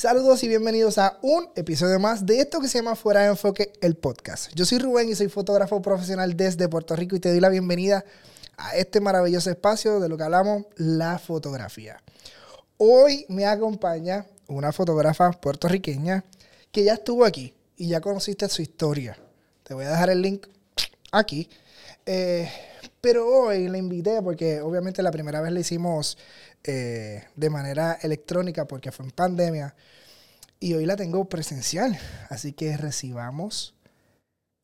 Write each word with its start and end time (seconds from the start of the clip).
Saludos 0.00 0.42
y 0.44 0.48
bienvenidos 0.48 0.96
a 0.96 1.18
un 1.20 1.50
episodio 1.54 2.00
más 2.00 2.24
de 2.24 2.40
esto 2.40 2.58
que 2.58 2.68
se 2.68 2.78
llama 2.78 2.96
Fuera 2.96 3.20
de 3.20 3.26
Enfoque, 3.26 3.74
el 3.82 3.96
podcast. 3.96 4.50
Yo 4.54 4.64
soy 4.64 4.78
Rubén 4.78 5.10
y 5.10 5.14
soy 5.14 5.28
fotógrafo 5.28 5.82
profesional 5.82 6.38
desde 6.38 6.70
Puerto 6.70 6.96
Rico 6.96 7.16
y 7.16 7.20
te 7.20 7.28
doy 7.28 7.38
la 7.38 7.50
bienvenida 7.50 8.02
a 8.56 8.76
este 8.76 9.02
maravilloso 9.02 9.50
espacio 9.50 10.00
de 10.00 10.08
lo 10.08 10.16
que 10.16 10.22
hablamos, 10.22 10.64
la 10.76 11.18
fotografía. 11.18 12.02
Hoy 12.78 13.26
me 13.28 13.44
acompaña 13.44 14.24
una 14.48 14.72
fotógrafa 14.72 15.32
puertorriqueña 15.32 16.24
que 16.72 16.82
ya 16.82 16.94
estuvo 16.94 17.26
aquí 17.26 17.52
y 17.76 17.88
ya 17.88 18.00
conociste 18.00 18.48
su 18.48 18.62
historia. 18.62 19.18
Te 19.64 19.74
voy 19.74 19.84
a 19.84 19.90
dejar 19.90 20.08
el 20.08 20.22
link 20.22 20.46
aquí. 21.12 21.46
Eh, 22.06 22.50
pero 23.02 23.26
hoy 23.28 23.68
la 23.68 23.78
invité 23.78 24.22
porque 24.22 24.60
obviamente 24.60 25.02
la 25.02 25.10
primera 25.10 25.40
vez 25.40 25.52
la 25.52 25.60
hicimos 25.60 26.16
eh, 26.64 27.24
de 27.36 27.50
manera 27.50 27.98
electrónica 28.02 28.66
porque 28.66 28.92
fue 28.92 29.06
en 29.06 29.12
pandemia. 29.12 29.74
Y 30.58 30.74
hoy 30.74 30.84
la 30.84 30.96
tengo 30.96 31.24
presencial. 31.24 31.98
Así 32.28 32.52
que 32.52 32.76
recibamos, 32.76 33.74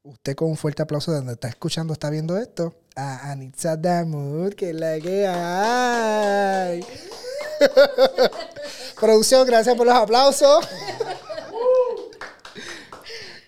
usted 0.02 0.34
con 0.34 0.50
un 0.50 0.56
fuerte 0.56 0.82
aplauso 0.82 1.10
de 1.10 1.18
donde 1.18 1.32
está 1.32 1.48
escuchando, 1.48 1.92
está 1.94 2.10
viendo 2.10 2.36
esto, 2.38 2.74
a 2.94 3.30
Anitza 3.30 3.76
Damud, 3.76 4.52
que 4.54 4.70
es 4.70 4.76
la 4.76 5.00
que 5.00 5.26
hay. 5.26 6.84
Producción, 9.00 9.46
gracias 9.46 9.74
por 9.74 9.86
los 9.86 9.94
aplausos. 9.94 10.68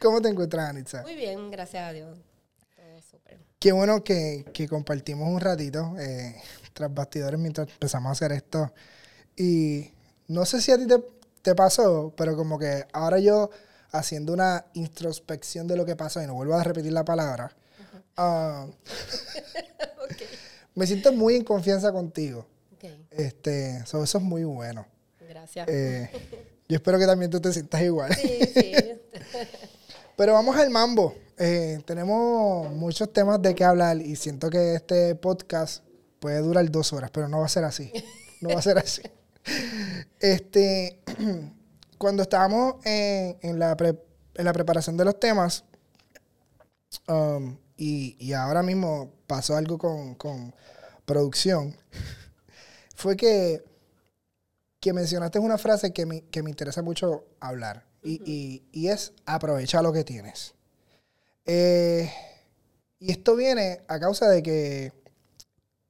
¿Cómo 0.01 0.23
te 0.23 0.29
encuentras, 0.29 0.71
Anitza? 0.71 1.02
Muy 1.02 1.16
bien, 1.16 1.51
gracias 1.51 1.85
a 1.85 1.93
Dios. 1.93 2.19
Todo 2.77 3.02
súper. 3.02 3.38
Qué 3.59 3.73
bueno 3.73 4.02
que, 4.05 4.46
que 4.55 4.69
compartimos 4.69 5.29
un 5.29 5.41
ratito 5.41 5.96
eh, 5.99 6.41
tras 6.73 6.93
bastidores 6.93 7.38
mientras 7.38 7.69
empezamos 7.69 8.09
a 8.09 8.13
hacer 8.13 8.33
esto. 8.33 8.73
Y 9.37 9.93
no 10.27 10.45
sé 10.45 10.61
si 10.61 10.73
a 10.73 10.79
ti 10.79 10.87
te, 10.87 11.02
te 11.43 11.55
pasó, 11.55 12.13
pero 12.16 12.37
como 12.37 12.59
que 12.59 12.87
ahora 12.93 13.19
yo 13.19 13.51
haciendo 13.91 14.33
una 14.33 14.66
introspección 14.75 15.66
de 15.66 15.77
lo 15.77 15.87
que 15.87 15.97
pasó, 15.97 16.23
y 16.23 16.27
no 16.27 16.35
vuelvo 16.35 16.55
a 16.55 16.63
repetir 16.65 16.93
la 16.93 17.05
palabra, 17.05 17.55
Ok. 20.05 20.23
me 20.75 20.87
siento 20.87 21.13
muy 21.13 21.37
en 21.37 21.45
confianza 21.45 21.93
contigo. 21.93 22.47
Ok, 22.75 22.85
Este, 23.10 23.85
so, 23.87 24.03
eso 24.05 24.19
es 24.19 24.25
muy 24.25 24.45
bueno. 24.45 24.87
gracias. 25.29 25.69
Eh, 25.69 26.10
yo 26.69 26.77
espero 26.77 26.99
que 26.99 27.07
también 27.07 27.30
tú 27.30 27.41
te 27.41 27.53
sientas 27.53 27.80
igual. 27.82 28.15
Sí, 28.15 28.38
sí. 28.55 28.73
Pero 30.16 30.32
vamos 30.32 30.57
al 30.57 30.71
mambo. 30.71 31.15
Eh, 31.38 31.80
tenemos 31.87 32.71
muchos 32.73 33.13
temas 33.13 33.41
de 33.41 33.55
qué 33.55 33.65
hablar 33.65 33.99
y 34.01 34.16
siento 34.16 34.51
que 34.51 34.75
este 34.75 35.15
podcast 35.15 35.85
puede 36.21 36.38
durar 36.41 36.71
dos 36.71 36.93
horas, 36.93 37.11
pero 37.11 37.29
no 37.29 37.41
va 37.41 37.47
a 37.47 37.49
ser 37.51 37.65
así. 37.65 37.93
No 38.41 38.51
va 38.51 38.59
a 38.59 38.63
ser 38.63 38.79
así. 38.79 39.02
Este, 40.21 41.01
cuando 41.99 42.23
estábamos 42.23 42.85
en, 42.85 43.38
en 43.41 43.59
la, 43.59 43.77
pre- 43.77 43.99
en 44.35 44.45
la 44.45 44.52
preparación 44.52 44.97
de 44.99 45.05
los 45.07 45.19
temas, 45.19 45.65
um, 47.09 47.57
y, 47.77 48.16
y 48.19 48.33
ahora 48.35 48.63
mismo 48.63 49.13
pasó 49.27 49.57
algo 49.57 49.79
con, 49.79 50.15
con 50.16 50.55
producción, 51.07 51.75
fue 52.95 53.16
que, 53.16 53.65
que 54.80 54.93
mencionaste 54.93 55.38
una 55.38 55.57
frase 55.59 55.93
que 55.93 56.05
me, 56.05 56.23
que 56.27 56.43
me 56.43 56.51
interesa 56.51 56.82
mucho 56.82 57.25
hablar. 57.41 57.87
Y, 58.03 58.21
y- 58.30 58.63
y 58.73 58.88
es 58.88 59.13
aprovechar 59.27 59.82
lo 59.82 59.93
que 59.93 60.05
tienes. 60.05 60.55
Eh, 61.47 62.13
y 63.01 63.10
esto 63.13 63.35
viene 63.35 63.80
a 63.88 63.99
causa 63.99 64.28
de 64.28 64.43
que 64.43 64.93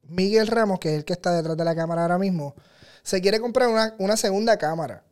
Miguel 0.08 0.46
Ramos, 0.46 0.78
que 0.78 0.90
es 0.90 0.98
el 0.98 1.04
que 1.04 1.12
está 1.12 1.32
detrás 1.32 1.56
de 1.56 1.64
la 1.64 1.74
cámara 1.74 2.02
ahora 2.02 2.18
mismo, 2.18 2.54
se 3.02 3.20
quiere 3.20 3.40
comprar 3.40 3.68
una, 3.68 3.94
una 3.98 4.16
segunda 4.16 4.56
cámara. 4.56 5.04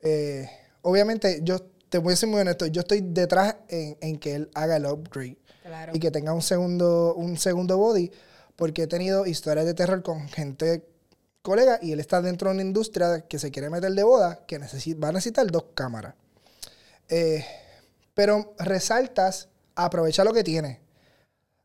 Eh, 0.00 0.48
obviamente, 0.82 1.40
yo 1.42 1.60
te 1.88 1.98
voy 1.98 2.12
a 2.14 2.16
ser 2.16 2.28
muy 2.28 2.40
honesto, 2.40 2.66
yo 2.66 2.80
estoy 2.80 3.00
detrás 3.02 3.56
en, 3.68 3.96
en 4.00 4.18
que 4.18 4.34
él 4.34 4.50
haga 4.54 4.76
el 4.76 4.86
upgrade 4.86 5.38
Claro. 5.62 5.92
y 5.94 5.98
que 5.98 6.10
tenga 6.10 6.34
un 6.34 6.42
segundo, 6.42 7.14
un 7.14 7.38
segundo 7.38 7.78
body, 7.78 8.10
porque 8.54 8.82
he 8.82 8.86
tenido 8.86 9.24
historias 9.26 9.64
de 9.64 9.72
terror 9.72 10.02
con 10.02 10.28
gente 10.28 10.86
colega 11.40 11.78
y 11.80 11.92
él 11.92 12.00
está 12.00 12.20
dentro 12.20 12.48
de 12.48 12.54
una 12.56 12.62
industria 12.62 13.22
que 13.22 13.38
se 13.38 13.50
quiere 13.50 13.70
meter 13.70 13.92
de 13.92 14.02
boda, 14.02 14.44
que 14.46 14.58
va 14.58 15.08
a 15.08 15.12
necesitar 15.12 15.46
dos 15.50 15.64
cámaras. 15.74 16.14
Eh, 17.08 17.44
pero 18.14 18.54
resaltas, 18.58 19.48
aprovecha 19.74 20.22
lo 20.24 20.32
que 20.32 20.44
tienes. 20.44 20.78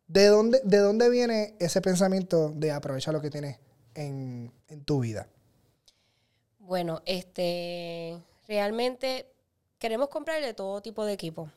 ¿De 0.10 0.26
dónde, 0.26 0.60
¿De 0.64 0.80
dónde 0.80 1.08
viene 1.08 1.56
ese 1.60 1.82
pensamiento 1.82 2.50
de 2.50 2.72
aprovechar 2.72 3.14
lo 3.14 3.22
que 3.22 3.30
tienes 3.30 3.60
en, 3.94 4.52
en 4.68 4.84
tu 4.84 5.02
vida? 5.02 5.30
Bueno, 6.58 7.04
este, 7.06 8.20
realmente 8.48 9.32
queremos 9.78 10.10
comprarle 10.10 10.56
todo 10.56 10.82
tipo 10.82 11.06
de 11.06 11.14
equipo. 11.14 11.52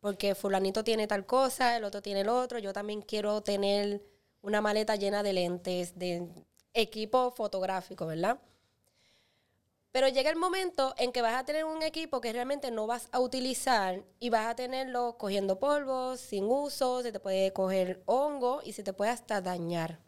Porque 0.00 0.34
fulanito 0.34 0.82
tiene 0.82 1.06
tal 1.06 1.26
cosa, 1.26 1.76
el 1.76 1.84
otro 1.84 2.00
tiene 2.00 2.22
el 2.22 2.30
otro. 2.30 2.58
Yo 2.58 2.72
también 2.72 3.02
quiero 3.02 3.42
tener 3.42 4.02
una 4.40 4.62
maleta 4.62 4.96
llena 4.96 5.22
de 5.22 5.34
lentes, 5.34 5.98
de 5.98 6.26
equipo 6.72 7.32
fotográfico, 7.32 8.06
¿verdad? 8.06 8.38
Pero 9.92 10.08
llega 10.08 10.30
el 10.30 10.36
momento 10.36 10.94
en 10.96 11.12
que 11.12 11.20
vas 11.20 11.34
a 11.34 11.44
tener 11.44 11.66
un 11.66 11.82
equipo 11.82 12.22
que 12.22 12.32
realmente 12.32 12.70
no 12.70 12.86
vas 12.86 13.08
a 13.12 13.20
utilizar 13.20 14.02
y 14.18 14.30
vas 14.30 14.46
a 14.46 14.56
tenerlo 14.56 15.18
cogiendo 15.18 15.58
polvos, 15.58 16.18
sin 16.18 16.44
uso, 16.44 17.02
se 17.02 17.12
te 17.12 17.20
puede 17.20 17.52
coger 17.52 18.02
hongo 18.06 18.62
y 18.64 18.72
se 18.72 18.82
te 18.82 18.94
puede 18.94 19.10
hasta 19.10 19.42
dañar. 19.42 20.00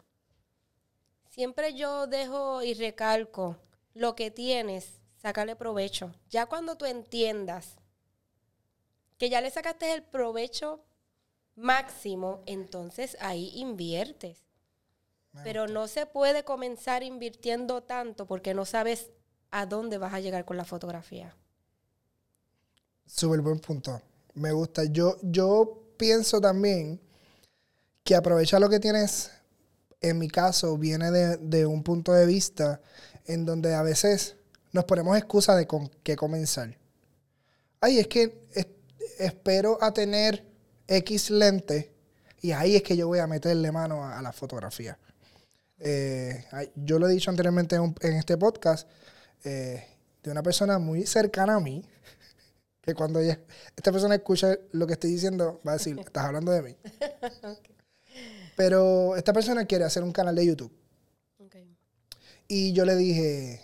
Siempre 1.29 1.75
yo 1.75 2.07
dejo 2.07 2.63
y 2.63 2.73
recalco 2.73 3.57
lo 3.93 4.15
que 4.15 4.31
tienes, 4.31 5.01
sácale 5.17 5.55
provecho. 5.55 6.11
Ya 6.29 6.47
cuando 6.47 6.77
tú 6.77 6.85
entiendas 6.85 7.77
que 9.19 9.29
ya 9.29 9.39
le 9.39 9.51
sacaste 9.51 9.93
el 9.93 10.01
provecho 10.01 10.83
máximo, 11.55 12.41
entonces 12.47 13.17
ahí 13.19 13.51
inviertes. 13.53 14.43
Pero 15.43 15.67
no 15.67 15.89
se 15.89 16.05
puede 16.05 16.45
comenzar 16.45 17.03
invirtiendo 17.03 17.83
tanto 17.83 18.25
porque 18.25 18.53
no 18.53 18.63
sabes 18.63 19.11
a 19.57 19.65
dónde 19.65 19.97
vas 19.97 20.13
a 20.13 20.19
llegar 20.19 20.43
con 20.43 20.57
la 20.57 20.65
fotografía. 20.65 21.33
Súper 23.05 23.39
buen 23.39 23.59
punto. 23.59 24.01
Me 24.33 24.51
gusta. 24.51 24.83
Yo, 24.83 25.17
yo 25.21 25.81
pienso 25.95 26.41
también 26.41 26.99
que 28.03 28.15
aprovechar 28.15 28.59
lo 28.59 28.67
que 28.69 28.81
tienes, 28.81 29.31
en 30.01 30.19
mi 30.19 30.27
caso, 30.27 30.77
viene 30.77 31.09
de, 31.09 31.37
de 31.37 31.65
un 31.65 31.83
punto 31.83 32.11
de 32.11 32.25
vista 32.25 32.81
en 33.25 33.45
donde 33.45 33.73
a 33.73 33.81
veces 33.81 34.35
nos 34.73 34.83
ponemos 34.83 35.17
excusas 35.17 35.55
de 35.55 35.65
con 35.65 35.87
qué 36.03 36.17
comenzar. 36.17 36.77
Ay, 37.79 37.99
es 37.99 38.07
que 38.07 38.47
es- 38.51 38.67
espero 39.17 39.77
a 39.81 39.93
tener 39.93 40.45
X 40.85 41.29
lente 41.29 41.93
y 42.41 42.51
ahí 42.51 42.75
es 42.75 42.83
que 42.83 42.97
yo 42.97 43.07
voy 43.07 43.19
a 43.19 43.27
meterle 43.27 43.71
mano 43.71 44.05
a, 44.05 44.21
la 44.21 44.33
fotografía. 44.33 44.99
Eh, 45.79 46.45
yo 46.75 46.99
lo 46.99 47.07
he 47.07 47.13
dicho 47.13 47.29
anteriormente 47.31 47.77
en 47.77 48.13
este 48.13 48.37
podcast 48.37 48.87
eh, 49.45 49.87
de 50.23 50.31
una 50.31 50.43
persona 50.43 50.77
muy 50.79 51.05
cercana 51.05 51.55
a 51.55 51.59
mí, 51.59 51.85
que 52.81 52.93
cuando 52.93 53.19
ella- 53.19 53.39
esta 53.75 53.91
persona 53.91 54.15
escucha 54.15 54.57
lo 54.71 54.85
que 54.87 54.93
estoy 54.93 55.11
diciendo, 55.11 55.61
va 55.65 55.71
a 55.73 55.77
decir, 55.77 55.97
estás 55.99 56.25
hablando 56.25 56.51
de 56.51 56.61
mí. 56.61 56.75
Pero 58.55 59.15
esta 59.15 59.33
persona 59.33 59.65
quiere 59.65 59.83
hacer 59.85 60.03
un 60.03 60.11
canal 60.11 60.35
de 60.35 60.45
YouTube. 60.45 60.71
Y 62.47 62.73
yo 62.73 62.85
le 62.85 62.95
dije, 62.95 63.61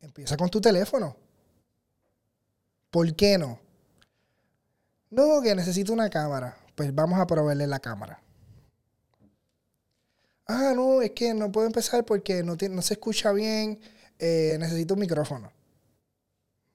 empieza 0.00 0.36
con 0.36 0.48
tu 0.48 0.60
teléfono. 0.60 1.16
¿Por 2.90 3.14
qué 3.14 3.38
no? 3.38 3.58
No, 5.10 5.42
que 5.42 5.54
necesito 5.54 5.92
una 5.92 6.08
cámara. 6.10 6.56
Pues 6.74 6.94
vamos 6.94 7.18
a 7.18 7.26
proveerle 7.26 7.66
la 7.66 7.80
cámara. 7.80 8.20
Ah, 10.46 10.72
no, 10.74 11.02
es 11.02 11.10
que 11.12 11.34
no 11.34 11.50
puedo 11.50 11.66
empezar 11.66 12.04
porque 12.04 12.42
no, 12.42 12.56
no 12.70 12.82
se 12.82 12.94
escucha 12.94 13.32
bien. 13.32 13.80
Eh, 14.18 14.56
necesito 14.58 14.94
un 14.94 15.00
micrófono. 15.00 15.52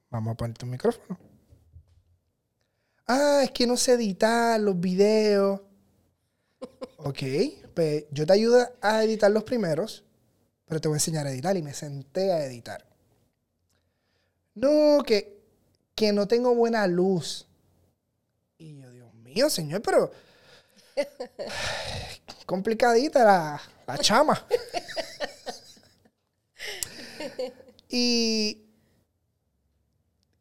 Vamos 0.09 0.33
a 0.33 0.37
ponerte 0.37 0.65
un 0.65 0.71
micrófono. 0.71 1.19
Ah, 3.07 3.41
es 3.43 3.51
que 3.51 3.65
no 3.65 3.77
sé 3.77 3.93
editar 3.93 4.59
los 4.59 4.79
videos. 4.79 5.61
Ok, 6.97 7.23
pues 7.73 8.05
yo 8.11 8.25
te 8.25 8.33
ayudo 8.33 8.67
a 8.81 9.03
editar 9.03 9.31
los 9.31 9.43
primeros, 9.43 10.03
pero 10.65 10.81
te 10.81 10.87
voy 10.87 10.95
a 10.95 10.97
enseñar 10.97 11.25
a 11.25 11.31
editar 11.31 11.55
y 11.55 11.63
me 11.63 11.73
senté 11.73 12.31
a 12.31 12.45
editar. 12.45 12.85
No, 14.55 15.03
que, 15.05 15.39
que 15.95 16.11
no 16.11 16.27
tengo 16.27 16.53
buena 16.53 16.85
luz. 16.87 17.47
Y 18.57 18.77
yo, 18.81 18.91
Dios 18.91 19.13
mío, 19.13 19.49
señor, 19.49 19.81
pero 19.81 20.11
complicadita 22.45 23.23
la, 23.23 23.61
la 23.87 23.97
chama. 23.97 24.45
y, 27.89 28.63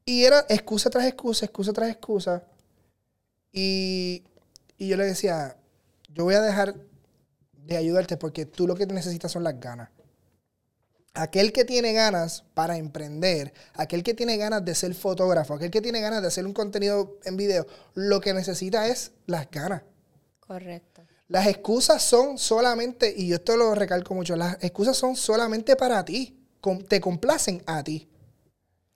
y 0.05 0.25
era 0.25 0.45
excusa 0.49 0.91
tras 0.91 1.07
excusa, 1.07 1.47
excusa 1.47 1.73
tras 1.73 1.91
excusa. 1.91 2.45
Y, 3.53 4.25
y 4.77 4.89
yo 4.89 4.97
le 4.97 5.05
decía, 5.07 5.57
yo 6.09 6.25
voy 6.25 6.35
a 6.35 6.43
dejar 6.43 6.75
de 7.53 7.77
ayudarte 7.77 8.17
porque 8.17 8.47
tú 8.47 8.67
lo 8.67 8.75
que 8.75 8.87
necesitas 8.87 9.33
son 9.33 9.45
las 9.45 9.59
ganas. 9.61 9.91
aquel 11.15 11.53
que 11.53 11.65
tiene 11.65 11.93
ganas 11.93 12.45
para 12.55 12.77
emprender, 12.77 13.53
aquel 13.75 14.03
que 14.03 14.15
tiene 14.15 14.37
ganas 14.37 14.65
de 14.65 14.75
ser 14.75 14.95
fotógrafo, 14.95 15.55
aquel 15.55 15.71
que 15.71 15.81
tiene 15.81 16.01
ganas 16.01 16.23
de 16.23 16.29
hacer 16.29 16.47
un 16.47 16.53
contenido 16.53 17.19
en 17.25 17.37
video, 17.37 17.67
lo 17.95 18.21
que 18.21 18.33
necesita 18.35 18.87
es 18.89 19.13
las 19.27 19.51
ganas. 19.51 19.83
Correcto. 20.41 21.03
Las 21.29 21.47
excusas 21.47 22.03
son 22.03 22.39
solamente, 22.39 23.13
y 23.15 23.29
yo 23.29 23.37
esto 23.37 23.57
lo 23.57 23.75
recalco 23.75 24.15
mucho, 24.15 24.35
las 24.37 24.57
excusas 24.63 24.97
son 24.97 25.15
solamente 25.17 25.77
para 25.77 26.05
ti, 26.05 26.38
te 26.89 27.01
complacen 27.01 27.63
a 27.67 27.83
ti. 27.83 28.09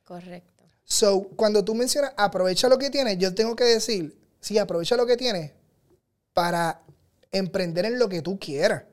Correcto. 0.05 0.65
So, 0.85 1.23
cuando 1.37 1.65
tú 1.65 1.75
mencionas 1.75 2.13
aprovecha 2.17 2.69
lo 2.69 2.79
que 2.79 2.91
tienes, 2.91 3.19
yo 3.19 3.35
tengo 3.35 3.57
que 3.57 3.65
decir, 3.65 4.17
sí, 4.41 4.59
aprovecha 4.59 4.97
lo 4.97 5.07
que 5.07 5.17
tienes 5.17 5.53
para 6.33 6.83
emprender 7.31 7.87
en 7.87 7.99
lo 7.99 8.09
que 8.09 8.21
tú 8.21 8.39
quieras. 8.39 8.85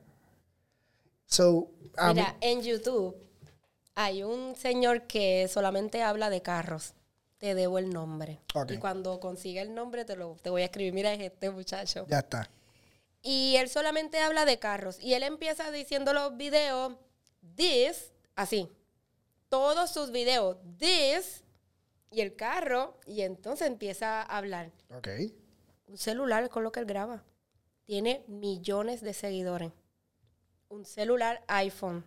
So, 1.26 1.68
mí- 2.08 2.14
Mira, 2.14 2.36
en 2.40 2.62
YouTube 2.62 3.16
hay 3.94 4.22
un 4.22 4.56
señor 4.56 5.06
que 5.06 5.48
solamente 5.48 6.02
habla 6.02 6.30
de 6.30 6.42
carros. 6.42 6.94
Te 7.38 7.54
debo 7.54 7.78
el 7.78 7.90
nombre. 7.90 8.40
Y 8.68 8.76
cuando 8.78 9.18
consiga 9.18 9.62
el 9.62 9.74
nombre 9.74 10.04
te 10.04 10.14
lo 10.14 10.36
te 10.42 10.50
voy 10.50 10.62
a 10.62 10.66
escribir. 10.66 10.92
Mira, 10.92 11.12
es 11.14 11.20
este 11.20 11.50
muchacho. 11.50 12.06
ya 12.08 12.18
está. 12.20 12.50
Y 13.22 13.56
él 13.56 13.68
solamente 13.68 14.18
habla 14.18 14.44
de 14.44 14.58
carros. 14.58 14.98
Y 15.00 15.14
él 15.14 15.22
empieza 15.22 15.70
diciendo 15.70 16.12
los 16.14 16.36
videos, 16.36 16.94
this, 17.56 18.10
así. 18.40 18.70
Todos 19.48 19.90
sus 19.90 20.10
videos, 20.12 20.56
this, 20.78 21.44
y 22.10 22.20
el 22.20 22.36
carro. 22.36 22.98
Y 23.06 23.22
entonces 23.22 23.66
empieza 23.66 24.22
a 24.22 24.38
hablar. 24.38 24.70
Ok. 24.96 25.08
Un 25.88 25.98
celular 25.98 26.48
con 26.50 26.62
lo 26.62 26.72
que 26.72 26.80
él 26.80 26.86
graba. 26.86 27.24
Tiene 27.84 28.24
millones 28.28 29.00
de 29.00 29.14
seguidores. 29.14 29.72
Un 30.68 30.84
celular 30.84 31.42
iPhone. 31.48 32.04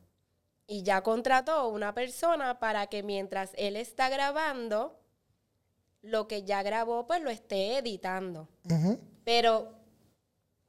Y 0.66 0.84
ya 0.84 1.04
contrató 1.04 1.68
una 1.68 1.94
persona 1.94 2.60
para 2.60 2.88
que 2.88 3.04
mientras 3.04 3.52
él 3.58 3.76
está 3.76 4.08
grabando, 4.08 4.98
lo 6.02 6.28
que 6.28 6.44
ya 6.44 6.64
grabó, 6.64 7.06
pues 7.06 7.22
lo 7.22 7.30
esté 7.30 7.78
editando. 7.78 8.48
Pero 9.26 9.74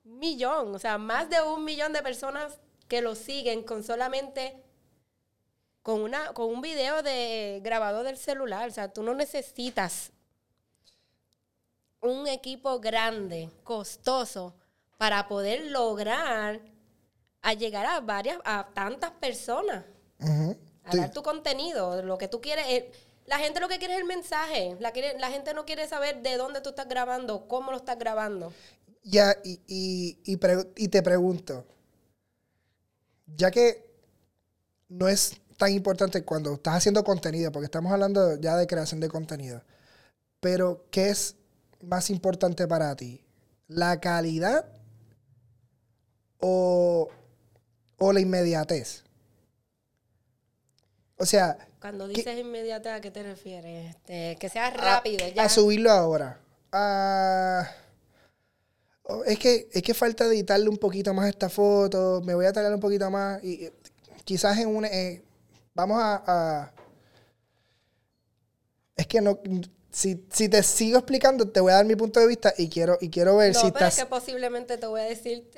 millón, 0.02 0.74
o 0.74 0.78
sea, 0.78 0.98
más 0.98 1.30
de 1.30 1.40
un 1.42 1.64
millón 1.64 1.92
de 1.92 2.02
personas 2.02 2.58
que 2.88 3.00
lo 3.00 3.14
siguen 3.14 3.62
con 3.62 3.84
solamente 3.84 4.63
con 5.84 6.00
una 6.02 6.32
con 6.32 6.46
un 6.52 6.62
video 6.62 7.02
de 7.04 7.60
grabado 7.62 8.02
del 8.02 8.16
celular, 8.16 8.68
o 8.70 8.72
sea, 8.72 8.92
tú 8.92 9.02
no 9.04 9.14
necesitas 9.14 10.10
un 12.00 12.26
equipo 12.26 12.80
grande, 12.80 13.50
costoso 13.64 14.54
para 14.98 15.28
poder 15.28 15.66
lograr 15.70 16.60
a 17.42 17.52
llegar 17.54 17.86
a 17.86 18.00
varias 18.00 18.38
a 18.44 18.68
tantas 18.74 19.10
personas 19.12 19.84
a 20.84 20.92
Sí. 20.92 20.98
dar 20.98 21.12
tu 21.12 21.22
contenido, 21.22 22.02
lo 22.02 22.18
que 22.18 22.28
tú 22.28 22.40
quieres. 22.40 22.66
eh, 22.68 22.92
la 23.26 23.38
gente 23.38 23.60
lo 23.60 23.68
que 23.68 23.78
quiere 23.78 23.94
es 23.94 24.00
el 24.00 24.06
mensaje. 24.06 24.76
La, 24.80 24.92
quiere- 24.92 25.18
la 25.18 25.30
gente 25.30 25.54
no 25.54 25.64
quiere 25.64 25.88
saber 25.88 26.22
de 26.22 26.36
dónde 26.36 26.60
tú 26.60 26.70
estás 26.70 26.88
grabando, 26.88 27.46
cómo 27.48 27.70
lo 27.70 27.78
estás 27.78 27.98
grabando. 27.98 28.52
Ya, 29.02 29.36
y, 29.44 29.60
y, 29.66 30.18
y 30.76 30.88
te 30.88 31.02
pregunto, 31.02 31.64
ya 33.36 33.50
que 33.50 33.84
no 34.88 35.08
es 35.08 35.40
tan 35.64 35.72
importante 35.72 36.22
cuando 36.24 36.54
estás 36.54 36.74
haciendo 36.76 37.04
contenido, 37.04 37.50
porque 37.52 37.66
estamos 37.66 37.92
hablando 37.92 38.36
ya 38.40 38.56
de 38.56 38.66
creación 38.66 39.00
de 39.00 39.08
contenido, 39.08 39.62
pero 40.40 40.86
¿qué 40.90 41.08
es 41.10 41.36
más 41.82 42.10
importante 42.10 42.66
para 42.68 42.94
ti? 42.96 43.24
¿La 43.68 44.00
calidad 44.00 44.66
o, 46.40 47.08
o 47.98 48.12
la 48.12 48.20
inmediatez? 48.20 49.04
O 51.16 51.26
sea, 51.26 51.56
Cuando 51.80 52.08
dices 52.08 52.38
inmediata, 52.38 52.96
¿a 52.96 53.00
qué 53.00 53.10
te 53.10 53.22
refieres? 53.22 53.90
Este, 53.96 54.36
que 54.40 54.48
sea 54.48 54.66
a- 54.66 54.70
rápido. 54.70 55.26
ya. 55.28 55.44
A, 55.44 55.48
subirlo 55.48 55.90
ahora. 55.90 56.40
Ah, 56.72 57.68
oh, 59.04 59.24
es, 59.24 59.38
que, 59.38 59.68
es 59.72 59.82
que 59.82 59.94
falta 59.94 60.24
editarle 60.26 60.68
un 60.68 60.78
poquito 60.78 61.14
más 61.14 61.28
esta 61.28 61.48
foto. 61.48 62.20
Me 62.24 62.34
voy 62.34 62.46
a 62.46 62.52
tardar 62.52 62.74
un 62.74 62.80
poquito 62.80 63.10
más. 63.10 63.42
Y, 63.44 63.66
y 63.66 63.70
quizás 64.24 64.58
en 64.58 64.68
una. 64.74 64.88
eh, 64.88 65.23
vamos 65.74 65.98
a, 66.00 66.22
a- 66.26 66.72
Es 68.96 69.06
que 69.06 69.20
no. 69.20 69.38
Si, 69.90 70.26
si 70.32 70.48
te 70.48 70.62
sigo 70.64 70.98
explicando, 70.98 71.48
te 71.48 71.60
voy 71.60 71.70
a 71.72 71.76
dar 71.76 71.84
mi 71.84 71.94
punto 71.94 72.18
de 72.18 72.26
vista 72.26 72.52
y 72.58 72.68
quiero, 72.68 72.98
y 73.00 73.10
quiero 73.10 73.36
ver 73.36 73.54
no, 73.54 73.60
si 73.60 73.70
pero 73.70 73.86
es 73.86 73.92
estás. 73.92 74.04
que 74.04 74.10
posiblemente 74.10 74.76
te 74.76 74.86
voy 74.86 75.00
a 75.00 75.04
decir. 75.04 75.48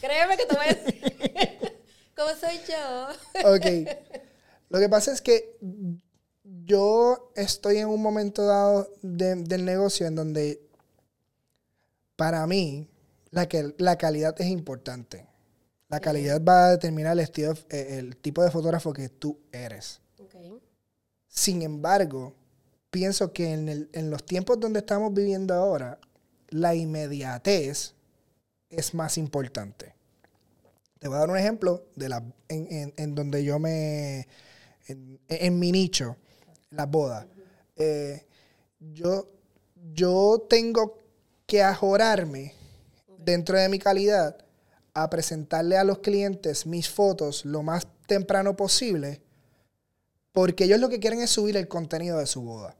Créeme 0.00 0.36
que 0.36 0.44
te 0.46 0.54
voy 0.54 0.66
a 0.66 0.74
decir. 0.74 1.78
¿Cómo 2.16 2.28
soy 2.38 2.60
yo? 2.68 3.48
Ok. 3.48 3.96
Lo 4.68 4.78
que 4.78 4.88
pasa 4.88 5.12
es 5.12 5.22
que 5.22 5.56
yo 6.64 7.32
estoy 7.34 7.78
en 7.78 7.88
un 7.88 8.02
momento 8.02 8.44
dado 8.46 8.90
de- 9.02 9.36
del 9.36 9.64
negocio 9.64 10.06
en 10.06 10.14
donde 10.16 10.60
para 12.16 12.46
mí 12.46 12.88
la, 13.30 13.48
que, 13.48 13.74
la 13.78 13.96
calidad 13.96 14.38
es 14.40 14.48
importante. 14.48 15.26
La 15.92 16.00
calidad 16.00 16.42
va 16.42 16.64
a 16.66 16.70
determinar 16.70 17.12
el, 17.12 17.18
estilo, 17.20 17.52
eh, 17.68 17.96
el 17.98 18.16
tipo 18.16 18.42
de 18.42 18.50
fotógrafo 18.50 18.94
que 18.94 19.10
tú 19.10 19.38
eres. 19.52 20.00
Sin 21.28 21.60
embargo, 21.60 22.32
pienso 22.90 23.30
que 23.34 23.52
en, 23.52 23.68
el- 23.68 23.90
en 23.92 24.08
los 24.08 24.24
tiempos 24.24 24.58
donde 24.58 24.78
estamos 24.78 25.12
viviendo 25.12 25.52
ahora, 25.52 25.98
la 26.48 26.74
inmediatez 26.74 27.92
es 28.70 28.94
más 28.94 29.18
importante. 29.18 29.94
Te 30.98 31.08
voy 31.08 31.16
a 31.18 31.20
dar 31.20 31.30
un 31.30 31.36
ejemplo 31.36 31.84
de 31.94 32.08
la, 32.08 32.24
en, 32.48 32.72
en- 32.72 32.94
en 32.96 33.14
donde 33.14 33.44
yo 33.44 33.58
me. 33.58 34.26
En, 34.88 35.58
mi 35.58 35.72
nicho, 35.72 36.16
las 36.70 36.90
bodas. 36.90 37.26
Eh, 37.76 38.24
yo, 38.80 39.28
yo 39.92 40.46
tengo 40.48 40.98
que 41.46 41.62
ajorarme 41.62 42.54
dentro 43.18 43.58
de 43.58 43.68
mi 43.68 43.78
calidad 43.78 44.38
a 44.94 45.08
presentarle 45.10 45.76
a 45.76 45.84
los 45.84 45.98
clientes 46.00 46.66
mis 46.66 46.88
fotos 46.90 47.44
lo 47.44 47.62
más 47.62 47.86
temprano 48.06 48.56
posible 48.56 49.20
porque 50.32 50.64
ellos 50.64 50.80
lo 50.80 50.88
que 50.88 51.00
quieren 51.00 51.20
es 51.20 51.30
subir 51.30 51.56
el 51.56 51.68
contenido 51.68 52.18
de 52.18 52.26
su 52.26 52.42
boda. 52.42 52.76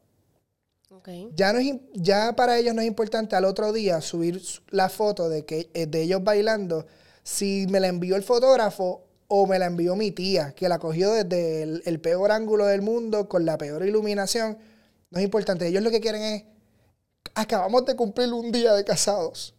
Ok. 0.91 1.09
Ya, 1.35 1.53
no 1.53 1.59
es, 1.59 1.75
ya 1.95 2.35
para 2.35 2.59
ellos 2.59 2.75
no 2.75 2.81
es 2.81 2.87
importante 2.87 3.37
al 3.37 3.45
otro 3.45 3.73
día 3.73 4.01
subir 4.01 4.41
su- 4.41 4.63
la 4.71 4.89
foto 4.89 5.29
de, 5.29 5.45
que, 5.45 5.71
eh, 5.75 5.87
de 5.87 6.03
ellos 6.03 6.23
bailando 6.23 6.87
si 7.23 7.67
me 7.71 7.81
la 7.81 7.89
envió 7.89 8.17
el 8.17 8.23
fotógrafo 8.23 9.05
o 9.29 9.47
me 9.47 9.59
la 9.59 9.67
envió 9.67 9.97
mi 9.97 10.11
tía, 10.13 10.55
que 10.55 10.69
la 10.69 10.79
cogió 10.79 11.13
desde 11.13 11.63
el, 11.63 11.83
el 11.87 12.01
peor 12.01 12.31
ángulo 12.33 12.67
del 12.67 12.83
mundo, 12.83 13.29
con 13.29 13.45
la 13.47 13.57
peor 13.59 13.85
iluminación. 13.87 14.59
No 15.11 15.19
es 15.19 15.25
importante. 15.25 15.67
Ellos 15.67 15.83
lo 15.83 15.91
que 15.91 16.01
quieren 16.01 16.23
es, 16.23 16.45
acabamos 17.35 17.85
de 17.87 17.97
cumplir 17.97 18.33
un 18.33 18.53
día 18.53 18.75
de 18.75 18.85
casados. 18.85 19.55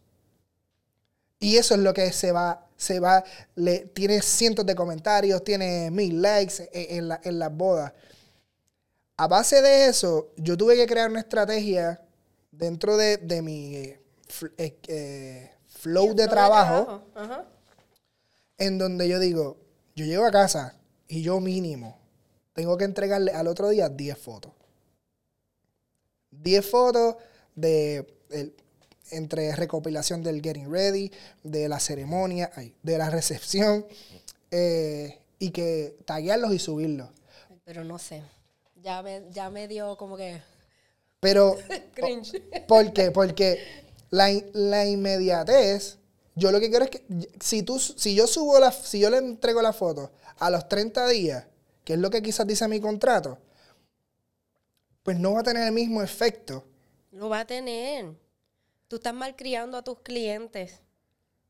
Y 1.43 1.57
eso 1.57 1.73
es 1.73 1.81
lo 1.81 1.93
que 1.93 2.12
se 2.13 2.31
va, 2.31 2.65
se 2.77 3.00
va, 3.00 3.23
le, 3.55 3.79
tiene 3.88 4.21
cientos 4.21 4.65
de 4.65 4.75
comentarios, 4.75 5.43
tiene 5.43 5.91
mil 5.91 6.21
likes 6.21 6.69
en, 6.71 6.97
en 7.00 7.07
la- 7.09 7.19
en 7.23 7.38
las 7.39 7.53
bodas. 7.55 7.91
A 9.17 9.27
base 9.27 9.62
de 9.62 9.88
eso, 9.88 10.31
yo 10.38 10.55
tuve 10.57 10.75
que 10.75 10.88
crear 10.88 11.09
una 11.09 11.19
estrategia 11.19 12.01
dentro 12.51 12.95
de, 12.97 13.17
de 13.17 13.41
mi 13.41 13.75
eh, 13.75 14.01
eh, 14.57 14.77
eh, 14.88 15.51
flow 15.67 16.13
de 16.15 16.27
trabajo, 16.27 17.03
en 18.57 18.77
donde 18.77 19.07
yo 19.09 19.19
digo, 19.19 19.57
yo 19.95 20.05
llego 20.05 20.25
a 20.25 20.31
casa 20.31 20.75
y 21.07 21.21
yo 21.23 21.39
mínimo 21.41 22.00
tengo 22.53 22.77
que 22.77 22.85
entregarle 22.85 23.31
al 23.33 23.47
otro 23.47 23.69
día 23.69 23.89
10 23.89 24.17
fotos. 24.17 24.53
10 26.31 26.65
fotos 26.69 27.15
de 27.55 28.07
el- 28.29 28.55
entre 29.12 29.55
recopilación 29.55 30.24
del 30.24 30.41
getting 30.41 30.72
ready, 30.72 31.12
de 31.43 31.67
la 31.69 31.79
ceremonia, 31.79 32.51
ay, 32.55 32.74
de 32.83 32.98
la 32.98 33.10
recepción, 33.10 33.86
eh, 34.51 35.19
y 35.39 35.51
que 35.51 35.98
taguearlos 36.05 36.53
y 36.53 36.60
subirlos. 36.60 37.10
Pero 37.65 37.83
no 37.83 38.00
sé. 38.00 38.24
Ya 38.75 39.01
me, 39.01 39.24
ya 39.31 39.50
me 39.50 39.67
dio 39.67 39.95
como 39.98 40.17
que 40.17 40.41
Pero 41.19 41.57
cringe. 41.93 42.41
¿Por 42.67 42.91
qué? 42.91 43.12
Porque 43.12 43.63
la, 44.10 44.29
la 44.53 44.86
inmediatez, 44.86 45.98
yo 46.36 46.51
lo 46.51 46.60
que 46.60 46.69
quiero 46.69 46.86
es 46.86 46.91
que 46.91 47.03
si, 47.39 47.63
tú, 47.63 47.79
si 47.79 48.15
yo 48.15 48.27
subo 48.27 48.60
la, 48.60 48.72
si 48.72 49.00
yo 49.00 49.10
le 49.10 49.17
entrego 49.17 49.62
la 49.62 49.74
foto 49.74 50.12
a 50.38 50.50
los 50.50 50.67
30 50.67 51.07
días, 51.07 51.45
que 51.83 51.93
es 51.93 52.00
lo 52.00 52.10
que 52.10 52.22
quizás 52.22 52.45
dice 52.48 52.67
mi 52.67 52.79
contrato, 52.79 53.38
pues 55.03 55.19
no 55.19 55.33
va 55.33 55.41
a 55.41 55.43
tener 55.43 55.67
el 55.67 55.74
mismo 55.74 56.01
efecto. 56.01 56.63
Lo 57.12 57.29
va 57.29 57.41
a 57.41 57.45
tener. 57.45 58.23
Tú 58.93 58.97
estás 58.97 59.15
malcriando 59.15 59.75
a 59.75 59.83
tus 59.83 60.01
clientes. 60.01 60.79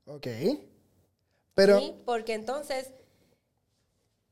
Ok. 0.06 0.28
Pero, 1.54 1.78
¿sí? 1.78 1.94
Porque 2.06 2.36
entonces 2.36 2.94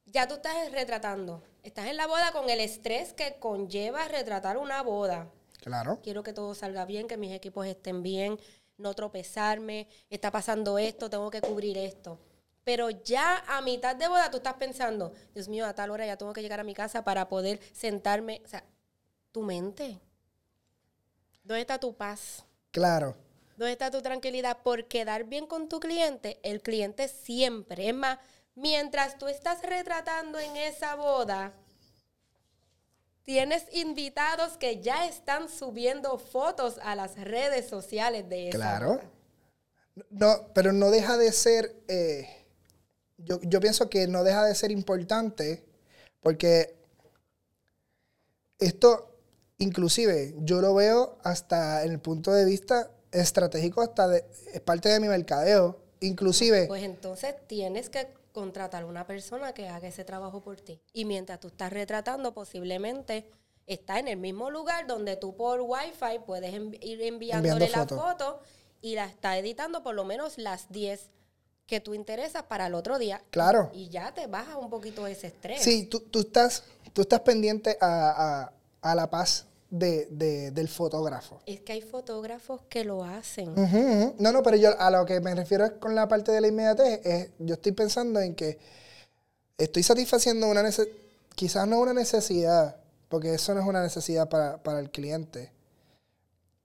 ya 0.06 0.30
tú 0.30 0.36
estás 0.36 0.72
retratando. 0.72 1.44
Estás 1.62 1.88
en 1.88 1.98
la 1.98 2.08
boda 2.08 2.32
con 2.32 2.50
el 2.50 2.62
estrés 2.62 3.12
que 3.12 3.36
conlleva 3.38 4.08
retratar 4.08 4.58
una 4.58 4.82
boda. 4.82 5.30
claro, 5.60 6.00
Quiero 6.02 6.24
que 6.24 6.32
todo 6.32 6.56
salga 6.56 6.86
bien, 6.86 7.10
que 7.10 7.18
mis 7.18 7.34
equipos 7.34 7.66
estén 7.66 8.02
bien, 8.02 8.40
no 8.78 8.94
tropezarme, 8.94 9.90
está 10.10 10.32
pasando 10.32 10.78
esto, 10.78 11.10
tengo 11.10 11.30
que 11.30 11.42
cubrir 11.42 11.78
esto. 11.80 12.18
Pero 12.64 12.92
ya 12.92 13.44
a 13.46 13.60
mitad 13.60 13.94
de 13.94 14.08
boda 14.08 14.32
tú 14.32 14.38
estás 14.38 14.54
pensando, 14.54 15.12
Dios 15.34 15.50
mío, 15.50 15.66
a 15.66 15.76
tal 15.76 15.92
hora 15.92 16.06
ya 16.06 16.16
tengo 16.16 16.32
que 16.32 16.42
llegar 16.42 16.62
a 16.62 16.64
mi 16.64 16.74
casa 16.74 17.04
para 17.04 17.28
poder 17.28 17.60
sentarme. 17.74 18.42
O 18.46 18.48
sea, 18.48 18.64
tu 19.34 19.42
mente. 19.42 20.00
¿Dónde 21.44 21.60
está 21.60 21.78
tu 21.78 21.94
paz? 21.94 22.46
Claro. 22.72 23.16
¿Dónde 23.58 23.74
está 23.74 23.92
tu 23.92 24.02
tranquilidad? 24.02 24.58
Por 24.64 24.88
quedar 24.88 25.26
bien 25.26 25.46
con 25.46 25.70
tu 25.70 25.80
cliente, 25.80 26.40
el 26.44 26.62
cliente 26.62 27.08
siempre. 27.08 27.90
Es 27.90 27.94
más, 27.94 28.18
mientras 28.56 29.18
tú 29.18 29.28
estás 29.28 29.62
retratando 29.62 30.40
en 30.40 30.56
esa 30.58 30.96
boda, 30.96 31.54
tienes 33.24 33.66
invitados 33.74 34.58
que 34.58 34.82
ya 34.82 35.06
están 35.06 35.48
subiendo 35.50 36.18
fotos 36.18 36.80
a 36.82 36.96
las 36.96 37.16
redes 37.16 37.68
sociales 37.68 38.28
de 38.28 38.50
esa 38.50 38.58
Claro. 38.58 38.88
boda. 38.96 39.12
No, 40.10 40.48
pero 40.54 40.72
no 40.72 40.90
deja 40.90 41.18
de 41.18 41.32
ser, 41.32 41.76
eh, 41.88 42.28
yo, 43.18 43.40
yo 43.42 43.60
pienso 43.60 43.90
que 43.90 44.08
no 44.08 44.24
deja 44.24 44.46
de 44.46 44.56
ser 44.56 44.72
importante 44.72 45.64
porque 46.22 46.76
esto, 48.58 49.11
inclusive, 49.62 50.34
yo 50.40 50.62
lo 50.62 50.74
veo 50.76 51.18
hasta 51.24 51.84
en 51.84 51.92
el 51.92 52.00
punto 52.00 52.32
de 52.34 52.46
vista 52.46 52.92
estratégico, 53.12 53.82
hasta 53.82 54.08
de, 54.08 54.26
es 54.54 54.62
parte 54.62 54.90
de 54.90 55.00
mi 55.00 55.08
mercadeo. 55.08 55.80
Inclusive, 56.00 56.66
Pues 56.68 56.84
entonces 56.84 57.36
tienes 57.48 57.90
que 57.90 58.08
contratar 58.32 58.86
una 58.86 59.06
persona 59.06 59.54
que 59.54 59.68
haga 59.68 59.88
ese 59.88 60.04
trabajo 60.04 60.42
por 60.42 60.60
ti. 60.60 60.80
Y 60.94 61.06
mientras 61.06 61.40
tú 61.40 61.50
estás 61.50 61.72
retratando, 61.72 62.34
posiblemente 62.34 63.30
está 63.68 64.00
en 64.00 64.08
el 64.08 64.18
mismo 64.18 64.50
lugar 64.50 64.88
donde 64.88 65.16
tú 65.16 65.36
por 65.36 65.62
Wi-Fi 65.62 66.20
puedes 66.26 66.54
envi- 66.54 66.80
ir 66.82 67.02
enviándole 67.04 67.70
la 67.70 67.80
fotos. 67.80 68.00
foto 68.02 68.40
y 68.82 68.96
la 68.96 69.06
está 69.06 69.38
editando 69.38 69.84
por 69.84 69.94
lo 69.94 70.04
menos 70.06 70.38
las 70.40 70.70
10 70.72 71.10
que 71.68 71.80
tú 71.80 71.94
interesas 71.94 72.44
para 72.44 72.66
el 72.68 72.74
otro 72.74 72.98
día. 72.98 73.22
Claro. 73.30 73.70
Y 73.74 73.90
ya 73.90 74.14
te 74.14 74.26
baja 74.28 74.58
un 74.58 74.70
poquito 74.70 75.06
ese 75.08 75.28
estrés. 75.28 75.62
sí, 75.62 75.86
tú, 75.86 76.00
tú 76.00 76.22
estás, 76.22 76.64
tú 76.94 77.02
estás 77.02 77.20
pendiente 77.20 77.78
a, 77.80 78.46
a- 78.50 78.54
a 78.82 78.96
la 78.96 79.10
paz 79.10 79.46
de- 79.72 80.06
de- 80.12 80.52
del 80.52 80.68
fotógrafo. 80.68 81.42
Es 81.48 81.62
que 81.62 81.72
hay 81.74 81.82
fotógrafos 81.82 82.62
que 82.70 82.84
lo 82.84 83.04
hacen. 83.04 83.56
No, 84.20 84.32
no, 84.32 84.44
pero 84.44 84.58
yo 84.58 84.80
a 84.80 84.92
lo 84.92 85.06
que 85.06 85.20
me 85.22 85.34
refiero 85.34 85.66
es 85.66 85.72
con 85.72 85.96
la 85.96 86.08
parte 86.08 86.32
de 86.32 86.42
la 86.42 86.48
inmediatez, 86.48 87.00
es, 87.06 87.30
yo 87.40 87.54
estoy 87.56 87.72
pensando 87.72 88.20
en 88.20 88.36
que 88.36 88.60
estoy 89.58 89.82
satisfaciendo 89.84 90.48
una 90.48 90.62
necesidad, 90.62 90.94
quizás 91.36 91.68
no 91.68 91.80
una 91.80 91.94
necesidad, 91.94 92.76
porque 93.08 93.34
eso 93.34 93.54
no 93.54 93.62
es 93.62 93.66
una 93.68 93.82
necesidad 93.82 94.28
para, 94.30 94.62
para 94.62 94.80
el 94.80 94.92
cliente. 94.92 95.52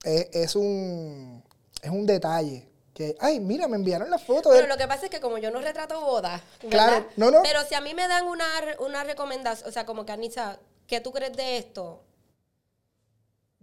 Es, 0.05 0.29
es 0.33 0.57
un, 0.57 1.43
es 1.83 1.91
un 1.91 2.07
detalle. 2.07 2.69
Que, 2.93 3.15
ay, 3.21 3.41
mira, 3.41 3.69
me 3.69 3.77
enviaron 3.77 4.09
la 4.11 4.19
foto. 4.19 4.51
de- 4.51 4.57
Pero 4.57 4.69
lo 4.69 4.79
que 4.79 4.89
pasa 4.89 5.05
es 5.07 5.11
que 5.11 5.21
como 5.21 5.39
yo 5.39 5.51
no 5.51 5.61
retrato 5.61 6.01
bodas. 6.01 6.41
Claro, 6.71 7.07
no, 7.17 7.31
no. 7.31 7.43
Pero 7.43 7.61
si 7.69 7.75
a 7.75 7.81
mí 7.81 7.93
me 7.95 8.09
dan 8.09 8.27
una, 8.27 8.47
una 8.81 9.05
recomendación, 9.05 9.69
o 9.69 9.73
sea, 9.73 9.85
como 9.85 10.07
que 10.07 10.13
Anisa, 10.13 10.59
¿qué 10.87 11.01
tú 11.01 11.13
crees 11.13 11.37
de 11.37 11.59
esto? 11.59 12.01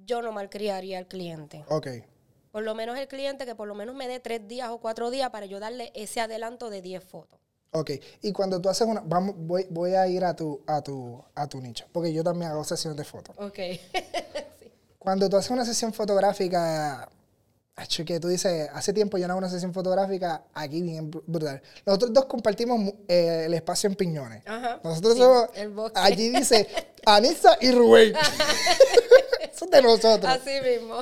Yo 0.05 0.21
no 0.21 0.31
malcriaría 0.31 0.97
al 0.97 1.07
cliente. 1.07 1.63
Ok, 1.69 1.87
Por 2.51 2.63
lo 2.63 2.75
menos 2.75 2.97
el 2.97 3.07
cliente 3.07 3.45
que 3.45 3.55
por 3.55 3.67
lo 3.67 3.75
menos 3.75 3.95
me 3.95 4.07
dé 4.07 4.19
tres 4.19 4.47
días 4.47 4.69
o 4.69 4.77
cuatro 4.79 5.09
días 5.11 5.29
para 5.31 5.45
yo 5.45 5.59
darle 5.59 5.91
ese 5.95 6.19
adelanto 6.21 6.69
de 6.69 6.81
10 6.81 7.03
fotos. 7.03 7.39
ok. 7.71 7.91
Y 8.21 8.31
cuando 8.31 8.61
tú 8.61 8.69
haces 8.69 8.87
una, 8.87 9.01
vamos, 9.05 9.35
voy, 9.37 9.65
voy 9.69 9.95
a 9.95 10.07
ir 10.07 10.23
a 10.23 10.35
tu, 10.35 10.61
a 10.67 10.81
tu, 10.81 11.23
a 11.35 11.47
tu 11.47 11.59
nicho, 11.61 11.85
porque 11.91 12.13
yo 12.13 12.23
también 12.23 12.51
hago 12.51 12.63
sesiones 12.63 12.97
de 12.97 13.03
fotos. 13.03 13.35
Ok. 13.39 13.57
sí. 14.59 14.71
Cuando 14.99 15.29
tú 15.29 15.37
haces 15.37 15.51
una 15.51 15.65
sesión 15.65 15.91
fotográfica, 15.93 17.09
que 18.05 18.19
tú 18.19 18.27
dices, 18.27 18.69
hace 18.73 18.93
tiempo 18.93 19.17
yo 19.17 19.27
no 19.27 19.33
hago 19.33 19.39
una 19.39 19.49
sesión 19.49 19.73
fotográfica 19.73 20.43
aquí 20.53 20.81
bien 20.83 21.11
br- 21.11 21.23
brutal. 21.25 21.61
Nosotros 21.85 22.13
dos 22.13 22.25
compartimos 22.25 22.93
eh, 23.07 23.43
el 23.47 23.53
espacio 23.55 23.89
en 23.89 23.95
Piñones. 23.95 24.43
Ajá, 24.45 24.79
Nosotros 24.83 25.15
sí, 25.15 25.19
somos, 25.21 25.49
el 25.55 25.73
allí 25.95 26.29
dice 26.29 26.67
Anissa 27.05 27.57
y 27.59 27.71
Rubén. 27.71 28.13
Eso 29.53 29.65
es 29.65 29.71
de 29.71 29.81
nosotros. 29.81 30.25
Así 30.25 30.51
mismo. 30.61 31.01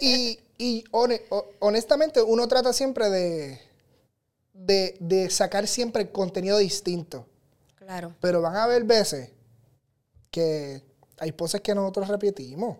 Y, 0.00 0.38
y 0.58 0.84
hone- 0.92 1.22
ho- 1.30 1.48
honestamente 1.60 2.20
uno 2.22 2.46
trata 2.48 2.72
siempre 2.72 3.08
de, 3.10 3.60
de, 4.52 4.96
de 5.00 5.30
sacar 5.30 5.66
siempre 5.66 6.10
contenido 6.10 6.58
distinto. 6.58 7.26
claro. 7.76 8.14
Pero 8.20 8.40
van 8.42 8.56
a 8.56 8.64
haber 8.64 8.84
veces 8.84 9.30
que 10.30 10.82
hay 11.18 11.32
poses 11.32 11.60
que 11.60 11.74
nosotros 11.74 12.08
repetimos. 12.08 12.78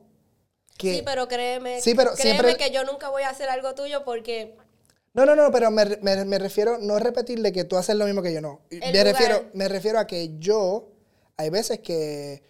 Que, 0.77 0.97
Sí, 0.97 1.03
pero 1.05 1.29
créeme, 1.29 1.81
Sí, 1.81 1.95
pero 1.95 2.13
créeme 2.15 2.41
siempre- 2.41 2.57
que 2.57 2.71
yo 2.73 2.85
nunca 2.85 3.09
voy 3.11 3.23
a 3.23 3.29
hacer 3.31 3.49
algo 3.49 3.75
tuyo 3.75 4.05
porque 4.05 4.57
No, 5.15 5.27
no, 5.27 5.37
no, 5.37 5.51
pero 5.53 5.71
me, 5.71 5.85
me- 6.01 6.25
me 6.25 6.39
refiero, 6.39 6.79
no 6.79 6.99
repetirle 6.99 7.53
que 7.53 7.65
tú 7.65 7.77
haces 7.77 7.95
lo 7.97 8.07
mismo 8.07 8.23
que 8.23 8.33
yo, 8.33 8.41
no. 8.41 8.61
El 8.71 8.81
Me 8.81 8.87
lugar. 8.93 9.07
refiero, 9.07 9.45
me 9.53 9.69
refiero 9.69 9.99
a 9.99 10.07
que 10.07 10.39
yo, 10.39 10.89
hay 11.37 11.51
veces 11.51 11.81
que, 11.81 12.43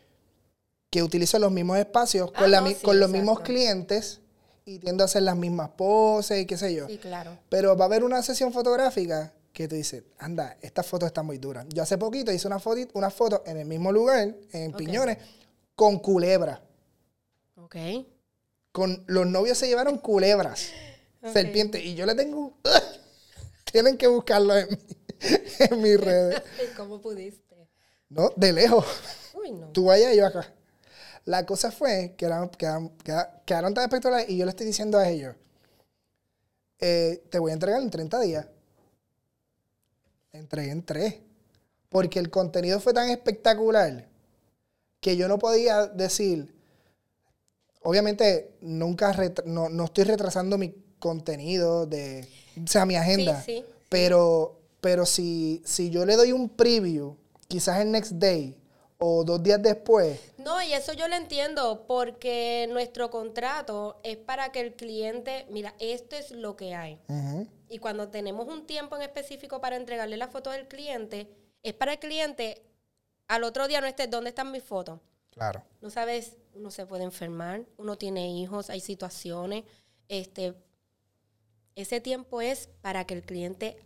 que 0.92 1.02
utilizo 1.02 1.38
los 1.38 1.50
mismos 1.50 1.78
espacios 1.78 2.30
Ah, 2.34 2.40
con, 2.40 2.50
la 2.50 2.60
no, 2.60 2.66
mi- 2.68 2.74
sí, 2.74 2.82
con 2.82 3.00
los 3.00 3.08
exacto. 3.08 3.16
mismos 3.32 3.40
clientes 3.40 4.20
y 4.66 4.78
tiendo 4.78 5.02
a 5.02 5.06
hacer 5.06 5.22
las 5.22 5.36
mismas 5.36 5.70
poses 5.70 6.38
y 6.42 6.44
qué 6.46 6.58
sé 6.58 6.74
yo. 6.74 6.86
sí, 6.86 6.98
claro. 6.98 7.38
Pero 7.48 7.74
va 7.78 7.86
a 7.86 7.88
haber 7.88 8.04
una 8.04 8.22
sesión 8.22 8.52
fotográfica 8.52 9.32
que 9.54 9.68
tú 9.68 9.74
dices, 9.74 10.02
anda, 10.18 10.58
esta 10.60 10.82
foto 10.82 11.06
está 11.06 11.22
muy 11.22 11.38
dura. 11.38 11.64
Yo 11.70 11.82
hace 11.82 11.96
poquito 11.96 12.30
hice 12.30 12.46
una 12.46 12.58
foto, 12.58 12.82
una 12.92 13.08
foto 13.08 13.42
en 13.46 13.56
el 13.56 13.64
mismo 13.66 13.90
lugar, 13.90 14.34
en. 14.52 14.72
Piñones, 14.74 15.16
con 15.74 15.98
culebra. 15.98 16.60
Ok. 17.56 17.76
Con 18.70 19.02
los 19.06 19.26
novios 19.26 19.56
se 19.56 19.68
llevaron 19.68 19.96
culebras, 19.96 20.68
Ok. 21.22 21.32
serpientes, 21.32 21.82
y 21.82 21.94
yo 21.94 22.04
le 22.04 22.14
tengo. 22.14 22.52
Tienen 23.72 23.96
que 23.96 24.08
buscarlo 24.08 24.54
en, 24.58 24.68
mi- 24.68 24.78
en 25.58 25.80
mis 25.82 25.98
redes. 25.98 26.42
¿Cómo 26.76 27.00
pudiste? 27.00 27.56
No, 28.10 28.30
de 28.36 28.52
lejos. 28.52 28.84
Uy, 29.34 29.52
no. 29.52 29.68
Tú 29.68 29.90
allá 29.90 30.12
y 30.12 30.18
yo 30.18 30.26
acá. 30.26 30.52
La 31.24 31.46
cosa 31.46 31.70
fue 31.70 32.14
que 32.16 32.24
eran- 32.26 32.48
quedaron, 32.50 32.90
queda- 33.04 33.42
quedaron 33.46 33.74
tan 33.74 33.84
espectaculares 33.84 34.28
y 34.28 34.36
yo 34.36 34.44
le 34.44 34.50
estoy 34.50 34.66
diciendo 34.66 34.98
a 34.98 35.08
ellos, 35.08 35.36
eh, 36.80 37.22
te 37.30 37.38
voy 37.38 37.50
a 37.52 37.54
entregar 37.54 37.80
en 37.80 37.90
30 37.90 38.20
días. 38.20 38.46
Entregué 40.32 40.70
en 40.70 40.82
3. 40.84 41.14
Porque 41.88 42.18
el 42.18 42.30
contenido 42.30 42.80
fue 42.80 42.94
tan 42.94 43.10
espectacular 43.10 44.08
que 45.00 45.16
yo 45.16 45.28
no 45.28 45.38
podía 45.38 45.86
decir, 45.86 46.54
obviamente 47.82 48.54
nunca 48.62 49.14
no, 49.44 49.68
no 49.68 49.84
estoy 49.84 50.04
retrasando 50.04 50.56
mi 50.58 50.74
contenido 50.98 51.86
de, 51.86 52.26
o 52.62 52.66
sea, 52.66 52.86
mi 52.86 52.96
agenda. 52.96 53.42
Sí, 53.42 53.56
sí. 53.58 53.64
Pero, 53.90 54.58
pero 54.80 55.04
si, 55.04 55.62
si 55.66 55.90
yo 55.90 56.06
le 56.06 56.16
doy 56.16 56.32
un 56.32 56.48
preview, 56.48 57.16
quizás 57.46 57.80
el 57.80 57.90
next 57.92 58.12
day 58.12 58.56
o 59.04 59.24
dos 59.24 59.42
días 59.42 59.60
después, 59.60 60.32
No, 60.38 60.62
y 60.62 60.72
eso 60.72 60.92
yo 60.92 61.08
lo 61.08 61.16
entiendo, 61.16 61.84
porque 61.88 62.68
nuestro 62.70 63.10
contrato 63.10 64.00
es 64.04 64.16
para 64.16 64.52
que 64.52 64.60
el 64.60 64.74
cliente, 64.74 65.44
mira, 65.50 65.74
esto 65.80 66.14
es 66.14 66.30
lo 66.30 66.54
que 66.54 66.74
hay. 66.74 67.00
Y 67.68 67.78
cuando 67.78 68.08
tenemos 68.08 68.46
un 68.46 68.64
tiempo 68.66 68.94
en 68.96 69.02
específico 69.02 69.60
para 69.60 69.76
entregarle 69.76 70.16
las 70.16 70.30
fotos 70.30 70.54
al 70.54 70.68
cliente, 70.68 71.28
es 71.62 71.74
para 71.74 71.94
el 71.94 71.98
cliente, 71.98 72.62
al 73.26 73.42
otro 73.42 73.66
día 73.66 73.80
no 73.80 73.86
esté, 73.88 74.06
¿dónde 74.06 74.30
están 74.30 74.52
mis 74.52 74.62
fotos? 74.62 75.00
claro. 75.30 75.62
No 75.80 75.90
sabes, 75.90 76.36
uno 76.54 76.70
se 76.70 76.86
puede 76.86 77.02
enfermar, 77.04 77.64
uno 77.78 77.96
tiene 77.96 78.30
hijos, 78.38 78.70
hay 78.70 78.80
situaciones. 78.80 79.64
Este, 80.08 80.54
ese 81.74 82.00
tiempo 82.00 82.40
es 82.40 82.68
para 82.82 83.04
que 83.04 83.14
el 83.14 83.22
cliente 83.22 83.76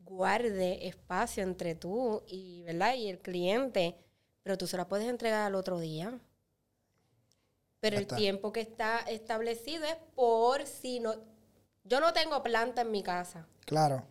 guarde 0.00 0.88
espacio 0.88 1.42
entre 1.42 1.74
tú 1.74 2.22
y, 2.26 2.62
¿verdad? 2.62 2.94
y 2.94 3.08
el 3.08 3.18
cliente, 3.20 3.96
pero 4.44 4.56
tú 4.56 4.68
se 4.68 4.76
la 4.76 4.86
puedes 4.86 5.08
entregar 5.08 5.42
al 5.42 5.56
otro 5.56 5.80
día. 5.80 6.16
Pero 7.80 7.98
el 7.98 8.06
tiempo 8.06 8.52
que 8.52 8.60
está 8.60 9.00
establecido 9.00 9.84
es 9.84 9.96
por 10.14 10.64
si 10.66 11.00
no... 11.00 11.14
Yo 11.82 12.00
no 12.00 12.12
tengo 12.14 12.42
planta 12.42 12.80
en 12.82 12.90
mi 12.92 13.02
casa. 13.02 13.46
Claro. 13.66 14.04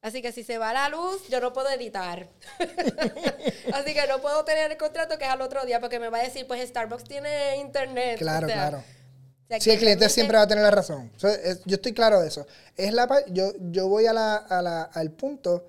Así 0.00 0.22
que 0.22 0.32
si 0.32 0.42
se 0.44 0.56
va 0.58 0.72
la 0.72 0.88
luz, 0.88 1.28
yo 1.28 1.40
no 1.40 1.52
puedo 1.52 1.68
editar. 1.68 2.28
Así 3.74 3.94
que 3.94 4.06
no 4.08 4.20
puedo 4.20 4.44
tener 4.44 4.70
el 4.70 4.76
contrato 4.78 5.18
que 5.18 5.24
es 5.24 5.30
al 5.30 5.42
otro 5.42 5.64
día 5.64 5.78
porque 5.80 5.98
me 6.00 6.08
va 6.08 6.18
a 6.18 6.22
decir, 6.22 6.46
pues 6.46 6.66
Starbucks 6.68 7.04
tiene 7.04 7.56
internet. 7.58 8.18
Claro, 8.18 8.46
O 8.46 8.48
sea, 8.48 8.56
claro. 8.56 8.78
o 8.78 9.48
sea, 9.48 9.60
Sí, 9.60 9.70
el 9.70 9.76
cliente 9.78 9.84
realmente- 10.00 10.08
siempre 10.08 10.36
va 10.38 10.42
a 10.44 10.48
tener 10.48 10.64
la 10.64 10.70
razón. 10.70 11.12
O 11.14 11.18
sea, 11.20 11.32
es- 11.34 11.62
yo 11.64 11.74
estoy 11.76 11.92
claro 11.92 12.20
de 12.20 12.28
eso. 12.28 12.46
Es 12.76 12.92
la, 12.94 13.06
yo, 13.28 13.52
yo 13.58 13.88
voy 13.88 14.06
a 14.06 14.12
la, 14.14 14.36
a 14.36 14.62
la- 14.62 14.82
al 14.84 15.10
punto 15.12 15.68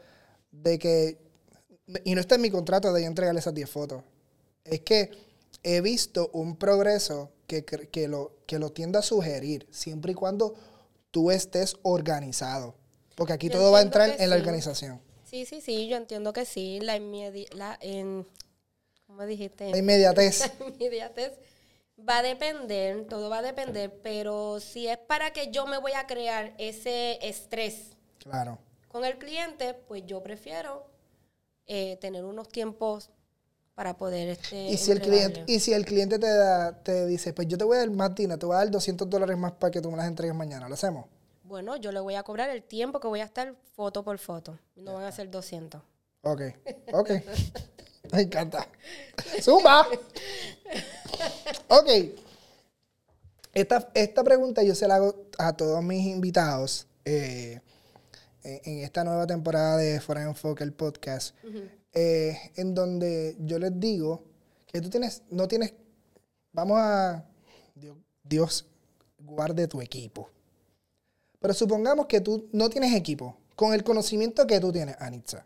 de 0.51 0.79
que, 0.79 1.17
y 2.04 2.16
no 2.16 2.22
está 2.22 2.36
en 2.36 2.42
mi 2.42 2.50
contrato 2.50 2.92
de 2.94 3.02
yo 3.02 3.08
entregarle 3.08 3.40
esas 3.40 3.54
10 3.54 3.70
fotos, 3.70 4.04
es 4.63 4.82
que 4.82 5.12
he 5.63 5.82
visto 5.82 6.30
un 6.34 6.56
progreso 6.56 7.32
que, 7.48 7.66
que, 7.66 8.08
lo, 8.08 8.32
que 8.46 8.60
lo 8.60 8.72
tiendo 8.72 9.00
a 9.00 9.02
sugerir, 9.02 9.68
siempre 9.72 10.13
y 10.13 10.16
cuando 10.16 10.56
tú 11.12 11.32
estés 11.32 11.78
organizado. 11.84 12.75
Porque 13.16 13.34
aquí 13.34 13.50
Yo 13.50 13.60
todo 13.60 13.72
va 13.72 13.80
a 13.80 13.84
entrar 13.84 14.16
en 14.18 14.30
la 14.30 14.36
organización. 14.36 15.00
Sí, 15.25 15.46
sí, 15.46 15.62
sí, 15.62 15.88
yo 15.88 15.98
entiendo 15.98 16.34
que 16.34 16.46
sí. 16.46 16.80
La, 16.82 16.98
inmedi- 16.98 17.52
la 17.54 17.78
en, 17.82 18.28
¿cómo 19.08 19.25
dijiste? 19.25 19.70
La 19.70 19.78
inmediatez. 19.78 20.52
La 20.60 20.66
inmediatez 20.68 21.34
va 21.98 22.20
a 22.20 22.24
depender, 22.24 23.06
todo 23.08 23.30
va 23.30 23.40
a 23.40 23.42
depender, 23.42 24.00
pero 24.02 24.60
si 24.60 24.88
es 24.88 24.98
para 24.98 25.32
que 25.32 25.52
yo 25.52 25.68
me 25.68 25.78
voy 25.78 25.92
a 25.94 26.08
crear 26.08 26.54
ese 26.58 27.20
estrés 27.28 27.92
Claro. 28.18 28.58
Con 28.88 29.06
el 29.06 29.18
cliente, 29.18 29.74
pues 29.74 30.04
yo 30.06 30.24
prefiero 30.24 30.86
eh, 31.67 31.98
tener 32.01 32.25
unos 32.25 32.50
tiempos 32.50 33.10
para 33.75 33.98
poder 33.98 34.29
este, 34.29 34.70
Y 34.70 34.77
si 34.77 34.91
el 34.91 35.01
cliente, 35.01 35.43
y 35.48 35.60
si 35.60 35.74
el 35.74 35.86
cliente 35.86 36.20
te, 36.20 36.27
da, 36.27 36.84
te 36.84 37.08
dice, 37.08 37.34
pues 37.34 37.48
yo 37.48 37.58
te 37.58 37.63
voy 37.63 37.77
a 37.77 37.79
dar 37.79 37.89
más 37.89 38.13
dinero, 38.13 38.38
te 38.38 38.46
voy 38.46 38.55
a 38.55 38.60
dar 38.60 38.70
200 38.72 39.10
dólares 39.10 39.38
más 39.38 39.53
para 39.53 39.72
que 39.72 39.82
tú 39.82 39.89
me 39.89 39.98
las 39.98 40.08
entregues 40.08 40.36
mañana, 40.36 40.67
¿lo 40.67 40.75
hacemos? 40.75 41.05
Bueno, 41.43 41.75
yo 41.77 41.91
le 41.91 42.00
voy 42.00 42.15
a 42.15 42.24
cobrar 42.24 42.50
el 42.50 42.63
tiempo 42.63 43.00
que 43.00 43.08
voy 43.08 43.22
a 43.22 43.25
estar 43.25 43.55
foto 43.75 44.03
por 44.03 44.17
foto. 44.17 44.58
No 44.75 44.93
van 44.93 45.05
a 45.05 45.12
ser 45.12 45.29
200. 45.29 45.82
Ok, 46.22 46.41
ok. 46.93 47.12
Me 48.12 48.22
encanta. 48.22 48.67
¡Zumba! 49.41 49.88
Ok. 51.67 51.89
Esta, 53.53 53.89
esta 53.93 54.24
pregunta 54.24 54.63
yo 54.63 54.75
se 54.75 54.88
la 54.88 54.96
hago 54.96 55.15
a 55.38 55.53
todos 55.53 55.84
mis 55.84 56.05
invitados 56.05 56.88
eh, 57.05 57.62
en 58.44 58.62
en 58.64 58.84
esta 58.84 59.04
nueva 59.04 59.26
temporada 59.28 59.78
de 59.78 60.00
Fuera 60.00 60.24
Enfoque, 60.24 60.64
el 60.64 60.74
podcast, 60.74 61.36
eh, 61.94 62.38
en 62.56 62.74
donde 62.74 63.36
yo 63.40 63.60
les 63.60 63.80
digo 63.80 64.24
que 64.68 64.82
tú 64.82 64.90
tienes, 64.90 65.22
no 65.30 65.48
tienes, 65.48 65.74
vamos 66.52 66.78
a, 66.80 67.26
Dios, 67.76 67.96
Dios 68.24 68.66
guarde 69.20 69.68
tu 69.68 69.82
equipo. 69.82 70.30
Pero 71.40 71.54
supongamos 71.54 72.06
que 72.08 72.22
tú 72.22 72.48
no 72.52 72.70
tienes 72.70 72.94
equipo, 72.96 73.38
con 73.56 73.74
el 73.74 73.84
conocimiento 73.84 74.48
que 74.48 74.60
tú 74.60 74.72
tienes, 74.72 74.96
Anitza 75.00 75.46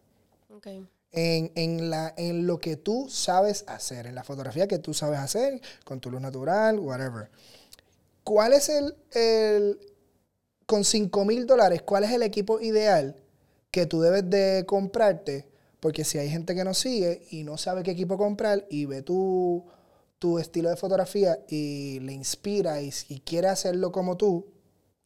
Ok. 0.49 0.67
en, 1.11 1.51
en 1.55 1.89
la, 1.89 2.13
en 2.17 2.47
lo 2.47 2.59
que 2.59 2.77
tú 2.77 3.07
sabes 3.09 3.63
hacer, 3.67 4.07
en 4.07 4.15
la 4.15 4.23
fotografía 4.23 4.67
que 4.67 4.79
tú 4.79 4.93
sabes 4.93 5.19
hacer, 5.19 5.59
con 5.83 5.99
tu 5.99 6.09
luz 6.11 6.21
natural, 6.21 6.79
whatever. 6.79 7.29
¿Cuál 8.23 8.53
es 8.53 8.69
el, 8.69 8.95
el 9.13 9.79
con 10.67 10.83
5 10.85 11.25
mil 11.25 11.47
dólares, 11.47 11.81
cuál 11.81 12.03
es 12.03 12.11
el 12.11 12.21
equipo 12.23 12.61
ideal 12.61 13.15
que 13.71 13.87
tú 13.87 14.01
debes 14.01 14.29
de 14.29 14.65
comprarte? 14.67 15.47
Porque 15.79 16.03
si 16.03 16.17
hay 16.19 16.29
gente 16.29 16.55
que 16.55 16.63
nos 16.63 16.77
sigue 16.79 17.23
y 17.31 17.43
no 17.43 17.57
sabe 17.57 17.83
qué 17.83 17.91
equipo 17.91 18.17
comprar 18.17 18.65
y 18.69 18.85
ve 18.85 19.01
tu, 19.03 19.65
tu 20.19 20.39
estilo 20.39 20.69
de 20.69 20.75
fotografía 20.77 21.39
y 21.47 21.99
le 22.01 22.13
inspira 22.13 22.81
y, 22.81 22.91
y 23.09 23.19
quiere 23.21 23.47
hacerlo 23.47 23.91
como 23.91 24.17
tú, 24.17 24.45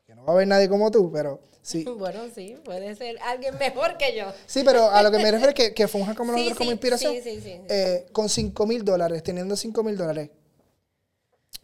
que 0.06 0.16
no 0.16 0.24
va 0.24 0.32
a 0.32 0.36
haber 0.36 0.48
nadie 0.48 0.70
como 0.70 0.90
tú, 0.92 1.12
pero 1.12 1.42
sí, 1.62 1.84
Bueno, 2.00 2.22
sí, 2.34 2.58
puede 2.64 2.96
ser 2.96 3.18
alguien 3.22 3.58
mejor 3.60 3.98
que 3.98 4.16
yo. 4.18 4.34
Sí, 4.48 4.64
pero 4.66 4.90
a 4.90 5.04
lo 5.04 5.12
que 5.12 5.20
me 5.20 5.30
refiero 5.32 5.50
es 5.50 5.56
que, 5.56 5.74
que 5.74 5.88
funja 5.88 6.16
como 6.16 6.34
Sí, 6.34 6.38
nosotros 6.38 6.58
como 6.58 6.70
sí, 6.70 6.74
inspiración. 6.74 7.14
sí, 7.14 7.22
sí, 7.22 7.36
sí, 7.36 7.42
sí. 7.42 7.62
Eh, 7.70 8.06
con 8.12 8.30
5 8.30 8.66
mil 8.66 8.84
dólares, 8.86 9.24
teniendo 9.24 9.56
5 9.56 9.84
mil 9.84 9.98
dólares, 9.98 10.30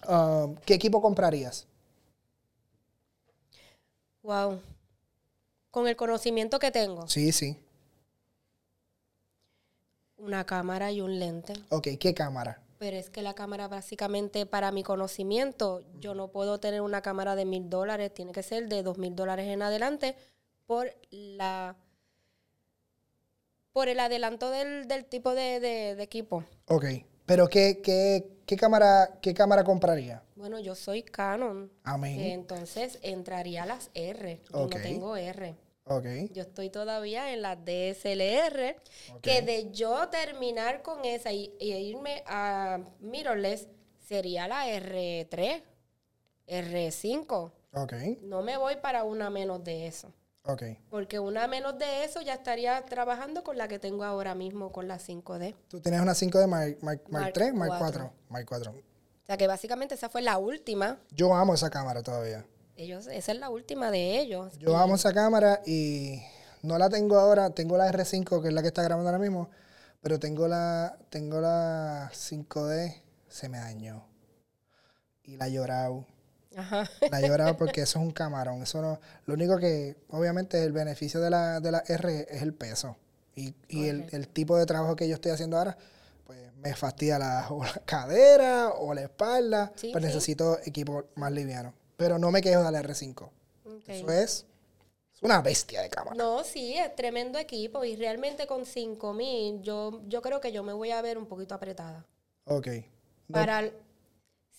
um, 0.08 0.56
¿qué 0.66 0.74
equipo 0.75 1.01
comprarías? 1.01 1.68
Wow. 4.28 4.60
Con 5.72 5.88
el 5.88 5.96
conocimiento 5.96 6.60
que 6.60 6.70
tengo, 6.70 7.08
Sí, 7.08 7.32
sí. 7.32 7.56
una 10.18 10.46
cámara 10.46 10.92
y 10.92 11.00
un 11.00 11.18
lente. 11.18 11.54
Ok, 11.70 11.88
¿qué 11.98 12.14
cámara? 12.14 12.62
Pero 12.78 12.98
es 12.98 13.10
que 13.10 13.22
la 13.22 13.34
cámara, 13.36 13.70
básicamente, 13.70 14.46
para 14.46 14.72
mi 14.74 14.84
conocimiento, 14.84 15.82
yo 16.02 16.14
no 16.14 16.28
puedo 16.28 16.60
tener 16.60 16.82
una 16.82 17.02
cámara 17.02 17.36
de 17.38 17.46
mil 17.46 17.70
dólares, 17.70 18.14
tiene 18.14 18.34
que 18.34 18.44
ser 18.44 18.68
de 18.68 18.84
dos 18.84 18.98
mil 18.98 19.16
dólares 19.16 19.48
en 19.48 19.62
adelante 19.62 20.18
por 20.66 20.94
la 21.10 21.78
por 23.72 23.88
el 23.88 24.00
adelanto 24.02 24.50
del, 24.50 24.90
del 24.90 25.06
tipo 25.06 25.34
de, 25.36 25.62
de- 25.62 25.96
de 25.96 26.04
equipo. 26.04 26.44
Ok, 26.68 26.84
pero 27.28 27.48
¿qué, 27.48 27.82
qué, 27.84 28.26
qué 28.48 28.58
cámara, 28.58 29.20
qué 29.22 29.36
cámara 29.36 29.64
compraría? 29.64 30.24
Bueno, 30.36 30.60
yo 30.60 30.76
soy 30.76 31.04
Canon. 31.04 31.72
Amén. 31.84 32.20
Entonces 32.20 33.00
entraría 33.02 33.64
a 33.64 33.66
las 33.66 33.90
R. 33.94 34.42
Yo 34.54 34.66
Ok. 34.66 34.76
no 34.76 34.82
tengo 34.82 35.18
R. 35.18 35.56
Ok, 35.90 36.06
Yo 36.34 36.42
estoy 36.44 36.70
todavía 36.70 37.34
en 37.34 37.42
la 37.42 37.56
DSLR, 37.56 38.76
que 39.22 39.42
de 39.42 39.72
yo 39.72 40.10
terminar 40.10 40.82
con 40.82 41.06
esa 41.06 41.32
y, 41.32 41.54
y 41.60 41.74
irme 41.74 42.24
a 42.28 42.80
mirrorless 43.00 43.68
sería 44.06 44.48
la 44.50 44.68
R3, 44.68 45.63
R5. 46.48 47.52
ok, 47.74 47.94
No 48.22 48.42
me 48.44 48.58
voy 48.58 48.78
para 48.78 49.04
una 49.06 49.30
menos 49.30 49.63
de 49.63 49.88
eso, 49.88 50.13
ok. 50.48 50.64
porque 50.90 51.20
una 51.20 51.48
menos 51.48 51.78
de 51.78 52.04
eso 52.04 52.22
ya 52.22 52.34
estaría 52.34 52.84
trabajando 52.86 53.44
con 53.44 53.58
la 53.58 53.68
que 53.68 53.80
tengo 53.80 54.04
ahora 54.04 54.36
mismo, 54.36 54.72
con 54.72 54.88
la 54.88 54.98
5D. 54.98 55.56
¿Tú 55.68 55.80
tienes 55.82 56.02
una 56.02 56.16
5 56.16 56.40
de 56.40 56.48
Mark, 56.48 56.78
Mark, 56.82 57.02
Mark 57.10 57.24
Mark 57.24 57.34
3? 57.34 57.54
Mark 57.54 57.70
4. 57.70 57.80
cuatro. 57.80 58.14
Mark 58.30 58.46
4. 58.48 58.72
O 58.72 59.26
sea 59.28 59.38
que 59.38 59.48
básicamente 59.48 59.96
esa 59.96 60.10
fue 60.10 60.22
la 60.22 60.38
última. 60.38 61.00
Yo 61.12 61.36
amo 61.36 61.54
esa 61.54 61.70
cámara 61.70 62.02
todavía. 62.02 62.46
Ellos, 62.78 63.08
esa 63.08 63.32
es 63.32 63.40
la 63.40 63.50
última 63.50 63.92
de 63.92 64.20
ellos. 64.20 64.58
Yo 64.60 64.78
amo 64.78 64.96
esa 64.96 65.14
cámara 65.14 65.62
y 65.66 66.22
no 66.62 66.78
la 66.78 66.90
tengo 66.90 67.18
ahora. 67.18 67.50
Tengo 67.50 67.76
la 67.78 67.92
R5, 67.92 68.42
que 68.42 68.48
es 68.48 68.54
la 68.54 68.62
que 68.62 68.70
está 68.70 68.84
grabando 68.84 69.10
ahora 69.10 69.20
mismo. 69.20 69.50
Pero 70.02 70.20
tengo 70.20 70.48
la, 70.48 70.98
tengo 71.10 71.42
la 71.42 72.10
5D. 72.14 73.02
Se 73.28 73.50
me 73.50 73.58
dañó. 73.58 74.06
Y 75.24 75.36
la 75.36 75.48
he 75.48 75.52
llorado. 75.52 76.06
Ajá. 76.58 76.89
La 77.12 77.20
he 77.22 77.28
llorado 77.28 77.56
porque 77.56 77.82
eso 77.82 78.00
es 78.00 78.06
un 78.06 78.12
camarón. 78.12 78.63
Eso 78.63 78.82
no, 78.82 79.00
lo 79.26 79.34
único 79.36 79.58
que, 79.58 79.96
obviamente, 80.10 80.63
el 80.63 80.72
beneficio 80.72 81.22
de 81.22 81.30
la, 81.30 81.60
de 81.60 81.72
la 81.72 81.84
R 81.88 82.28
es 82.30 82.41
el 82.41 82.54
peso. 82.54 82.98
Y, 83.36 83.54
y 83.67 83.88
el, 83.88 84.08
el 84.12 84.28
tipo 84.28 84.58
de 84.58 84.65
trabajo 84.65 84.96
que 84.96 85.08
yo 85.08 85.13
estoy 85.15 85.32
haciendo 85.32 85.58
ahora, 85.58 85.78
pues 86.26 86.39
me 86.56 86.74
fastidia 86.76 87.20
la, 87.20 87.48
o 87.52 87.63
la 87.63 87.74
cadera 87.86 88.70
o 88.70 88.93
la 88.93 89.04
espalda. 89.04 89.72
Sí, 89.76 89.91
pues 89.91 90.02
sí. 90.04 90.08
necesito 90.08 90.58
equipo 90.65 91.06
más 91.15 91.32
liviano. 91.32 91.74
Pero 91.96 92.17
no 92.17 92.32
me 92.32 92.41
quejo 92.41 92.63
de 92.63 92.72
la 92.72 92.82
R5. 92.82 93.30
Ok. 93.65 93.89
Eso 93.89 94.12
es, 94.12 94.46
una 95.22 95.41
bestia 95.41 95.82
de 95.82 95.89
cámara. 95.89 96.15
No, 96.15 96.43
sí, 96.43 96.78
es 96.78 96.96
tremendo 96.96 97.39
equipo 97.39 97.84
y 97.84 97.96
realmente 97.96 98.46
con 98.48 98.65
5 98.65 99.13
mil 99.13 99.62
yo, 99.62 100.02
yo 100.08 100.22
creo 100.22 100.39
que 100.39 100.52
yo 100.52 100.63
me 100.63 100.74
voy 100.74 100.91
a 100.91 101.02
ver 101.02 101.17
un 101.17 101.26
poquito 101.26 101.56
apretada. 101.56 102.06
Ok. 102.46 102.67
No, 103.28 103.34
Para, 103.34 103.60
el- 103.62 103.74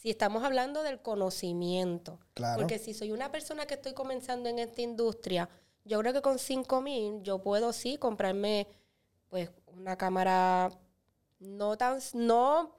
si 0.00 0.11
estamos 0.11 0.44
hablando 0.44 0.82
del 0.82 1.00
conocimiento, 1.02 2.20
Claro. 2.34 2.58
porque 2.61 2.78
si 2.78 2.94
soy 2.94 3.11
una 3.12 3.32
persona 3.32 3.66
que 3.66 3.74
estoy 3.74 3.94
comenzando 3.94 4.48
en 4.48 4.58
esta 4.61 4.80
industria, 4.80 5.48
yo 5.84 5.98
creo 6.00 6.12
que 6.12 6.22
con 6.22 6.38
5 6.38 6.80
mil 6.80 7.22
yo 7.22 7.40
puedo 7.42 7.72
sí 7.72 7.96
comprarme 7.98 8.66
pues 9.28 9.50
una 9.66 9.96
cámara 9.96 10.70
no 11.40 11.76
tan, 11.76 11.98
no 12.14 12.76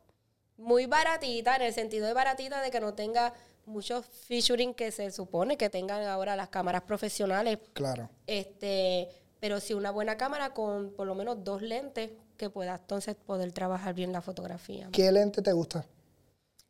muy 0.58 0.86
baratita, 0.86 1.56
en 1.56 1.62
el 1.64 1.74
sentido 1.74 2.08
de 2.08 2.14
baratita 2.14 2.62
de 2.62 2.72
que 2.72 2.80
no 2.80 2.94
tenga 2.94 3.34
muchos 3.66 4.06
featuring 4.06 4.74
que 4.74 4.92
se 4.92 5.12
supone 5.12 5.58
que 5.58 5.70
tengan 5.70 6.04
ahora 6.08 6.36
las 6.36 6.50
cámaras 6.50 6.82
profesionales, 6.84 7.60
Claro. 7.74 8.10
este, 8.28 9.10
pero 9.40 9.60
sí 9.60 9.74
una 9.74 9.92
buena 9.92 10.18
cámara 10.18 10.54
con 10.54 10.92
por 10.94 11.06
lo 11.06 11.16
menos 11.16 11.44
dos 11.44 11.62
lentes 11.62 12.12
que 12.38 12.50
pueda 12.50 12.76
entonces 12.76 13.16
poder 13.16 13.52
trabajar 13.52 13.94
bien 13.94 14.12
la 14.12 14.22
fotografía. 14.22 14.90
¿Qué 14.92 15.12
lente 15.12 15.42
te 15.42 15.52
gusta? 15.52 15.86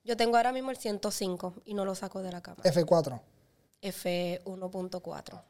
Yo 0.09 0.17
tengo 0.17 0.37
ahora 0.37 0.51
mismo 0.51 0.71
el 0.71 0.77
105 0.77 1.53
y 1.65 1.75
no 1.75 1.85
lo 1.85 1.93
saco 1.93 2.23
de 2.23 2.31
la 2.31 2.41
cámara. 2.41 2.67
F4. 2.67 3.21
F1.4. 3.83 5.43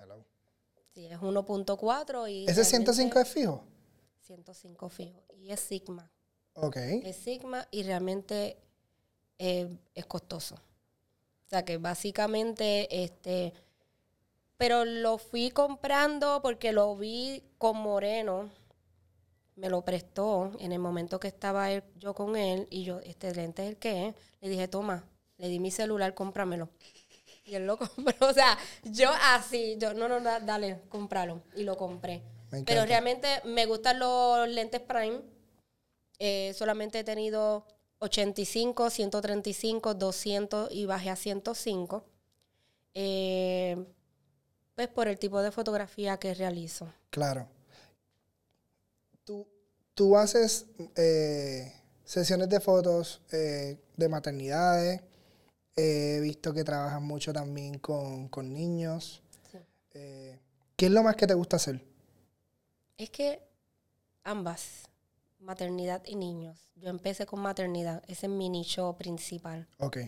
Hello. 0.00 0.24
Sí, 0.92 1.06
es 1.06 1.20
1.4 1.20 2.28
y 2.28 2.50
¿Ese 2.50 2.64
105 2.64 2.94
realmente 3.14 3.20
es 3.20 3.28
fijo? 3.28 3.62
105 4.22 4.88
fijo 4.88 5.22
y 5.36 5.52
es 5.52 5.60
Sigma. 5.60 6.10
Ok. 6.54 6.78
Es 6.78 7.14
Sigma 7.14 7.68
y 7.70 7.84
realmente 7.84 8.56
eh, 9.38 9.78
es 9.94 10.06
costoso. 10.06 10.56
O 10.56 11.48
sea 11.48 11.64
que 11.64 11.76
básicamente 11.76 13.04
este 13.04 13.52
pero 14.56 14.84
lo 14.84 15.18
fui 15.18 15.50
comprando 15.50 16.40
porque 16.42 16.72
lo 16.72 16.96
vi 16.96 17.44
con 17.56 17.76
Moreno. 17.76 18.50
Me 19.62 19.70
lo 19.70 19.84
prestó 19.84 20.50
en 20.58 20.72
el 20.72 20.80
momento 20.80 21.20
que 21.20 21.28
estaba 21.28 21.70
él- 21.70 21.84
yo 21.96 22.14
con 22.14 22.34
él 22.34 22.66
y 22.68 22.82
yo, 22.82 22.98
este 23.04 23.32
lente 23.32 23.62
es 23.62 23.68
el 23.68 23.76
que 23.76 24.08
es. 24.08 24.14
Le 24.40 24.48
dije, 24.48 24.66
toma, 24.66 25.04
le 25.38 25.46
di 25.48 25.60
mi 25.60 25.70
celular, 25.70 26.14
cómpramelo. 26.14 26.68
Y 27.44 27.54
él 27.54 27.64
lo 27.66 27.76
compró. 27.78 28.28
O 28.28 28.32
sea, 28.34 28.58
yo 28.82 29.08
así, 29.32 29.76
yo, 29.78 29.94
no, 29.94 30.08
no, 30.08 30.20
da- 30.20 30.40
dale, 30.40 30.80
cómpralo. 30.88 31.42
Y 31.54 31.62
lo 31.62 31.76
compré. 31.76 32.22
Pero 32.66 32.84
realmente 32.86 33.28
me 33.44 33.66
gustan 33.66 34.00
los 34.00 34.48
lentes 34.48 34.80
Prime. 34.80 35.20
Eh, 36.18 36.52
solamente 36.56 36.98
he 36.98 37.04
tenido 37.04 37.64
85, 38.00 38.90
135, 38.90 39.94
200 39.94 40.72
y 40.72 40.86
bajé 40.86 41.10
a 41.10 41.16
105. 41.16 42.04
Eh, 42.94 43.76
pues 44.74 44.88
por 44.88 45.06
el 45.06 45.18
tipo 45.20 45.40
de 45.40 45.52
fotografía 45.52 46.16
que 46.18 46.34
realizo. 46.34 46.92
Claro. 47.10 47.46
Tú, 49.94 50.16
haces 50.16 50.66
eh, 50.96 51.72
sesiones 52.04 52.48
de 52.48 52.60
fotos 52.60 53.20
eh, 53.32 53.78
de 53.96 54.08
maternidades. 54.08 55.02
He 55.76 56.20
visto 56.20 56.52
que 56.52 56.64
trabajas 56.64 57.00
mucho 57.00 57.32
también 57.32 57.78
con, 57.78 58.28
con 58.28 58.52
niños. 58.52 59.22
Sí. 59.50 59.58
Eh, 59.94 60.38
¿Qué 60.76 60.86
es 60.86 60.92
lo 60.92 61.02
más 61.02 61.16
que 61.16 61.26
te 61.26 61.34
gusta 61.34 61.56
hacer? 61.56 61.84
Es 62.96 63.10
que 63.10 63.42
ambas, 64.24 64.88
maternidad 65.40 66.02
y 66.06 66.16
niños. 66.16 66.70
Yo 66.76 66.88
empecé 66.88 67.26
con 67.26 67.40
maternidad, 67.40 68.02
ese 68.06 68.26
es 68.26 68.32
mi 68.32 68.48
nicho 68.48 68.94
principal 68.98 69.68
Ok. 69.78 69.98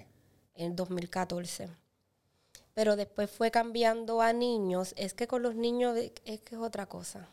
en 0.55 0.77
2014. 0.77 1.69
pero 2.75 2.97
después 2.97 3.31
fue 3.31 3.51
cambiando 3.51 4.21
a 4.21 4.33
niños, 4.33 4.95
es 4.97 5.15
que 5.15 5.29
con 5.29 5.43
los 5.43 5.55
niños 5.55 5.97
es 5.97 6.41
que 6.41 6.55
es 6.57 6.61
otra 6.61 6.87
cosa. 6.87 7.29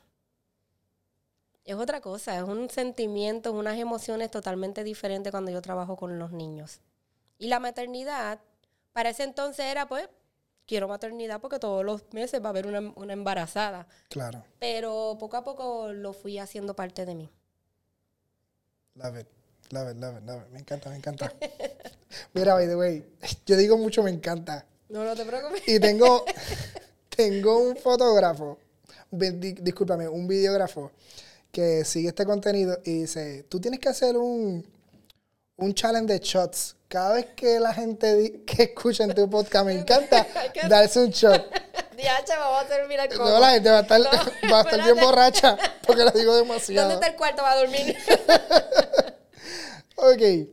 Es 1.64 1.76
otra 1.76 2.02
cosa, 2.02 2.38
es 2.38 2.44
un 2.44 2.70
sentimiento, 2.70 3.52
unas 3.54 3.78
emociones 3.78 4.32
totalmente 4.32 4.84
diferentes 4.84 5.32
cuando 5.32 5.52
yo 5.52 5.62
trabajo 5.62 5.96
con 5.96 6.18
los 6.18 6.32
niños. 6.32 6.80
Y 7.38 7.48
la 7.48 7.60
maternidad, 7.60 8.40
para 8.94 9.10
ese 9.10 9.24
entonces 9.24 9.66
era 9.66 9.88
pues, 9.88 10.10
quiero 10.66 10.88
maternidad 10.88 11.40
porque 11.40 11.60
todos 11.60 11.86
los 11.86 12.02
meses 12.14 12.42
va 12.42 12.48
a 12.48 12.50
haber 12.50 12.66
una, 12.66 12.92
una 12.96 13.14
embarazada. 13.14 13.88
Claro. 14.10 14.44
Pero 14.60 15.18
poco 15.20 15.38
a 15.38 15.44
poco 15.44 15.94
lo 15.94 16.14
fui 16.14 16.40
haciendo 16.40 16.76
parte 16.76 17.06
de 17.06 17.14
mí. 17.16 17.30
Love 18.96 19.20
it, 19.20 19.28
love 19.70 19.92
it, 19.92 19.98
love 19.98 20.18
it, 20.18 20.24
love 20.26 20.42
it. 20.42 20.50
Me 20.52 20.60
encanta, 20.60 20.90
me 20.90 20.96
encanta. 20.96 21.32
Mira, 22.34 22.56
by 22.56 22.68
the 22.68 22.76
way, 22.76 23.06
yo 23.46 23.56
digo 23.56 23.78
mucho 23.78 24.02
me 24.02 24.12
encanta. 24.12 24.66
No, 24.90 25.04
no 25.04 25.16
te 25.16 25.26
preocupes. 25.26 25.62
Y 25.68 25.80
tengo, 25.80 26.26
tengo 27.16 27.60
un 27.60 27.78
fotógrafo, 27.78 28.58
discúlpame, 29.12 30.08
un 30.08 30.28
videógrafo 30.28 30.92
que 31.52 31.86
sigue 31.86 32.10
este 32.10 32.26
contenido 32.26 32.80
y 32.86 33.02
dice, 33.02 33.44
tú 33.50 33.60
tienes 33.60 33.80
que 33.80 33.90
hacer 33.90 34.18
un, 34.18 34.66
un 35.58 35.74
challenge 35.74 36.14
de 36.14 36.20
shots. 36.20 36.76
Cada 36.88 37.14
vez 37.16 37.28
que 37.36 37.60
la 37.60 37.74
gente 37.74 38.44
que 38.48 38.64
escucha 38.64 39.04
en 39.04 39.14
tu 39.14 39.30
podcast, 39.30 39.66
me 39.66 39.74
encanta 39.74 40.26
darse 40.70 41.00
un 41.00 41.10
shot. 41.10 41.46
Diache, 41.98 42.34
vamos 42.38 42.64
a 42.64 42.68
terminar 42.68 43.10
como. 43.10 43.30
No, 43.30 43.40
la 43.40 43.52
gente 43.52 43.70
va 43.70 43.80
a 43.80 43.82
estar, 43.82 44.00
No, 44.00 44.52
va 44.52 44.60
a 44.60 44.62
estar 44.62 44.84
bien 44.84 45.00
borracha 45.00 45.58
porque 45.86 46.04
lo 46.04 46.12
digo 46.12 46.34
¿Dónde 46.34 46.48
demasiado. 46.50 46.92
está 46.94 47.08
el 47.08 47.16
cuarto 47.16 47.44
para 47.44 47.58
dormir? 47.58 47.96
Ok. 49.98 50.50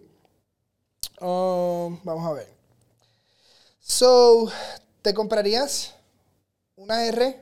Um, 1.20 1.98
vamos 2.04 2.26
a 2.26 2.32
ver. 2.34 2.48
So, 3.80 4.50
¿te 5.00 5.14
comprarías 5.14 5.94
una 6.76 7.06
R? 7.06 7.40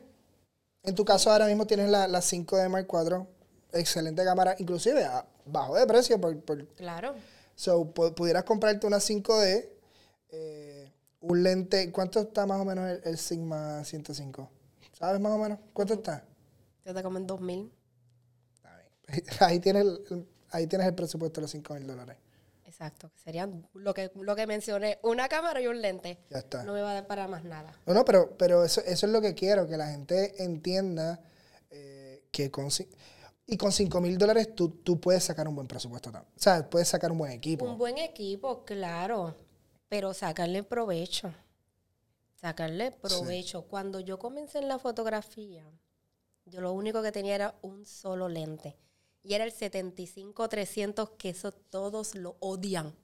En 0.84 0.94
tu 0.94 1.04
caso, 1.04 1.32
ahora 1.32 1.46
mismo 1.46 1.66
tienes 1.66 1.88
la, 1.88 2.06
la 2.06 2.20
5D 2.20 2.68
Mark 2.68 2.86
IV. 2.88 3.26
Excelente 3.72 4.24
cámara, 4.24 4.54
inclusive 4.58 5.04
a- 5.04 5.26
bajo 5.44 5.74
de 5.76 5.86
precio. 5.86 6.20
Por, 6.20 6.40
por- 6.42 6.66
claro. 6.74 7.14
so, 7.54 7.92
pu- 7.92 8.14
pudieras 8.14 8.44
comprarte 8.44 8.86
una 8.86 8.98
5D. 8.98 9.68
eh, 10.30 10.92
un 11.20 11.42
lente. 11.42 11.90
¿Cuánto 11.92 12.20
está 12.20 12.46
más 12.46 12.60
o 12.60 12.64
menos 12.64 12.88
el, 12.90 13.00
el 13.04 13.18
Sigma 13.18 13.82
105? 13.84 14.48
¿Sabes 14.92 15.20
más 15.20 15.32
o 15.32 15.38
menos? 15.38 15.58
¿Cuánto 15.72 15.94
está? 15.94 16.24
Yo 16.84 16.94
te 16.94 17.02
comen 17.02 17.26
dos 17.26 17.40
mil. 17.40 17.70
Ahí 19.40 19.60
tienes 19.60 19.82
el, 19.84 20.26
ahí 20.50 20.66
tienes 20.66 20.86
el 20.86 20.94
presupuesto 20.94 21.40
de 21.40 21.42
los 21.42 21.50
5 21.50 21.74
mil 21.74 21.86
dólares. 21.86 22.16
Exacto. 22.64 23.10
Serían 23.14 23.66
lo 23.74 23.94
que, 23.94 24.10
lo 24.16 24.34
que 24.36 24.46
mencioné, 24.46 24.98
una 25.02 25.28
cámara 25.28 25.60
y 25.60 25.66
un 25.68 25.80
lente. 25.80 26.18
Ya 26.30 26.38
está. 26.38 26.64
No 26.64 26.72
me 26.72 26.80
va 26.82 26.90
a 26.90 26.94
dar 26.94 27.06
para 27.06 27.28
más 27.28 27.44
nada. 27.44 27.72
No, 27.86 27.94
no, 27.94 28.04
pero, 28.04 28.36
pero 28.36 28.64
eso, 28.64 28.80
eso 28.82 29.06
es 29.06 29.12
lo 29.12 29.20
que 29.20 29.34
quiero, 29.34 29.66
que 29.68 29.76
la 29.76 29.88
gente 29.88 30.42
entienda 30.42 31.20
eh, 31.70 32.24
que 32.32 32.50
con... 32.50 32.68
Y 33.46 33.56
con 33.56 33.70
5 33.70 34.00
mil 34.00 34.18
dólares 34.18 34.54
tú, 34.54 34.68
tú 34.68 35.00
puedes 35.00 35.22
sacar 35.22 35.46
un 35.46 35.54
buen 35.54 35.68
presupuesto 35.68 36.10
también. 36.10 36.32
O 36.36 36.40
sea, 36.40 36.68
puedes 36.68 36.88
sacar 36.88 37.12
un 37.12 37.18
buen 37.18 37.30
equipo. 37.30 37.64
Un 37.64 37.78
buen 37.78 37.96
equipo, 37.98 38.64
claro, 38.64 39.36
pero 39.88 40.12
sacarle 40.12 40.64
provecho. 40.64 41.32
Sacarle 42.34 42.90
provecho. 42.90 43.62
Cuando 43.62 44.00
yo 44.00 44.18
comencé 44.18 44.58
en 44.58 44.68
la 44.68 44.78
fotografía, 44.80 45.64
yo 46.44 46.60
lo 46.60 46.72
único 46.72 47.02
que 47.02 47.12
tenía 47.12 47.36
era 47.36 47.54
un 47.62 47.86
solo 47.86 48.28
lente. 48.28 48.76
Y 49.22 49.34
era 49.34 49.44
el 49.44 49.52
75-300, 49.52 51.16
que 51.16 51.30
eso 51.30 51.52
todos 51.52 52.14
lo 52.14 52.36
odian. 52.40 52.94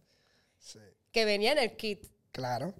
Sí. 0.59 0.79
Que 1.11 1.25
venía 1.25 1.53
en 1.53 1.59
el 1.59 1.77
kit. 1.77 2.07
Claro. 2.31 2.75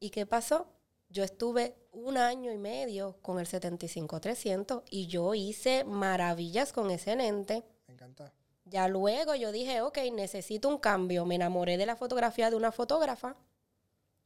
¿Y 0.00 0.10
qué 0.10 0.26
pasó? 0.26 0.66
Yo 1.14 1.22
estuve 1.22 1.76
un 1.92 2.18
año 2.18 2.50
y 2.50 2.58
medio 2.58 3.16
con 3.22 3.38
el 3.38 3.46
75-300 3.46 4.82
y 4.90 5.06
yo 5.06 5.32
hice 5.32 5.84
maravillas 5.84 6.72
con 6.72 6.90
ese 6.90 7.14
lente. 7.14 7.62
Me 7.86 7.94
encanta. 7.94 8.32
Ya 8.64 8.88
luego 8.88 9.36
yo 9.36 9.52
dije, 9.52 9.80
ok, 9.80 9.96
necesito 10.12 10.68
un 10.68 10.78
cambio. 10.78 11.24
Me 11.24 11.36
enamoré 11.36 11.76
de 11.76 11.86
la 11.86 11.94
fotografía 11.94 12.50
de 12.50 12.56
una 12.56 12.72
fotógrafa. 12.72 13.36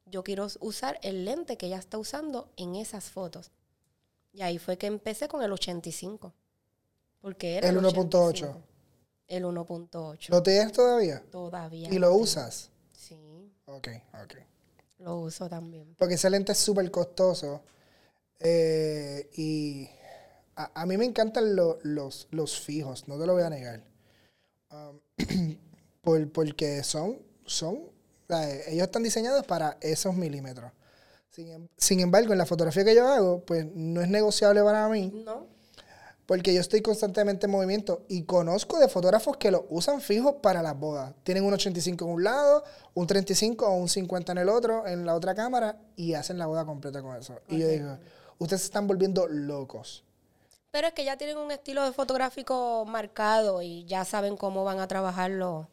Yo 0.06 0.24
quiero 0.24 0.46
usar 0.60 0.98
el 1.02 1.26
lente 1.26 1.58
que 1.58 1.66
ella 1.66 1.76
está 1.76 1.98
usando 1.98 2.50
en 2.56 2.74
esas 2.74 3.10
fotos. 3.10 3.50
Y 4.32 4.40
ahí 4.40 4.56
fue 4.56 4.78
que 4.78 4.86
empecé 4.86 5.28
con 5.28 5.42
el 5.42 5.52
85. 5.52 6.32
Porque 7.20 7.58
era 7.58 7.68
El 7.68 7.76
1.8. 7.76 7.84
85. 7.84 8.62
El 9.26 9.44
1.8. 9.44 10.30
¿Lo 10.30 10.42
tienes 10.42 10.72
todavía? 10.72 11.22
Todavía. 11.30 11.90
¿Y 11.90 11.98
lo 11.98 12.08
lo 12.08 12.14
usas? 12.14 12.70
Sí, 12.92 13.52
Ok, 13.66 13.88
ok. 14.24 14.36
Lo 14.98 15.16
uso 15.20 15.48
también. 15.48 15.94
Porque 15.98 16.14
ese 16.14 16.30
lente 16.30 16.52
es 16.52 16.58
súper 16.58 16.90
costoso. 16.90 17.62
eh, 18.40 19.28
y 19.36 19.88
a, 20.56 20.82
a 20.82 20.86
mí 20.86 20.96
me 20.96 21.04
encantan 21.04 21.56
lo- 21.56 21.78
los, 21.82 22.28
los 22.30 22.60
fijos, 22.60 23.08
no 23.08 23.18
te 23.18 23.26
lo 23.26 23.34
voy 23.34 23.42
a 23.42 23.50
negar. 23.50 23.82
Um, 24.70 25.00
por- 26.02 26.30
porque 26.32 26.82
son, 26.84 27.18
son, 27.46 27.80
ellos 28.68 28.86
están 28.86 29.02
diseñados 29.02 29.46
para 29.46 29.78
esos 29.80 30.14
milímetros. 30.14 30.70
Sin, 31.30 31.48
em- 31.50 31.68
sin 31.76 32.00
embargo, 32.00 32.32
en 32.32 32.38
la 32.38 32.46
fotografía 32.46 32.84
que 32.84 32.94
yo 32.94 33.06
hago, 33.08 33.40
pues 33.44 33.66
no 33.74 34.00
es 34.02 34.08
negociable 34.08 34.62
para 34.62 34.88
mí, 34.88 35.12
¿No? 35.24 35.46
Porque 36.28 36.52
yo 36.52 36.60
estoy 36.60 36.82
constantemente 36.82 37.46
en 37.46 37.52
movimiento 37.52 38.04
y 38.06 38.24
conozco 38.24 38.78
de 38.78 38.88
fotógrafos 38.88 39.38
que 39.38 39.50
lo 39.50 39.66
usan 39.70 40.02
fijos 40.02 40.34
para 40.42 40.62
las 40.62 40.78
bodas. 40.78 41.14
Tienen 41.22 41.42
un 41.42 41.54
85 41.54 42.04
en 42.04 42.10
un 42.10 42.22
lado, 42.22 42.64
un 42.92 43.06
35 43.06 43.66
o 43.66 43.72
un 43.72 43.88
50 43.88 44.32
en 44.32 44.38
el 44.38 44.50
otro, 44.50 44.86
en 44.86 45.06
la 45.06 45.14
otra 45.14 45.34
cámara, 45.34 45.80
y 45.96 46.12
hacen 46.12 46.36
la 46.36 46.44
boda 46.44 46.66
completa 46.66 47.00
con 47.00 47.16
eso. 47.16 47.40
Y 47.48 47.60
yo 47.60 47.68
digo, 47.68 47.98
ustedes 48.36 48.60
se 48.60 48.66
están 48.66 48.86
volviendo 48.86 49.26
locos. 49.26 50.04
Pero 50.70 50.88
es 50.88 50.92
que 50.92 51.06
ya 51.06 51.16
tienen 51.16 51.38
un 51.38 51.50
estilo 51.50 51.82
de 51.82 51.94
fotográfico 51.94 52.84
marcado 52.84 53.62
y 53.62 53.86
ya 53.86 54.04
saben 54.04 54.36
cómo 54.36 54.64
van 54.64 54.80
a 54.80 54.86
trabajarlo. 54.86 55.70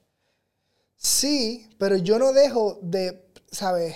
Sí, 0.95 1.69
pero 1.77 1.97
yo 1.97 2.17
no 2.17 2.31
dejo 2.31 2.79
de, 2.81 3.27
¿sabes? 3.51 3.93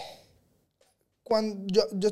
Cuando 1.23 1.63
yo, 1.67 1.83
yo, 1.93 2.09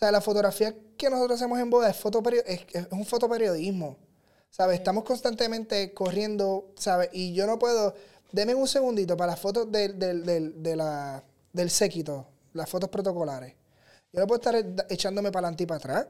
sea, 0.00 0.10
la 0.10 0.20
fotografía 0.20 0.74
que 0.96 1.10
nosotros 1.10 1.40
hacemos 1.40 1.58
en 1.60 1.68
boda 1.68 1.90
es, 1.90 2.04
es, 2.46 2.60
es 2.72 2.86
un 2.90 3.04
fotoperiodismo, 3.04 3.98
¿sabes? 4.48 4.78
Estamos 4.78 5.04
constantemente 5.04 5.92
corriendo, 5.92 6.72
¿sabes? 6.76 7.10
Y 7.12 7.34
yo 7.34 7.46
no 7.46 7.58
puedo, 7.58 7.94
deme 8.32 8.54
un 8.54 8.66
segundito 8.66 9.16
para 9.16 9.32
las 9.32 9.40
fotos 9.40 9.70
del, 9.70 9.98
del, 9.98 10.24
del, 10.24 10.62
de 10.62 10.76
la, 10.76 11.22
del 11.52 11.70
séquito, 11.70 12.26
las 12.54 12.68
fotos 12.68 12.88
protocolares. 12.88 13.54
Yo 14.12 14.20
no 14.20 14.26
puedo 14.26 14.40
estar 14.40 14.86
echándome 14.88 15.30
para 15.30 15.48
adelante 15.48 15.64
y 15.64 15.66
para 15.66 15.78
atrás. 15.78 16.06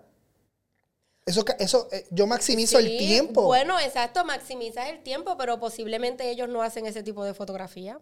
Eso, 1.27 1.45
eso 1.59 1.89
eh, 1.93 2.07
yo 2.11 2.27
maximizo 2.27 2.79
el 2.79 2.97
tiempo. 2.97 3.43
Bueno, 3.43 3.79
exacto, 3.79 4.25
maximizas 4.25 4.89
el 4.89 5.03
tiempo, 5.03 5.37
pero 5.37 5.61
posiblemente 5.61 6.31
ellos 6.31 6.49
no 6.49 6.63
hacen 6.63 6.87
ese 6.87 7.03
tipo 7.03 7.25
de 7.25 7.35
fotografía. 7.35 7.99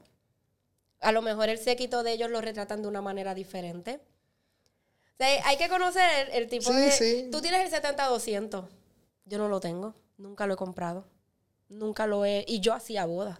A 1.01 1.12
lo 1.12 1.22
mejor 1.22 1.48
el 1.48 1.59
séquito 1.59 2.03
de 2.03 2.12
ellos 2.12 2.31
lo 2.31 2.40
retratan 2.40 2.83
de 2.83 2.88
una 2.88 3.03
manera 3.03 3.35
diferente. 3.35 4.01
Sea, 5.18 5.46
hay 5.46 5.57
que 5.57 5.68
conocer 5.68 6.02
el, 6.28 6.42
el 6.44 6.48
tipo 6.48 6.70
Sí, 6.70 6.76
de... 6.76 6.90
sí. 6.92 7.28
Tú 7.33 7.40
tienes 7.40 7.72
el 7.72 7.83
70-200. 7.83 8.68
Yo 9.24 9.38
no 9.38 9.48
lo 9.48 9.61
tengo. 9.61 9.94
Nunca 10.16 10.46
lo 10.46 10.54
he 10.54 10.57
comprado. 10.57 11.07
Nunca 11.68 12.07
lo 12.07 12.24
he... 12.24 12.44
Y 12.46 12.61
yo 12.61 12.72
hacía 12.72 13.04
bodas. 13.04 13.38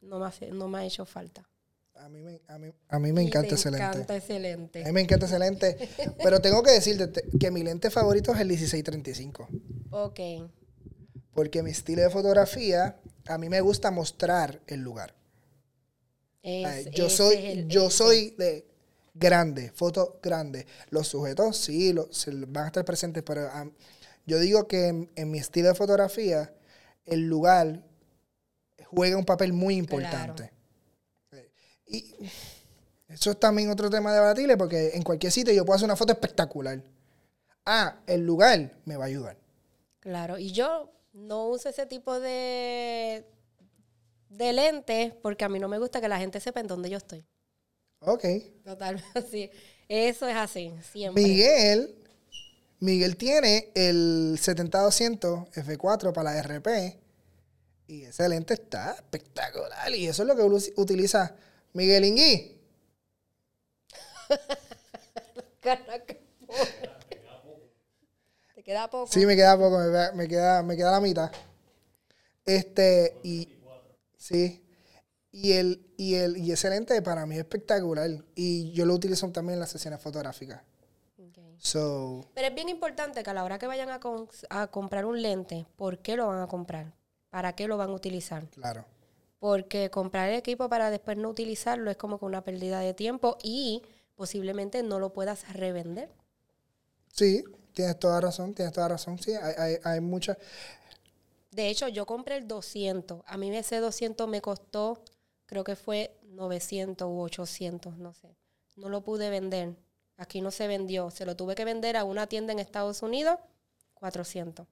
No 0.00 0.18
me, 0.18 0.26
hace- 0.26 0.50
no 0.50 0.68
me 0.68 0.78
ha 0.78 0.84
hecho 0.84 1.04
falta. 1.04 1.48
A 1.96 2.08
mí 2.08 2.20
me, 2.22 2.40
a 2.48 2.58
mí, 2.58 2.72
a 2.88 2.98
mí 2.98 3.12
me 3.12 3.22
encanta 3.22 3.54
ese 3.54 3.70
lente. 3.70 3.86
encanta 3.86 4.16
ese 4.16 4.34
A 4.34 4.38
mí 4.38 4.42
lente. 4.42 4.92
me 4.92 5.00
encanta 5.00 5.26
ese 5.26 5.38
lente. 5.38 5.88
Pero 6.22 6.40
tengo 6.40 6.62
que 6.62 6.70
decirte 6.72 7.08
te- 7.08 7.38
que 7.38 7.50
mi 7.50 7.62
lente 7.62 7.90
favorito 7.90 8.32
es 8.34 8.40
el 8.40 8.48
1635. 8.48 9.48
Ok. 9.90 10.20
Porque 11.32 11.62
mi 11.62 11.70
estilo 11.70 12.02
de 12.02 12.10
fotografía, 12.10 12.98
a 13.26 13.38
mí 13.38 13.48
me 13.48 13.60
gusta 13.60 13.90
mostrar 13.90 14.60
el 14.66 14.80
lugar. 14.80 15.14
Es- 16.42 16.90
yo 16.90 17.08
soy, 17.10 17.34
el- 17.36 17.68
yo 17.68 17.90
soy 17.90 18.30
de 18.38 18.66
grande, 19.18 19.70
foto 19.72 20.18
grande. 20.22 20.66
Los 20.90 21.08
sujetos 21.08 21.56
sí, 21.56 21.92
lo- 21.92 22.12
se 22.12 22.30
van 22.32 22.64
a 22.64 22.66
estar 22.68 22.84
presentes, 22.84 23.22
pero 23.22 23.48
yo 24.26 24.38
digo 24.38 24.66
que 24.66 24.88
en, 24.88 25.10
en 25.14 25.30
mi 25.30 25.38
estilo 25.38 25.68
de 25.68 25.74
fotografía, 25.74 26.52
el 27.04 27.26
lugar 27.28 27.82
juega 28.84 29.16
un 29.16 29.24
papel 29.24 29.52
muy 29.52 29.76
importante. 29.76 30.52
Y 31.86 32.14
eso 33.08 33.30
es 33.30 33.38
también 33.40 33.70
otro 33.70 33.88
tema 33.88 34.12
debatible, 34.12 34.56
porque 34.56 34.90
en 34.94 35.02
cualquier 35.02 35.30
sitio 35.32 35.52
yo 35.54 35.64
puedo 35.64 35.76
hacer 35.76 35.84
una 35.86 35.96
foto 35.96 36.12
espectacular. 36.12 36.82
Ah, 37.64 38.00
el 38.06 38.24
lugar 38.26 38.72
me 38.84 38.96
va 38.96 39.04
a 39.04 39.08
ayudar. 39.08 39.36
Claro, 40.00 40.38
y 40.38 40.52
yo 40.52 40.92
no 41.12 41.46
uso 41.48 41.68
ese 41.68 41.86
tipo 41.86 42.18
de, 42.20 43.24
de 44.28 44.52
lentes 44.52 45.14
porque 45.22 45.44
a 45.44 45.48
mí 45.48 45.58
no 45.58 45.68
me 45.68 45.78
gusta 45.78 46.00
que 46.00 46.08
la 46.08 46.18
gente 46.18 46.40
sepa 46.40 46.60
en 46.60 46.66
dónde 46.66 46.90
yo 46.90 46.96
estoy. 46.98 47.24
Ok. 48.06 48.24
Total, 48.64 49.04
así. 49.14 49.50
Eso 49.88 50.28
es 50.28 50.36
así, 50.36 50.72
siempre. 50.92 51.22
Miguel, 51.22 51.94
Miguel 52.78 53.16
tiene 53.16 53.70
el 53.74 54.38
70-200 54.40 55.50
F4 55.52 56.12
para 56.12 56.34
la 56.34 56.40
RP 56.42 56.98
y 57.88 58.02
ese 58.04 58.28
lente 58.28 58.54
está 58.54 58.92
espectacular 58.92 59.92
y 59.94 60.06
eso 60.06 60.22
es 60.22 60.28
lo 60.28 60.36
que 60.36 60.42
utiliza 60.76 61.34
Miguel 61.72 62.04
Ingui. 62.04 62.60
Te 68.54 68.62
queda 68.62 68.88
poco. 68.88 69.12
Sí, 69.12 69.26
me 69.26 69.34
queda 69.34 69.56
poco, 69.56 69.78
me, 69.78 70.12
me 70.12 70.28
queda, 70.28 70.62
me 70.62 70.76
queda 70.76 70.92
la 70.92 71.00
mitad. 71.00 71.32
Este, 72.44 73.16
y 73.24 73.48
sí. 74.16 74.65
Y 75.42 75.52
el, 75.52 75.86
y 75.96 76.14
el, 76.14 76.36
y 76.38 76.52
ese 76.52 76.70
lente 76.70 77.00
para 77.02 77.26
mí 77.26 77.34
es 77.34 77.40
espectacular. 77.40 78.10
Y 78.34 78.72
yo 78.72 78.86
lo 78.86 78.94
utilizo 78.94 79.30
también 79.32 79.54
en 79.54 79.60
las 79.60 79.70
sesiones 79.70 80.00
fotográficas. 80.00 80.62
So, 81.58 82.26
Pero 82.34 82.48
es 82.48 82.54
bien 82.54 82.68
importante 82.68 83.22
que 83.22 83.30
a 83.30 83.34
la 83.34 83.44
hora 83.44 83.58
que 83.58 83.66
vayan 83.66 83.90
a, 83.90 83.98
con- 84.00 84.28
a 84.50 84.66
comprar 84.68 85.04
un 85.04 85.20
lente, 85.22 85.66
¿por 85.76 85.98
qué 85.98 86.16
lo 86.16 86.26
van 86.26 86.40
a 86.40 86.46
comprar? 86.46 86.92
¿Para 87.30 87.54
qué 87.54 87.66
lo 87.66 87.76
van 87.76 87.90
a 87.90 87.94
utilizar? 87.94 88.46
claro. 88.50 88.84
Porque 89.38 89.90
comprar 89.90 90.28
el 90.30 90.36
equipo 90.36 90.68
para 90.68 90.90
después 90.90 91.16
no 91.16 91.28
utilizarlo 91.30 91.90
es 91.90 91.96
como 91.96 92.18
que 92.18 92.24
una 92.24 92.42
pérdida 92.44 92.80
de 92.80 92.94
tiempo 92.94 93.38
y 93.42 93.82
posiblemente 94.14 94.82
no 94.82 94.98
lo 94.98 95.12
puedas 95.12 95.52
revender. 95.52 96.10
Sí, 97.12 97.42
tienes 97.72 97.98
toda 97.98 98.20
razón, 98.20 98.54
tienes 98.54 98.72
toda 98.74 98.88
razón. 98.88 99.18
Sí, 99.18 99.32
hay, 99.34 99.54
hay, 99.58 99.76
hay 99.82 100.00
muchas. 100.00 100.36
De 101.50 101.68
hecho, 101.68 101.88
yo 101.88 102.06
compré 102.06 102.36
el 102.36 102.46
200. 102.48 103.22
A 103.26 103.36
mí 103.36 103.54
ese 103.56 103.78
200 103.80 104.28
me 104.28 104.40
costó, 104.40 105.02
creo 105.46 105.64
que 105.64 105.76
fue 105.76 106.16
900 106.24 107.08
u 107.08 107.20
800, 107.20 107.96
no 107.98 108.12
sé. 108.12 108.36
No 108.76 108.88
lo 108.88 109.02
pude 109.02 109.30
vender. 109.30 109.74
Aquí 110.16 110.40
no 110.40 110.50
se 110.50 110.66
vendió. 110.66 111.10
Se 111.10 111.24
lo 111.24 111.36
tuve 111.36 111.54
que 111.54 111.64
vender 111.64 111.96
a 111.96 112.04
una 112.04 112.26
tienda 112.26 112.52
en 112.52 112.58
Estados 112.58 113.02
Unidos, 113.02 113.38
400. 113.94 114.66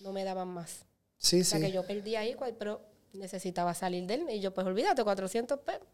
No 0.00 0.12
me 0.12 0.24
daban 0.24 0.48
más. 0.48 0.84
Sí, 1.16 1.40
O 1.40 1.44
sea 1.44 1.60
que 1.60 1.70
yo 1.70 1.86
perdí 1.86 2.16
ahí, 2.16 2.36
pero 2.58 2.82
necesitaba 3.12 3.74
salir 3.74 4.06
de 4.06 4.14
él. 4.14 4.30
Y 4.30 4.40
yo, 4.40 4.52
pues 4.52 4.66
olvídate, 4.66 5.04
400 5.04 5.58
pesos. 5.60 5.86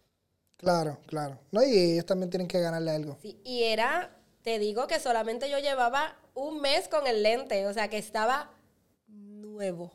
Claro, 0.57 0.99
claro. 1.07 1.39
No, 1.53 1.63
y 1.63 1.93
ellos 1.93 2.07
también 2.07 2.31
tienen 2.31 2.49
que 2.49 2.61
ganarle 2.61 2.91
algo. 2.91 3.17
Sí, 3.23 3.41
y 3.45 3.65
era, 3.65 4.17
te 4.43 4.59
digo 4.59 4.87
que 4.87 4.99
solamente 4.99 5.49
yo 5.49 5.59
llevaba 5.59 6.17
un 6.35 6.61
mes 6.61 6.89
con 6.89 7.07
el 7.07 7.23
lente, 7.23 7.67
o 7.67 7.73
sea 7.73 7.89
que 7.89 7.99
estaba 7.99 8.51
nuevo. 9.07 9.93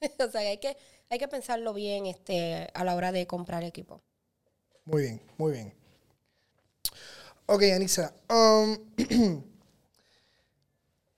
o 0.18 0.30
sea 0.30 0.40
que 0.40 0.48
hay 0.48 0.58
que, 0.58 0.76
hay 1.12 1.18
que 1.18 1.28
pensarlo 1.28 1.74
bien 1.74 2.06
este, 2.06 2.68
a 2.72 2.84
la 2.84 2.94
hora 2.94 3.12
de 3.12 3.26
comprar 3.26 3.64
equipo. 3.64 4.00
Muy 4.86 5.02
bien, 5.02 5.22
muy 5.36 5.52
bien. 5.52 5.74
Ok, 7.44 7.64
Anissa. 7.74 8.14
um, 8.30 8.78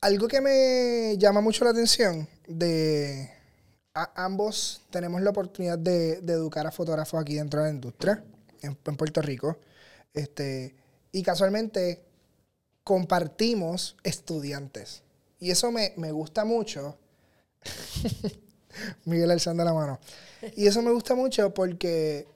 algo 0.00 0.26
que 0.26 0.40
me 0.40 1.16
llama 1.16 1.40
mucho 1.40 1.64
la 1.64 1.70
atención 1.70 2.28
de 2.48 3.30
a- 3.94 4.24
ambos 4.24 4.82
tenemos 4.90 5.22
la 5.22 5.30
oportunidad 5.30 5.78
de, 5.78 6.20
de 6.22 6.32
educar 6.32 6.66
a 6.66 6.72
fotógrafos 6.72 7.20
aquí 7.20 7.36
dentro 7.36 7.60
de 7.60 7.68
la 7.68 7.74
industria, 7.74 8.24
en, 8.62 8.76
en 8.84 8.96
Puerto 8.96 9.22
Rico. 9.22 9.58
Este, 10.12 10.74
y 11.12 11.22
casualmente 11.22 12.02
compartimos 12.82 13.96
estudiantes. 14.02 15.04
Y 15.38 15.52
eso 15.52 15.70
me, 15.70 15.92
me 15.96 16.10
gusta 16.10 16.44
mucho. 16.44 16.98
Miguel 19.04 19.30
alzando 19.30 19.64
la 19.64 19.72
mano. 19.72 19.98
Y 20.56 20.66
eso 20.66 20.82
me 20.82 20.90
gusta 20.92 21.14
mucho 21.14 21.52
porque 21.54 22.26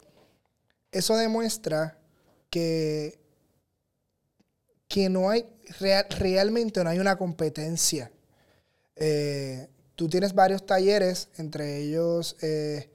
eso 0.93 1.17
demuestra 1.17 1.99
que, 2.51 3.19
que 4.89 5.09
no 5.09 5.31
hay, 5.31 5.47
rea- 5.81 6.07
realmente 6.19 6.83
no 6.83 6.91
hay 6.91 6.99
una 6.99 7.17
competencia. 7.17 8.11
Eh, 8.97 9.69
tú 9.95 10.09
tienes 10.09 10.35
varios 10.35 10.65
talleres, 10.67 11.29
entre 11.37 11.79
ellos 11.79 12.37
eh, 12.41 12.91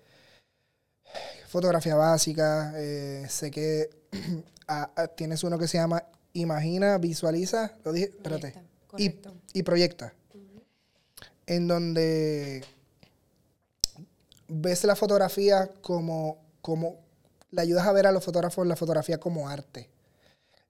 fotografía 1.47 1.95
básica, 1.95 2.73
eh, 2.75 3.25
sé 3.29 3.51
que 3.51 3.89
tienes 5.15 5.43
uno 5.43 5.57
que 5.59 5.67
se 5.67 5.77
llama 5.77 6.03
Imagina, 6.33 6.97
Visualiza, 6.97 7.77
lo 7.83 7.91
dije, 7.93 8.07
espérate, 8.07 8.53
y 9.53 9.63
Proyecta, 9.63 10.13
en 11.45 11.67
donde 11.67 12.63
ves 14.47 14.83
la 14.83 14.95
fotografía 14.95 15.69
como, 15.81 16.37
como 16.61 16.97
le 17.51 17.61
ayudas 17.61 17.85
a 17.87 17.91
ver 17.91 18.07
a 18.07 18.11
los 18.11 18.23
fotógrafos 18.23 18.65
la 18.67 18.75
fotografía 18.75 19.19
como 19.19 19.47
arte. 19.49 19.89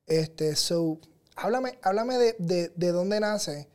Este, 0.06 0.56
so, 0.56 1.00
háblame, 1.36 1.80
háblame 1.82 2.18
de, 2.18 2.36
de, 2.40 2.72
de 2.76 2.92
dónde 2.92 3.20
nace 3.20 3.68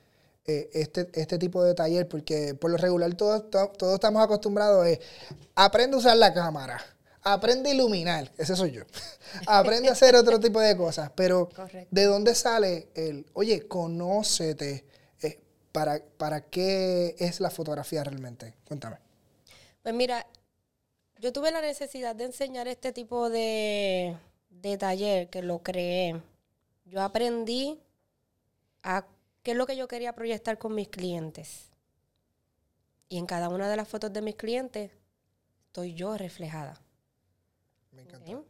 eh, 0.47 0.69
este, 0.75 1.09
este 1.15 1.39
tipo 1.39 1.63
de 1.63 1.75
taller, 1.75 2.09
porque 2.09 2.55
por 2.55 2.71
lo 2.71 2.77
regular 2.77 3.15
todos, 3.15 3.51
to- 3.51 3.73
todos 3.79 3.95
estamos 3.95 4.23
acostumbrados 4.23 4.87
a 5.55 5.65
aprende 5.65 5.95
a 5.97 5.99
usar 5.99 6.17
la 6.17 6.33
cámara, 6.33 6.81
aprende 7.23 7.71
a 7.71 7.75
iluminar, 7.75 8.31
ese 8.39 8.57
soy 8.57 8.73
yo, 8.73 8.83
aprende 9.47 9.89
a 9.89 9.93
hacer 9.93 10.15
otro 10.17 10.39
tipo 10.41 10.61
de 10.61 10.77
cosas, 10.77 11.11
pero 11.15 11.49
Correcto. 11.49 11.89
¿de 11.91 12.05
dónde 12.05 12.35
sale 12.35 12.89
el, 12.95 13.27
oye, 13.35 13.67
conócete, 13.67 14.85
eh, 15.23 15.41
para, 15.73 16.03
para 16.19 16.43
qué 16.43 17.15
es 17.19 17.41
la 17.41 17.51
fotografía 17.51 18.05
realmente? 18.05 18.55
Cuéntame. 18.67 18.97
Pues 19.89 19.97
mira, 19.97 20.27
yo 21.17 21.33
tuve 21.33 21.51
la 21.51 21.63
necesidad 21.63 22.15
de 22.15 22.25
enseñar 22.25 22.69
este 22.69 22.93
tipo 22.93 23.31
de, 23.31 24.19
de 24.51 24.77
taller 24.77 25.31
que 25.31 25.41
lo 25.43 25.63
creé. 25.63 26.21
Yo 26.85 27.01
aprendí 27.01 27.81
a 28.83 29.07
qué 29.43 29.53
es 29.53 29.57
lo 29.57 29.67
que 29.67 29.79
yo 29.79 29.89
quería 29.89 30.15
proyectar 30.15 30.59
con 30.59 30.75
mis 30.75 30.89
clientes. 30.89 31.71
Y 33.09 33.17
en 33.17 33.25
cada 33.25 33.49
una 33.49 33.67
de 33.71 33.77
las 33.77 33.89
fotos 33.89 34.13
de 34.13 34.21
mis 34.21 34.35
clientes 34.35 34.93
estoy 35.69 35.95
yo 35.95 36.19
reflejada. 36.19 36.79
Me 37.91 38.03
encanta. 38.03 38.43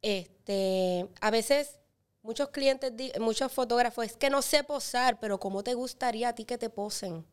Este, 0.00 1.10
a 1.20 1.30
veces 1.30 1.78
muchos 2.22 2.48
clientes, 2.48 2.90
muchos 3.20 3.52
fotógrafos, 3.52 4.06
es 4.06 4.16
que 4.16 4.30
no 4.30 4.40
sé 4.40 4.64
posar, 4.64 5.20
pero 5.20 5.38
¿cómo 5.38 5.62
te 5.62 5.74
gustaría 5.74 6.30
a 6.30 6.34
ti 6.34 6.46
que 6.46 6.56
te 6.56 6.70
posen? 6.70 7.26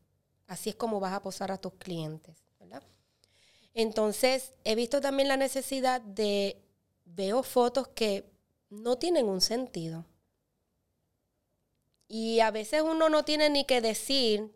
Así 0.48 0.72
es 0.72 0.76
como 0.76 1.00
vas 1.00 1.14
a 1.14 1.22
posar 1.22 1.54
a 1.54 1.58
tus 1.58 1.76
clientes. 1.76 2.45
Entonces, 3.76 4.54
he 4.64 4.74
visto 4.74 5.02
también 5.02 5.28
la 5.28 5.36
necesidad 5.36 6.00
de, 6.00 6.64
veo 7.04 7.44
fotos 7.44 7.90
que 7.90 8.26
no 8.70 8.98
tienen 8.98 9.28
un 9.28 9.42
sentido. 9.42 10.06
Y 12.08 12.40
a 12.40 12.52
veces 12.52 12.82
uno 12.82 13.10
no 13.10 13.26
tiene 13.26 13.50
ni 13.50 13.66
que 13.66 13.82
decir 13.82 14.50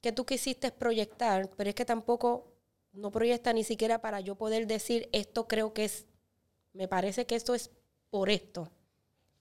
que 0.00 0.10
tú 0.10 0.26
quisiste 0.26 0.72
proyectar, 0.72 1.50
pero 1.56 1.70
es 1.70 1.76
que 1.76 1.84
tampoco 1.84 2.52
no 2.92 3.12
proyecta 3.12 3.52
ni 3.52 3.62
siquiera 3.62 4.00
para 4.00 4.18
yo 4.18 4.34
poder 4.34 4.66
decir 4.66 5.08
esto 5.12 5.46
creo 5.46 5.72
que 5.72 5.84
es, 5.84 6.06
me 6.72 6.88
parece 6.88 7.26
que 7.26 7.36
esto 7.36 7.54
es 7.54 7.70
por 8.10 8.28
esto. 8.28 8.72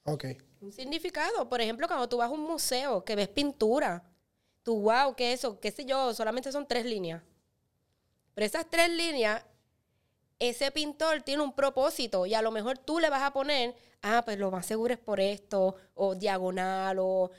Ok. 0.04 0.26
Un 0.62 0.72
significado. 0.72 1.50
Por 1.50 1.60
ejemplo, 1.60 1.88
cuando 1.88 2.08
tú 2.08 2.18
vas 2.18 2.30
a 2.30 2.34
un 2.34 2.42
museo 2.42 3.04
que 3.04 3.16
ves 3.16 3.30
pintura, 3.30 4.04
tú, 4.62 4.82
wow, 4.82 5.16
¿qué 5.16 5.34
es 5.34 5.40
eso? 5.40 5.60
¿Qué 5.60 5.72
sé 5.72 5.86
yo? 5.86 6.14
Solamente 6.14 6.52
son 6.52 6.68
tres 6.68 6.86
líneas. 6.86 7.24
Pero 8.40 8.48
esas 8.48 8.70
tres 8.70 8.90
líneas, 8.90 9.44
ese 10.40 10.72
pintor 10.72 11.24
tiene 11.24 11.44
un 11.44 11.52
propósito 11.52 12.26
y 12.26 12.34
a 12.34 12.42
lo 12.42 12.52
mejor 12.52 12.78
tú 12.78 12.98
le 12.98 13.10
vas 13.10 13.22
a 13.22 13.34
poner, 13.34 13.76
ah, 14.02 14.22
pues 14.24 14.40
lo 14.40 14.50
más 14.50 14.66
seguro 14.66 14.94
es 14.94 15.00
por 15.02 15.20
esto, 15.20 15.76
o 15.94 16.16
diagonal, 16.16 17.00
o 17.02 17.32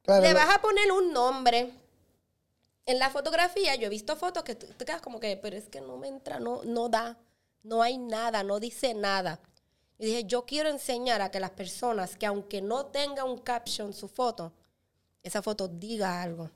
Claro, 0.00 0.22
le 0.22 0.32
vas 0.32 0.54
a 0.54 0.62
poner 0.62 0.90
un 0.90 1.12
nombre. 1.12 1.70
En 2.86 2.98
la 2.98 3.10
fotografía 3.10 3.74
yo 3.74 3.88
he 3.88 3.90
visto 3.90 4.16
fotos 4.16 4.42
que 4.42 4.54
tú 4.54 4.68
te 4.68 4.86
quedas 4.86 5.02
como 5.02 5.20
que, 5.20 5.36
pero 5.36 5.54
es 5.54 5.68
que 5.68 5.82
no 5.82 5.98
me 5.98 6.08
entra, 6.08 6.40
no, 6.40 6.64
no 6.64 6.88
da, 6.88 7.18
no 7.62 7.82
hay 7.82 7.98
nada, 7.98 8.42
no 8.42 8.58
dice 8.58 8.94
nada. 8.94 9.38
Y 9.98 10.06
dije, 10.06 10.24
yo 10.24 10.46
quiero 10.46 10.70
enseñar 10.70 11.20
a 11.20 11.30
que 11.30 11.40
las 11.40 11.50
personas 11.50 12.16
que 12.16 12.24
aunque 12.24 12.62
no 12.62 12.86
tenga 12.86 13.24
un 13.24 13.36
caption 13.36 13.92
su 13.92 14.08
foto, 14.08 14.50
esa 15.22 15.42
foto 15.42 15.68
diga 15.68 16.22
algo. 16.22 16.50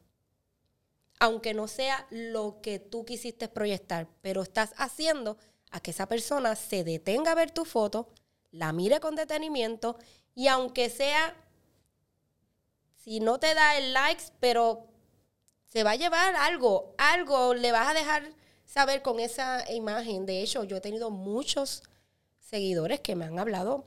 Aunque 1.18 1.54
no 1.54 1.68
sea 1.68 2.06
lo 2.10 2.60
que 2.60 2.78
tú 2.78 3.04
quisiste 3.04 3.48
proyectar, 3.48 4.08
pero 4.20 4.42
estás 4.42 4.74
haciendo 4.76 5.38
a 5.70 5.80
que 5.80 5.90
esa 5.90 6.06
persona 6.06 6.56
se 6.56 6.84
detenga 6.84 7.32
a 7.32 7.34
ver 7.34 7.50
tu 7.50 7.64
foto, 7.64 8.08
la 8.50 8.72
mire 8.72 9.00
con 9.00 9.16
detenimiento 9.16 9.98
y 10.34 10.48
aunque 10.48 10.90
sea 10.90 11.34
si 13.02 13.20
no 13.20 13.38
te 13.38 13.54
da 13.54 13.76
el 13.78 13.92
likes, 13.92 14.24
pero 14.40 14.88
se 15.64 15.84
va 15.84 15.92
a 15.92 15.96
llevar 15.96 16.34
algo, 16.36 16.94
algo 16.98 17.54
le 17.54 17.70
vas 17.70 17.88
a 17.88 17.94
dejar 17.94 18.32
saber 18.64 19.00
con 19.02 19.20
esa 19.20 19.70
imagen. 19.72 20.26
De 20.26 20.42
hecho, 20.42 20.64
yo 20.64 20.78
he 20.78 20.80
tenido 20.80 21.10
muchos 21.10 21.82
seguidores 22.40 23.00
que 23.00 23.14
me 23.14 23.24
han 23.24 23.38
hablado 23.38 23.84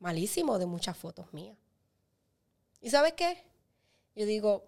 malísimo 0.00 0.58
de 0.58 0.66
muchas 0.66 0.96
fotos 0.96 1.32
mías. 1.32 1.56
¿Y 2.80 2.90
sabes 2.90 3.12
qué? 3.14 3.44
Yo 4.14 4.26
digo, 4.26 4.64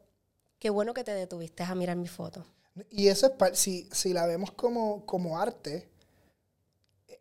qué 0.60 0.70
bueno 0.70 0.94
que 0.94 1.02
te 1.02 1.12
detuviste 1.12 1.64
a 1.64 1.74
mirar 1.74 1.96
mi 1.96 2.06
foto. 2.06 2.46
Y 2.88 3.08
eso 3.08 3.34
es, 3.50 3.58
si, 3.58 3.88
si 3.90 4.12
la 4.12 4.26
vemos 4.26 4.52
como, 4.52 5.04
como 5.04 5.38
arte, 5.40 5.88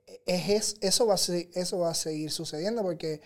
e- 0.07 0.21
es, 0.27 0.49
es- 0.49 0.77
eso, 0.81 1.07
va 1.07 1.15
a, 1.15 1.17
eso 1.17 1.79
va 1.79 1.89
a 1.89 1.93
seguir 1.95 2.31
sucediendo 2.31 2.83
porque 2.83 3.21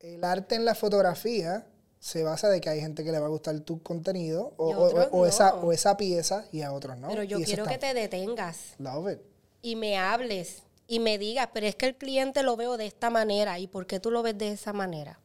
el 0.00 0.22
arte 0.22 0.54
en 0.54 0.64
la 0.64 0.74
fotografía 0.76 1.66
se 1.98 2.22
basa 2.22 2.48
de 2.50 2.60
que 2.60 2.68
hay 2.68 2.80
gente 2.80 3.02
que 3.02 3.10
le 3.12 3.18
va 3.18 3.26
a 3.26 3.30
gustar 3.30 3.58
tu 3.60 3.82
contenido 3.82 4.52
o, 4.58 4.68
o- 4.70 5.26
esa, 5.26 5.54
o 5.56 5.72
esa 5.72 5.96
pieza 5.96 6.46
y 6.52 6.62
a 6.62 6.72
otros 6.72 6.98
no. 6.98 7.08
Pero 7.08 7.22
yo 7.24 7.38
Y 7.38 7.44
quiero 7.44 7.64
que 7.64 7.78
te 7.78 7.94
detengas 7.94 8.74
Love 8.78 9.12
it. 9.14 9.18
y 9.62 9.76
me 9.76 9.96
hables 9.96 10.62
y 10.86 11.00
me 11.00 11.16
digas, 11.18 11.48
pero 11.54 11.66
es 11.66 11.76
que 11.76 11.86
el 11.86 11.96
cliente 11.96 12.42
lo 12.42 12.56
veo 12.56 12.76
de 12.76 12.84
esta 12.86 13.08
manera. 13.08 13.58
¿Y 13.58 13.66
por 13.66 13.86
qué 13.86 14.00
tú 14.00 14.10
lo 14.10 14.22
ves 14.22 14.36
de 14.36 14.52
esa 14.52 14.74
manera? 14.74 15.18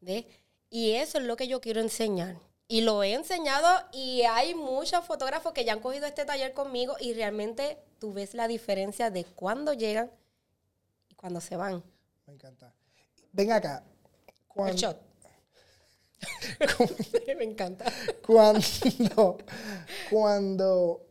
¿Ves? 0.00 0.24
Y 0.70 0.92
eso 0.92 1.18
es 1.18 1.24
lo 1.24 1.36
que 1.36 1.48
yo 1.48 1.60
quiero 1.60 1.80
enseñar. 1.80 2.38
Y 2.68 2.80
lo 2.80 3.02
he 3.02 3.14
enseñado 3.14 3.68
y 3.92 4.22
hay 4.22 4.54
muchos 4.54 5.04
fotógrafos 5.04 5.52
que 5.52 5.64
ya 5.64 5.72
han 5.72 5.80
cogido 5.80 6.06
este 6.06 6.24
taller 6.24 6.52
conmigo 6.52 6.96
y 6.98 7.14
realmente 7.14 7.78
tú 8.00 8.12
ves 8.12 8.34
la 8.34 8.48
diferencia 8.48 9.10
de 9.10 9.24
cuando 9.24 9.72
llegan 9.72 10.10
y 11.08 11.14
cuando 11.14 11.40
se 11.40 11.56
van. 11.56 11.84
Me 12.26 12.34
encanta. 12.34 12.74
Ven 13.32 13.52
acá. 13.52 13.84
El 14.26 14.34
Cuando, 14.48 14.76
shot. 14.76 15.00
Me 17.38 17.44
encanta. 17.44 17.84
cuando, 18.26 19.38
cuando 20.10 21.06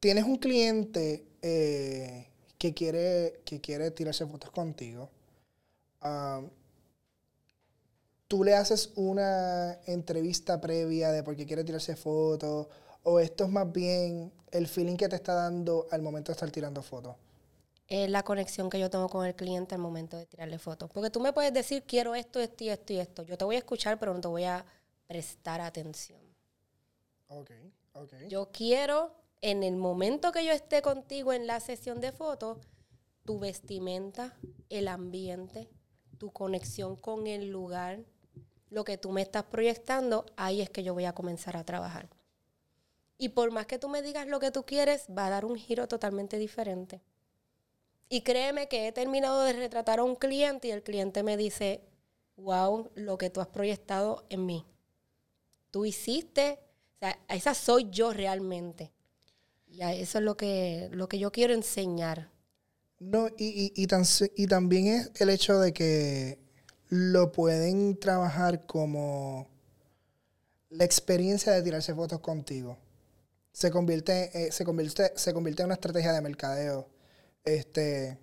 tienes 0.00 0.24
un 0.24 0.36
cliente 0.36 1.26
eh, 1.42 2.26
que, 2.58 2.74
quiere, 2.74 3.42
que 3.44 3.60
quiere 3.60 3.90
tirarse 3.92 4.26
fotos 4.26 4.50
contigo, 4.50 5.10
ah, 6.00 6.42
tú 8.30 8.44
le 8.44 8.54
haces 8.54 8.92
una 8.94 9.80
entrevista 9.86 10.60
previa 10.60 11.10
de 11.10 11.24
por 11.24 11.34
qué 11.34 11.44
quiere 11.46 11.64
tirarse 11.64 11.96
fotos, 11.96 12.68
o 13.02 13.18
esto 13.18 13.42
es 13.42 13.50
más 13.50 13.72
bien 13.72 14.32
el 14.52 14.68
feeling 14.68 14.96
que 14.96 15.08
te 15.08 15.16
está 15.16 15.34
dando 15.34 15.88
al 15.90 16.00
momento 16.00 16.30
de 16.30 16.34
estar 16.34 16.48
tirando 16.48 16.80
fotos. 16.80 17.16
Es 17.88 18.08
la 18.08 18.22
conexión 18.22 18.70
que 18.70 18.78
yo 18.78 18.88
tengo 18.88 19.08
con 19.08 19.26
el 19.26 19.34
cliente 19.34 19.74
al 19.74 19.80
momento 19.80 20.16
de 20.16 20.26
tirarle 20.26 20.60
fotos. 20.60 20.88
Porque 20.92 21.10
tú 21.10 21.18
me 21.18 21.32
puedes 21.32 21.52
decir, 21.52 21.82
quiero 21.82 22.14
esto, 22.14 22.38
esto 22.38 22.62
y 22.62 22.68
esto 22.68 22.92
y 22.92 22.98
esto. 22.98 23.22
Yo 23.24 23.36
te 23.36 23.44
voy 23.44 23.56
a 23.56 23.58
escuchar, 23.58 23.98
pero 23.98 24.14
no 24.14 24.20
te 24.20 24.28
voy 24.28 24.44
a 24.44 24.64
prestar 25.08 25.60
atención. 25.60 26.20
Ok, 27.26 27.50
ok. 27.94 28.12
Yo 28.28 28.52
quiero, 28.52 29.12
en 29.40 29.64
el 29.64 29.74
momento 29.74 30.30
que 30.30 30.44
yo 30.44 30.52
esté 30.52 30.82
contigo 30.82 31.32
en 31.32 31.48
la 31.48 31.58
sesión 31.58 32.00
de 32.00 32.12
fotos, 32.12 32.58
tu 33.24 33.40
vestimenta, 33.40 34.38
el 34.68 34.86
ambiente, 34.86 35.68
tu 36.16 36.30
conexión 36.30 36.94
con 36.94 37.26
el 37.26 37.50
lugar, 37.50 38.04
lo 38.70 38.84
que 38.84 38.96
tú 38.96 39.10
me 39.10 39.22
estás 39.22 39.44
proyectando, 39.44 40.24
ahí 40.36 40.62
es 40.62 40.70
que 40.70 40.82
yo 40.82 40.94
voy 40.94 41.04
a 41.04 41.12
comenzar 41.12 41.56
a 41.56 41.64
trabajar. 41.64 42.08
Y 43.18 43.30
por 43.30 43.50
más 43.50 43.66
que 43.66 43.78
tú 43.78 43.88
me 43.88 44.00
digas 44.00 44.26
lo 44.26 44.40
que 44.40 44.50
tú 44.50 44.64
quieres, 44.64 45.06
va 45.16 45.26
a 45.26 45.30
dar 45.30 45.44
un 45.44 45.56
giro 45.56 45.86
totalmente 45.88 46.38
diferente. 46.38 47.02
Y 48.08 48.22
créeme 48.22 48.68
que 48.68 48.88
he 48.88 48.92
terminado 48.92 49.42
de 49.42 49.52
retratar 49.52 49.98
a 49.98 50.04
un 50.04 50.16
cliente 50.16 50.68
y 50.68 50.70
el 50.70 50.82
cliente 50.82 51.22
me 51.22 51.36
dice, 51.36 51.82
wow, 52.36 52.90
lo 52.94 53.18
que 53.18 53.30
tú 53.30 53.40
has 53.40 53.48
proyectado 53.48 54.24
en 54.30 54.46
mí. 54.46 54.66
Tú 55.70 55.84
hiciste, 55.84 56.58
o 56.96 56.98
sea, 56.98 57.18
esa 57.28 57.54
soy 57.54 57.88
yo 57.90 58.12
realmente. 58.12 58.90
Y 59.68 59.82
eso 59.82 60.18
es 60.18 60.24
lo 60.24 60.36
que, 60.36 60.88
lo 60.90 61.08
que 61.08 61.18
yo 61.18 61.30
quiero 61.30 61.54
enseñar. 61.54 62.30
No, 62.98 63.28
y, 63.38 63.72
y, 63.76 63.82
y, 63.82 63.86
tan 63.86 64.04
y 64.34 64.46
también 64.46 64.88
es 64.88 65.12
el 65.20 65.30
hecho 65.30 65.60
de 65.60 65.72
que 65.72 66.39
lo 66.90 67.32
pueden 67.32 67.98
trabajar 67.98 68.66
como 68.66 69.48
la 70.68 70.84
experiencia 70.84 71.52
de 71.52 71.62
tirarse 71.62 71.94
fotos 71.94 72.20
contigo. 72.20 72.76
Se 73.52 73.70
convierte, 73.70 74.46
eh, 74.46 74.52
se 74.52 74.64
convierte, 74.64 75.12
se 75.16 75.32
convierte 75.32 75.62
en 75.62 75.66
una 75.66 75.74
estrategia 75.74 76.12
de 76.12 76.20
mercadeo. 76.20 76.88
Este, 77.44 78.18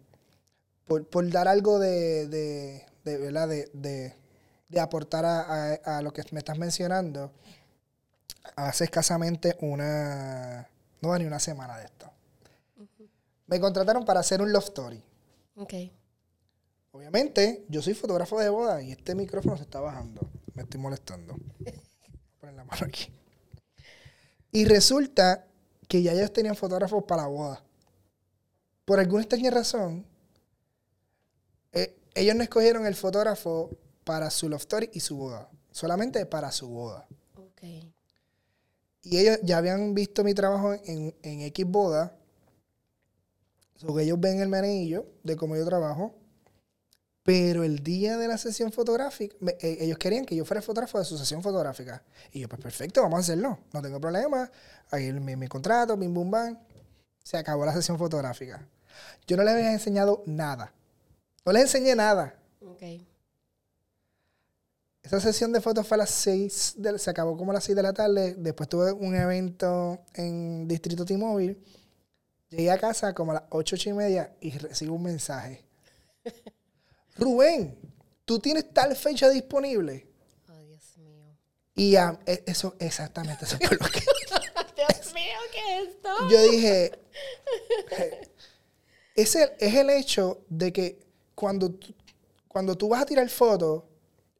por, 0.86 1.08
por 1.08 1.30
dar 1.32 1.47
algo 1.47 1.80
de, 1.80 2.27
de, 2.27 2.86
de, 3.03 3.17
¿verdad? 3.17 3.47
de, 3.47 3.69
de- 3.73 4.15
de 4.69 4.80
aportar 4.82 5.23
a, 5.25 5.73
a- 5.73 5.97
a 5.97 6.01
lo 6.01 6.12
que 6.12 6.23
me 6.32 6.39
estás 6.39 6.58
mencionando, 6.58 7.32
hace 8.58 8.84
escasamente 8.84 9.56
una, 9.62 10.67
no 11.01 11.17
ni 11.17 11.23
una 11.25 11.39
semana 11.39 11.77
de 11.77 11.86
esto. 11.86 12.12
Me 13.47 13.62
contrataron 13.62 14.03
para 14.03 14.19
hacer 14.19 14.41
un 14.41 14.51
love 14.51 14.65
story. 14.65 15.01
Ok. 15.56 15.73
Obviamente, 16.91 17.65
yo 17.69 17.82
soy 17.82 17.93
fotógrafo 17.93 18.39
de 18.39 18.50
boda 18.50 18.82
y 18.82 18.91
este 18.91 19.13
micrófono 19.15 19.58
se 19.58 19.63
está 19.63 19.80
bajando. 19.80 20.30
Me 20.54 20.63
estoy 20.63 20.80
molestando. 20.80 21.36
Voy 21.60 21.69
a 21.69 22.39
poner 22.39 22.56
la 22.56 22.63
mano 22.63 22.86
aquí. 22.86 23.12
Y 24.52 24.65
resulta 24.65 25.45
que 25.88 26.02
ya 26.02 26.13
ellos 26.13 26.34
tenían 26.34 26.56
fotógrafos 26.56 27.04
para 27.04 27.23
la 27.23 27.28
boda. 27.28 27.63
Por 28.86 29.00
alguna 29.00 29.23
extraña 29.23 29.52
razón, 29.52 30.06
eh, 31.73 31.95
ellos 32.15 32.36
no 32.36 32.43
escogieron 32.43 32.86
el 32.86 32.95
fotógrafo 32.95 33.69
para 34.04 34.30
su 34.32 34.50
love 34.50 34.62
story 34.62 34.89
y 34.93 35.02
su 35.02 35.17
boda. 35.17 35.50
Solamente 35.71 36.26
para 36.26 36.52
su 36.52 36.69
boda. 36.69 37.06
Ok. 37.36 37.62
Y 39.04 39.17
ellos 39.19 39.39
ya 39.43 39.58
habían 39.58 39.93
visto 39.93 40.23
mi 40.23 40.34
trabajo 40.34 40.73
en, 40.73 41.13
en 41.21 41.41
X 41.41 41.65
boda. 41.67 42.17
So 43.76 43.93
que 43.93 44.04
ellos 44.04 44.19
ven 44.19 44.41
el 44.41 44.50
manillo 44.50 45.06
de 45.23 45.36
cómo 45.36 45.56
yo 45.56 45.65
trabajo. 45.65 46.15
Pero 47.28 47.66
el 47.66 47.84
día 47.84 48.16
de 48.16 48.26
la 48.30 48.38
sesión 48.38 48.72
fotográfica, 48.72 49.36
me- 49.42 49.58
eh, 49.60 49.80
ellos 49.82 49.98
querían 49.98 50.24
que 50.24 50.34
yo 50.34 50.46
fuera 50.46 50.62
fotógrafo 50.62 50.98
de 50.98 51.04
su 51.04 51.18
sesión 51.18 51.44
fotográfica. 51.44 52.02
Y 52.32 52.40
yo, 52.40 52.48
pues 52.48 52.62
perfecto, 52.62 53.02
vamos 53.02 53.18
a 53.18 53.20
hacerlo. 53.20 53.60
No 53.74 53.82
tengo 53.82 54.00
problema. 54.00 54.50
Ahí 54.92 55.12
mi, 55.12 55.36
mi 55.36 55.50
contrato, 55.50 55.98
bim, 55.98 56.13
bum, 56.13 56.32
bam. 56.32 56.58
Se 57.22 57.36
acabó 57.36 57.66
la 57.66 57.74
sesión 57.74 57.98
fotográfica. 57.98 58.66
Yo 59.28 59.36
no 59.36 59.44
les 59.44 59.56
había 59.56 59.74
enseñado 59.74 60.24
nada. 60.26 60.74
No 61.46 61.52
les 61.52 61.63
enseñé 61.63 61.96
nada. 61.96 62.34
Ok. 62.62 62.82
Esa 65.04 65.20
sesión 65.20 65.52
de 65.52 65.60
fotos 65.60 65.86
fue 65.86 65.96
a 65.96 65.98
las 66.00 66.10
6, 66.12 66.76
de- 66.78 66.98
se 66.98 67.10
acabó 67.10 67.36
como 67.36 67.52
a 67.52 67.56
las 67.56 67.66
6 67.66 67.76
de 67.76 67.84
la 67.84 67.92
tarde. 67.92 68.36
Después 68.38 68.70
tuve 68.70 68.94
un 68.94 69.13
evento 69.16 70.00
en 70.13 70.66
Distrito 70.66 71.04
T-Mobile. 71.04 71.58
Llegué 72.52 72.72
a 72.72 72.78
casa 72.78 73.13
como 73.13 73.32
a 73.32 73.36
las 73.36 73.44
8, 73.50 73.76
8 73.76 73.90
y 73.90 73.94
media 73.94 74.34
y 74.40 74.52
recibo 74.58 74.96
un 74.96 75.04
mensaje. 75.04 75.66
Rubén, 77.17 77.77
¿tú 78.25 78.39
tienes 78.39 78.73
tal 78.73 78.95
fecha 78.95 79.30
disponible? 79.30 80.08
Oh, 80.49 80.63
Dios 80.65 80.97
mío. 80.97 81.38
Y 81.75 81.95
e- 81.95 82.43
eso, 82.45 82.75
exactamente, 82.80 83.45
eso 83.45 83.58
fue 83.58 83.77
lo 83.80 83.86
que 83.88 83.99
Dios 84.75 85.13
mío, 85.13 85.39
¿qué 85.51 85.80
es 85.82 85.89
esto? 85.89 86.10
yo 86.30 86.41
dije. 86.51 86.91
Ese 89.15 89.56
es 89.60 89.73
el 89.73 89.89
hecho 89.89 90.41
de 90.49 90.71
que 90.71 90.99
cuando 91.34 91.71
tú, 91.71 91.93
cuando 92.47 92.77
tú 92.77 92.89
vas 92.89 93.01
a 93.01 93.06
tirar 93.06 93.27
fotos, 93.30 93.84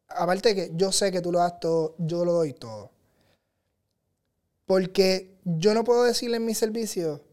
aparte 0.08 0.50
de 0.50 0.56
que 0.56 0.72
yo 0.76 0.92
sé 0.92 1.12
que 1.12 1.22
tú 1.22 1.32
lo 1.32 1.40
das 1.40 1.60
todo, 1.60 1.96
yo 1.98 2.24
lo 2.24 2.34
doy 2.34 2.54
todo. 2.54 2.92
Porque 4.66 5.36
yo 5.46 5.74
no 5.74 5.84
puedo 5.84 6.04
decirle 6.04 6.38
en 6.38 6.46
mi 6.46 6.54
servicio 6.54 7.24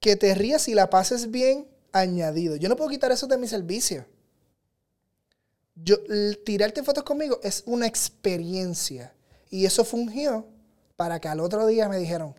que 0.00 0.16
te 0.16 0.34
rías 0.34 0.68
y 0.68 0.74
la 0.74 0.90
pases 0.90 1.30
bien 1.30 1.66
añadido. 1.92 2.56
Yo 2.56 2.68
no 2.68 2.76
puedo 2.76 2.90
quitar 2.90 3.10
eso 3.10 3.26
de 3.26 3.38
mi 3.38 3.48
servicio. 3.48 4.06
Yo, 5.76 5.96
tirarte 6.44 6.82
fotos 6.82 7.04
conmigo 7.04 7.38
es 7.42 7.62
una 7.66 7.86
experiencia. 7.86 9.14
Y 9.50 9.66
eso 9.66 9.84
fungió 9.84 10.46
para 10.96 11.20
que 11.20 11.28
al 11.28 11.40
otro 11.40 11.66
día 11.66 11.88
me 11.88 11.98
dijeron, 11.98 12.34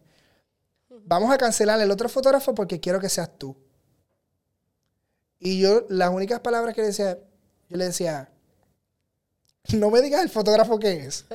vamos 1.06 1.32
a 1.32 1.38
cancelar 1.38 1.80
el 1.80 1.92
otro 1.92 2.10
fotógrafo 2.10 2.56
porque 2.56 2.80
quiero 2.80 3.00
que 3.00 3.10
seas 3.10 3.38
tú. 3.38 3.56
Y 5.40 5.60
yo, 5.60 5.86
las 5.90 6.10
únicas 6.10 6.40
palabras 6.40 6.74
que 6.74 6.82
le 6.82 6.88
decía, 6.88 7.20
yo 7.70 7.78
le 7.78 7.86
decía, 7.86 8.32
no 9.74 9.92
me 9.92 10.02
digas 10.02 10.24
el 10.24 10.30
fotógrafo 10.30 10.80
que 10.80 11.06
es. 11.06 11.26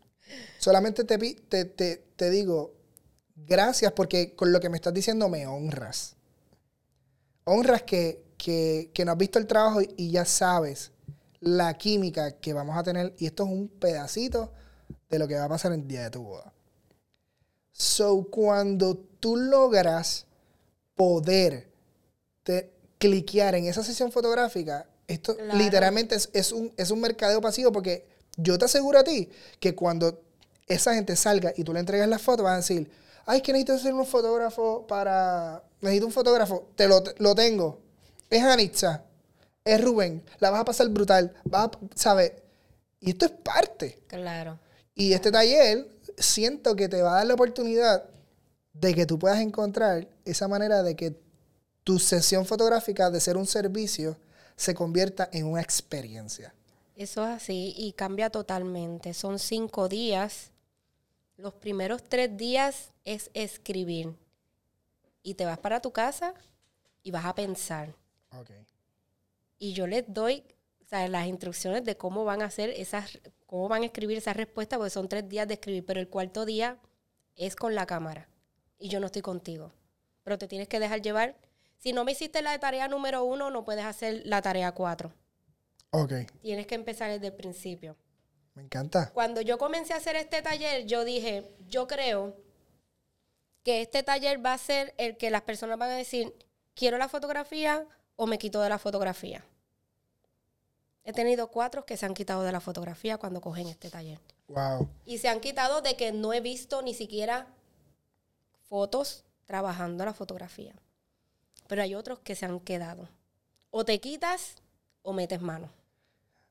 Solamente 0.58 1.02
te, 1.02 1.18
te, 1.18 1.64
te, 1.64 1.96
te 2.14 2.30
digo, 2.30 2.72
gracias 3.34 3.90
porque 3.92 4.36
con 4.36 4.52
lo 4.52 4.60
que 4.60 4.68
me 4.68 4.76
estás 4.76 4.94
diciendo 4.94 5.28
me 5.28 5.46
honras. 5.48 6.14
Honras 7.42 7.82
que, 7.82 8.22
que, 8.36 8.92
que 8.94 9.04
no 9.04 9.12
has 9.12 9.18
visto 9.18 9.40
el 9.40 9.48
trabajo 9.48 9.82
y, 9.82 9.92
y 9.96 10.12
ya 10.12 10.24
sabes 10.24 10.92
la 11.40 11.74
química 11.78 12.32
que 12.32 12.52
vamos 12.52 12.76
a 12.76 12.82
tener. 12.82 13.14
Y 13.18 13.26
esto 13.26 13.44
es 13.44 13.50
un 13.50 13.68
pedacito 13.68 14.52
de 15.08 15.18
lo 15.18 15.28
que 15.28 15.36
va 15.36 15.44
a 15.44 15.48
pasar 15.48 15.72
el 15.72 15.86
día 15.86 16.04
de 16.04 16.10
tu 16.10 16.22
boda. 16.22 16.52
So, 17.72 18.26
cuando 18.30 18.96
tú 18.96 19.36
logras 19.36 20.26
poder 20.96 21.68
te- 22.42 22.72
cliquear 22.98 23.54
en 23.54 23.66
esa 23.66 23.84
sesión 23.84 24.10
fotográfica, 24.10 24.86
esto 25.06 25.36
Claro. 25.36 25.56
literalmente 25.58 26.16
es, 26.16 26.28
es 26.32 26.52
un, 26.52 26.72
es 26.76 26.90
un 26.90 27.00
mercadeo 27.00 27.40
pasivo 27.40 27.70
porque 27.72 28.06
yo 28.36 28.58
te 28.58 28.64
aseguro 28.64 28.98
a 28.98 29.04
ti 29.04 29.28
que 29.60 29.74
cuando 29.74 30.20
esa 30.66 30.94
gente 30.94 31.16
salga 31.16 31.52
y 31.56 31.64
tú 31.64 31.72
le 31.72 31.80
entregas 31.80 32.08
la 32.08 32.18
foto, 32.18 32.42
van 32.42 32.54
a 32.54 32.56
decir, 32.58 32.90
ay, 33.26 33.38
es 33.38 33.42
que 33.42 33.52
necesito 33.52 33.78
ser 33.78 33.94
un 33.94 34.04
fotógrafo 34.06 34.86
para... 34.86 35.62
Necesito 35.80 36.06
un 36.06 36.12
fotógrafo, 36.12 36.68
te 36.74 36.88
lo, 36.88 37.02
lo 37.18 37.34
tengo. 37.34 37.78
Es 38.28 38.42
Anitza, 38.42 39.04
es 39.68 39.84
Rubén, 39.84 40.22
la 40.40 40.50
vas 40.50 40.60
a 40.60 40.64
pasar 40.64 40.88
brutal, 40.88 41.34
vas 41.44 41.66
a, 41.66 41.70
¿sabes? 41.94 42.32
Y 43.00 43.10
esto 43.10 43.26
es 43.26 43.32
parte. 43.32 43.98
Claro. 44.06 44.58
Y 44.94 45.12
este 45.12 45.30
taller 45.30 45.86
siento 46.16 46.74
que 46.74 46.88
te 46.88 47.02
va 47.02 47.12
a 47.12 47.16
dar 47.16 47.26
la 47.26 47.34
oportunidad 47.34 48.04
de 48.72 48.94
que 48.94 49.06
tú 49.06 49.18
puedas 49.18 49.40
encontrar 49.40 50.08
esa 50.24 50.48
manera 50.48 50.82
de 50.82 50.96
que 50.96 51.20
tu 51.84 51.98
sesión 51.98 52.46
fotográfica 52.46 53.10
de 53.10 53.20
ser 53.20 53.36
un 53.36 53.46
servicio 53.46 54.16
se 54.56 54.74
convierta 54.74 55.28
en 55.32 55.46
una 55.46 55.60
experiencia. 55.60 56.54
Eso 56.96 57.24
es 57.24 57.36
así 57.36 57.74
y 57.76 57.92
cambia 57.92 58.30
totalmente. 58.30 59.14
Son 59.14 59.38
cinco 59.38 59.88
días. 59.88 60.50
Los 61.36 61.54
primeros 61.54 62.02
tres 62.02 62.36
días 62.36 62.90
es 63.04 63.30
escribir. 63.34 64.16
Y 65.22 65.34
te 65.34 65.44
vas 65.44 65.58
para 65.58 65.80
tu 65.80 65.92
casa 65.92 66.34
y 67.02 67.10
vas 67.10 67.24
a 67.24 67.34
pensar. 67.34 67.94
Y 69.58 69.72
yo 69.72 69.86
les 69.86 70.04
doy 70.06 70.44
o 70.84 70.88
sea, 70.88 71.06
las 71.06 71.26
instrucciones 71.26 71.84
de 71.84 71.98
cómo 71.98 72.24
van 72.24 72.40
a 72.40 72.46
hacer 72.46 72.70
esas, 72.70 73.18
cómo 73.44 73.68
van 73.68 73.82
a 73.82 73.86
escribir 73.86 74.16
esas 74.16 74.38
respuestas, 74.38 74.78
porque 74.78 74.88
son 74.88 75.06
tres 75.06 75.28
días 75.28 75.46
de 75.46 75.54
escribir, 75.54 75.84
pero 75.84 76.00
el 76.00 76.08
cuarto 76.08 76.46
día 76.46 76.78
es 77.36 77.56
con 77.56 77.74
la 77.74 77.84
cámara 77.84 78.26
y 78.78 78.88
yo 78.88 78.98
no 78.98 79.06
estoy 79.06 79.20
contigo. 79.20 79.70
Pero 80.22 80.38
te 80.38 80.48
tienes 80.48 80.66
que 80.66 80.80
dejar 80.80 81.02
llevar. 81.02 81.36
Si 81.76 81.92
no 81.92 82.04
me 82.04 82.12
hiciste 82.12 82.40
la 82.40 82.58
tarea 82.58 82.88
número 82.88 83.22
uno, 83.22 83.50
no 83.50 83.66
puedes 83.66 83.84
hacer 83.84 84.22
la 84.24 84.40
tarea 84.40 84.72
cuatro. 84.72 85.12
Ok. 85.90 86.12
Tienes 86.40 86.66
que 86.66 86.74
empezar 86.74 87.10
desde 87.10 87.26
el 87.26 87.34
principio. 87.34 87.94
Me 88.54 88.62
encanta. 88.62 89.10
Cuando 89.12 89.42
yo 89.42 89.58
comencé 89.58 89.92
a 89.92 89.98
hacer 89.98 90.16
este 90.16 90.40
taller, 90.40 90.86
yo 90.86 91.04
dije, 91.04 91.50
yo 91.68 91.86
creo 91.86 92.34
que 93.62 93.82
este 93.82 94.02
taller 94.02 94.44
va 94.44 94.54
a 94.54 94.58
ser 94.58 94.94
el 94.96 95.18
que 95.18 95.30
las 95.30 95.42
personas 95.42 95.78
van 95.78 95.90
a 95.90 95.96
decir, 95.96 96.34
quiero 96.74 96.96
la 96.96 97.10
fotografía 97.10 97.86
o 98.18 98.26
me 98.26 98.38
quito 98.38 98.60
de 98.60 98.68
la 98.68 98.78
fotografía. 98.78 99.44
He 101.04 101.12
tenido 101.12 101.48
cuatro 101.50 101.86
que 101.86 101.96
se 101.96 102.04
han 102.04 102.14
quitado 102.14 102.42
de 102.42 102.50
la 102.50 102.60
fotografía 102.60 103.16
cuando 103.16 103.40
cogen 103.40 103.68
este 103.68 103.90
taller. 103.90 104.20
Wow. 104.48 104.88
Y 105.06 105.18
se 105.18 105.28
han 105.28 105.40
quitado 105.40 105.80
de 105.82 105.96
que 105.96 106.10
no 106.12 106.32
he 106.32 106.40
visto 106.40 106.82
ni 106.82 106.94
siquiera 106.94 107.46
fotos 108.68 109.24
trabajando 109.46 110.04
la 110.04 110.12
fotografía. 110.12 110.74
Pero 111.68 111.80
hay 111.80 111.94
otros 111.94 112.18
que 112.18 112.34
se 112.34 112.44
han 112.44 112.58
quedado. 112.58 113.08
O 113.70 113.84
te 113.84 114.00
quitas 114.00 114.56
o 115.02 115.12
metes 115.12 115.40
mano. 115.40 115.70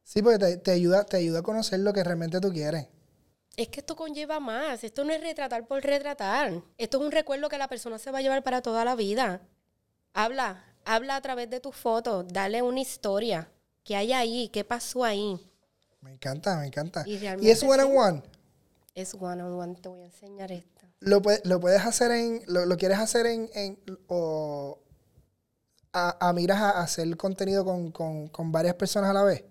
Sí, 0.04 0.22
porque 0.22 0.40
te, 0.40 0.58
te 0.58 0.72
ayuda, 0.72 1.04
te 1.04 1.18
ayuda 1.18 1.40
a 1.40 1.44
conocer 1.44 1.82
lo 1.82 1.92
que 1.92 2.04
realmente 2.04 2.40
tú 2.40 2.52
quieres. 2.54 2.88
Es 3.58 3.68
que 3.68 3.82
esto 3.82 3.98
conlleva 3.98 4.40
más. 4.40 4.86
Esto 4.86 5.04
no 5.04 5.12
es 5.12 5.20
retratar 5.20 5.68
por 5.68 5.84
retratar. 5.84 6.64
Esto 6.78 6.98
es 6.98 7.04
un 7.04 7.12
recuerdo 7.12 7.50
que 7.50 7.58
la 7.58 7.68
persona 7.68 8.00
se 8.00 8.10
va 8.12 8.20
a 8.20 8.22
llevar 8.22 8.42
para 8.42 8.62
toda 8.62 8.86
la 8.86 8.96
vida. 8.96 9.42
Habla, 10.14 10.64
habla 10.88 11.18
a 11.18 11.22
través 11.22 11.50
de 11.50 11.60
tus 11.60 11.76
fotos, 11.76 12.26
dale 12.30 12.62
una 12.62 12.80
historia. 12.80 13.52
¿Qué 13.84 13.96
hay 13.96 14.14
ahí? 14.14 14.50
¿Qué 14.50 14.64
pasó 14.64 15.04
ahí? 15.04 15.40
Me 16.02 16.12
encanta, 16.14 16.58
me 16.58 16.68
encanta. 16.68 17.04
Y 17.06 17.14
¿Y, 17.14 17.18
realmente 17.20 17.52
es 17.52 17.64
one 17.64 17.84
on 17.84 17.98
one? 17.98 18.24
Es 18.96 19.14
one 19.14 19.44
on 19.44 19.54
one. 19.54 19.76
Te 19.76 19.90
voy 19.90 20.02
a 20.02 20.06
enseñar 20.06 20.52
esta. 20.52 20.90
¿Lo, 21.00 21.22
lo 21.44 21.60
puedes 21.60 21.86
hacer 21.86 22.12
en, 22.12 22.42
lo, 22.48 22.66
lo 22.66 22.78
quieres 22.78 22.98
hacer 22.98 23.28
en, 23.28 23.50
en 23.54 23.78
o 24.08 24.80
a, 25.94 26.28
a 26.28 26.34
miras 26.34 26.60
a 26.60 26.82
hacer 26.82 27.16
contenido 27.18 27.64
con, 27.64 27.92
con, 27.92 28.30
con 28.30 28.52
varias 28.52 28.76
personas 28.76 29.12
a 29.12 29.14
la 29.14 29.24
vez? 29.24 29.44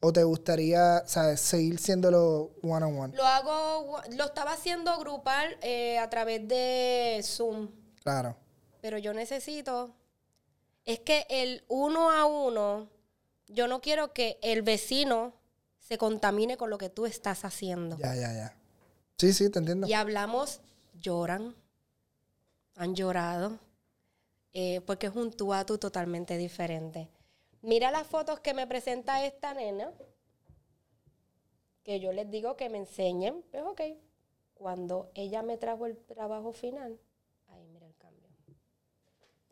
¿O 0.00 0.12
te 0.12 0.24
gustaría, 0.24 1.06
sabes, 1.06 1.40
seguir 1.40 1.78
siéndolo 1.78 2.52
one 2.62 2.84
on 2.84 2.98
one? 2.98 3.16
Lo 3.16 3.24
hago, 3.24 4.00
lo 4.16 4.24
estaba 4.24 4.52
haciendo 4.52 4.98
grupal 4.98 5.56
eh, 5.62 5.98
a 5.98 6.08
través 6.10 6.46
de 6.48 7.20
Zoom. 7.22 7.68
Claro. 8.02 8.36
Pero 8.80 8.98
yo 8.98 9.12
necesito. 9.12 9.94
Es 10.84 11.00
que 11.00 11.26
el 11.28 11.64
uno 11.68 12.10
a 12.10 12.26
uno, 12.26 12.88
yo 13.48 13.68
no 13.68 13.80
quiero 13.80 14.12
que 14.12 14.38
el 14.42 14.62
vecino 14.62 15.34
se 15.78 15.98
contamine 15.98 16.56
con 16.56 16.70
lo 16.70 16.78
que 16.78 16.88
tú 16.88 17.06
estás 17.06 17.44
haciendo. 17.44 17.96
Ya, 17.98 18.14
ya, 18.14 18.32
ya. 18.32 18.56
Sí, 19.18 19.32
sí, 19.32 19.50
te 19.50 19.58
entiendo. 19.58 19.86
Y 19.86 19.92
hablamos, 19.92 20.60
lloran, 20.94 21.54
han 22.76 22.94
llorado, 22.94 23.58
eh, 24.52 24.80
porque 24.86 25.08
es 25.08 25.14
un 25.14 25.32
tú 25.32 25.52
a 25.52 25.64
tú 25.66 25.78
totalmente 25.78 26.36
diferente. 26.36 27.10
Mira 27.62 27.90
las 27.90 28.06
fotos 28.06 28.40
que 28.40 28.54
me 28.54 28.66
presenta 28.66 29.24
esta 29.24 29.52
nena, 29.52 29.92
que 31.82 32.00
yo 32.00 32.12
les 32.12 32.30
digo 32.30 32.56
que 32.56 32.70
me 32.70 32.78
enseñen, 32.78 33.44
pues 33.50 33.62
ok. 33.64 33.80
Cuando 34.54 35.10
ella 35.14 35.42
me 35.42 35.56
trajo 35.56 35.86
el 35.86 35.96
trabajo 35.96 36.52
final, 36.52 36.98
ahí 37.48 37.66
mira 37.68 37.86
el 37.86 37.96
cambio. 37.96 38.28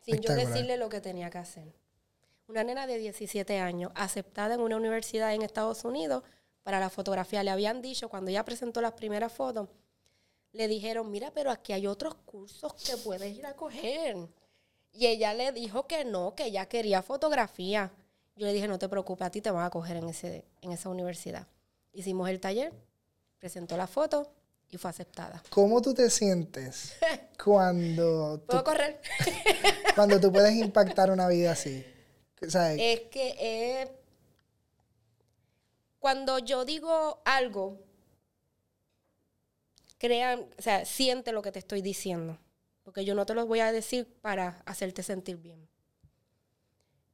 Sin 0.03 0.21
yo 0.21 0.35
decirle 0.35 0.77
lo 0.77 0.89
que 0.89 1.01
tenía 1.01 1.31
que 1.31 1.39
hacer. 1.39 1.73
Una 2.47 2.65
nena 2.65 2.87
de 2.87 2.99
17 2.99 3.59
años, 3.59 3.93
aceptada 3.95 4.55
en 4.55 4.61
una 4.61 4.77
universidad 4.77 5.35
en 5.35 5.43
Estados 5.43 5.85
Unidos 5.85 6.23
para 6.63 6.81
la 6.81 6.89
fotografía. 6.89 7.43
Le 7.43 7.51
habían 7.51 7.83
dicho, 7.83 8.09
cuando 8.09 8.31
ella 8.31 8.45
presentó 8.45 8.81
las 8.81 8.93
primeras 8.93 9.33
fotos, 9.33 9.69
le 10.53 10.67
dijeron, 10.67 11.11
mira, 11.11 11.31
pero 11.33 11.51
aquí 11.51 11.73
hay 11.73 11.87
otros 11.87 12.15
cursos 12.25 12.73
que 12.75 12.97
puedes 12.97 13.37
ir 13.37 13.45
a 13.45 13.55
coger. 13.55 14.17
Y 14.93 15.07
ella 15.07 15.35
le 15.35 15.53
dijo 15.53 15.87
que 15.87 16.05
no, 16.05 16.35
que 16.35 16.47
ella 16.47 16.67
quería 16.67 17.03
fotografía. 17.03 17.93
Yo 18.35 18.47
le 18.47 18.53
dije, 18.55 18.67
no 18.67 18.79
te 18.79 18.89
preocupes, 18.89 19.27
a 19.27 19.31
ti 19.31 19.43
te 19.43 19.51
van 19.51 19.65
a 19.65 19.71
coger 19.71 19.99
en, 19.99 20.09
ese, 20.09 20.47
en 20.63 20.73
esa 20.73 20.89
universidad. 20.89 21.47
Hicimos 21.93 22.31
el 22.31 22.41
taller, 22.41 22.73
presentó 23.39 23.77
la 23.77 23.87
foto 23.87 24.33
y 24.71 24.77
fue 24.77 24.91
aceptada. 24.91 25.43
¿Cómo 25.51 25.81
tú 25.81 25.95
te 25.95 26.11
sientes 26.11 26.95
cuando 27.43 28.39
tú, 28.41 28.47
¿Puedo 28.47 28.65
correr? 28.65 29.01
cuando 29.95 30.21
tú 30.21 30.33
puedes 30.33 30.55
impactar 30.55 31.11
una 31.11 31.29
vida 31.29 31.53
así? 31.53 31.85
¿Sabes? 32.49 32.79
es 32.81 33.01
que 33.11 33.35
eh, 33.39 33.91
cuando 35.99 36.39
yo 36.39 36.65
digo 36.65 37.21
algo, 37.25 37.81
crean, 39.99 40.47
o 40.57 40.63
sea, 40.63 40.85
siente 40.85 41.33
lo 41.33 41.43
que 41.43 41.53
te 41.53 41.59
estoy 41.59 41.83
diciendo. 41.83 42.39
Porque 42.85 43.05
yo 43.05 43.15
no 43.15 43.27
te 43.27 43.35
lo 43.35 43.47
voy 43.47 43.61
a 43.61 43.73
decir 43.73 44.07
para 44.23 44.63
hacerte 44.65 45.03
sentir 45.03 45.37
bien. 45.37 45.69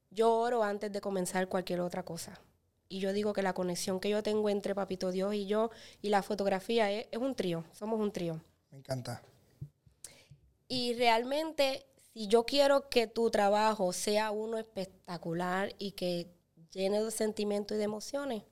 Yo 0.09 0.33
oro 0.33 0.63
antes 0.63 0.91
de 0.91 1.01
comenzar 1.01 1.49
cualquier 1.49 1.81
otra 1.81 2.03
cosa. 2.03 2.39
Y 2.87 2.99
yo 2.99 3.13
digo 3.13 3.33
que 3.33 3.41
la 3.41 3.53
conexión 3.53 3.99
que 3.99 4.09
yo 4.09 4.21
tengo 4.21 4.49
entre 4.49 4.75
Papito 4.75 5.11
Dios 5.11 5.33
y 5.33 5.47
yo 5.47 5.71
y 6.01 6.09
la 6.09 6.21
fotografía 6.21 6.91
es, 6.91 7.07
es 7.11 7.19
un 7.19 7.35
trío, 7.35 7.65
somos 7.73 7.99
un 7.99 8.11
trío. 8.11 8.41
Me 8.71 8.77
encanta. 8.77 9.21
Y 10.67 10.93
realmente, 10.93 11.85
si 12.13 12.27
yo 12.27 12.45
quiero 12.45 12.89
que 12.89 13.07
tu 13.07 13.29
trabajo 13.29 13.93
sea 13.93 14.31
uno 14.31 14.57
espectacular 14.57 15.73
y 15.77 15.91
que 15.91 16.27
llene 16.71 17.01
de 17.03 17.11
sentimientos 17.11 17.75
y 17.75 17.77
de 17.77 17.83
emociones, 17.83 18.43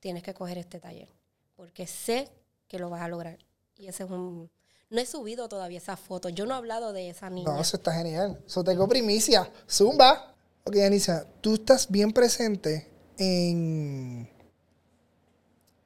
tienes 0.00 0.22
que 0.22 0.34
coger 0.34 0.58
este 0.58 0.80
taller. 0.80 1.08
Porque 1.56 1.86
sé 1.86 2.28
que 2.68 2.78
lo 2.78 2.90
vas 2.90 3.02
a 3.02 3.08
lograr. 3.08 3.38
Y 3.76 3.86
ese 3.86 4.04
es 4.04 4.10
un... 4.10 4.50
No 4.88 5.00
he 5.00 5.06
subido 5.06 5.48
todavía 5.48 5.78
esa 5.78 5.96
foto. 5.96 6.28
Yo 6.28 6.46
no 6.46 6.54
he 6.54 6.56
hablado 6.56 6.92
de 6.92 7.10
esa 7.10 7.30
niña. 7.30 7.52
No, 7.52 7.60
eso 7.60 7.76
está 7.76 7.92
genial. 7.92 8.42
Eso 8.44 8.64
tengo 8.64 8.88
primicia. 8.88 9.50
Zumba. 9.68 10.34
Ok, 10.64 10.76
Anissa, 10.78 11.26
tú 11.40 11.54
estás 11.54 11.88
bien 11.88 12.12
presente 12.12 12.89
en, 13.20 14.30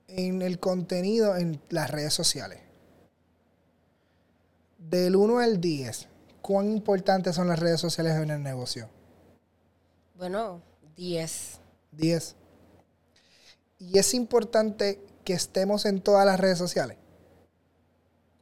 en 0.06 0.40
el 0.40 0.60
contenido 0.60 1.36
en 1.36 1.60
las 1.68 1.90
redes 1.90 2.14
sociales. 2.14 2.60
Del 4.78 5.16
1 5.16 5.40
al 5.40 5.60
10, 5.60 6.08
¿cuán 6.40 6.70
importantes 6.70 7.34
son 7.34 7.48
las 7.48 7.58
redes 7.58 7.80
sociales 7.80 8.14
en 8.14 8.30
el 8.30 8.42
negocio? 8.42 8.88
Bueno, 10.16 10.62
10. 10.96 11.58
10. 11.92 12.36
Y 13.80 13.98
es 13.98 14.14
importante 14.14 15.00
que 15.24 15.32
estemos 15.32 15.86
en 15.86 16.00
todas 16.00 16.24
las 16.24 16.38
redes 16.38 16.58
sociales. 16.58 16.98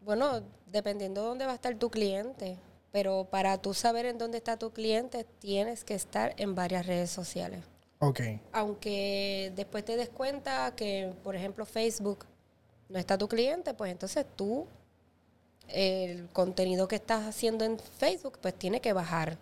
Bueno, 0.03 0.43
dependiendo 0.67 1.23
de 1.23 1.29
dónde 1.29 1.47
va 1.47 1.53
a 1.53 1.55
estar 1.55 1.75
tu 1.77 1.91
cliente. 1.91 2.59
Pero 2.91 3.27
para 3.31 3.57
tú 3.57 3.73
saber 3.73 4.05
en 4.05 4.19
dónde 4.19 4.37
está 4.37 4.59
tu 4.59 4.71
cliente, 4.71 5.25
tienes 5.39 5.83
que 5.83 5.95
estar 5.95 6.35
en 6.37 6.55
varias 6.55 6.87
redes 6.87 7.11
sociales. 7.11 7.65
Ok. 8.05 8.21
aunque 8.53 9.53
después 9.55 9.85
te 9.85 9.97
des 9.97 10.09
cuenta 10.09 10.75
que, 10.75 11.15
por 11.23 11.37
ejemplo, 11.37 11.65
Facebook 11.65 12.27
no 12.89 12.99
está 12.99 13.17
tu 13.17 13.29
cliente, 13.29 13.75
pues 13.75 13.93
entonces 13.93 14.27
tú, 14.35 14.67
el 15.69 16.29
contenido 16.31 16.89
que 16.89 16.97
estás 16.97 17.27
haciendo 17.27 17.65
en 17.65 17.79
Facebook, 17.79 18.39
pues 18.43 18.55
tiene 18.55 18.81
que 18.81 18.93
bajar 18.93 19.39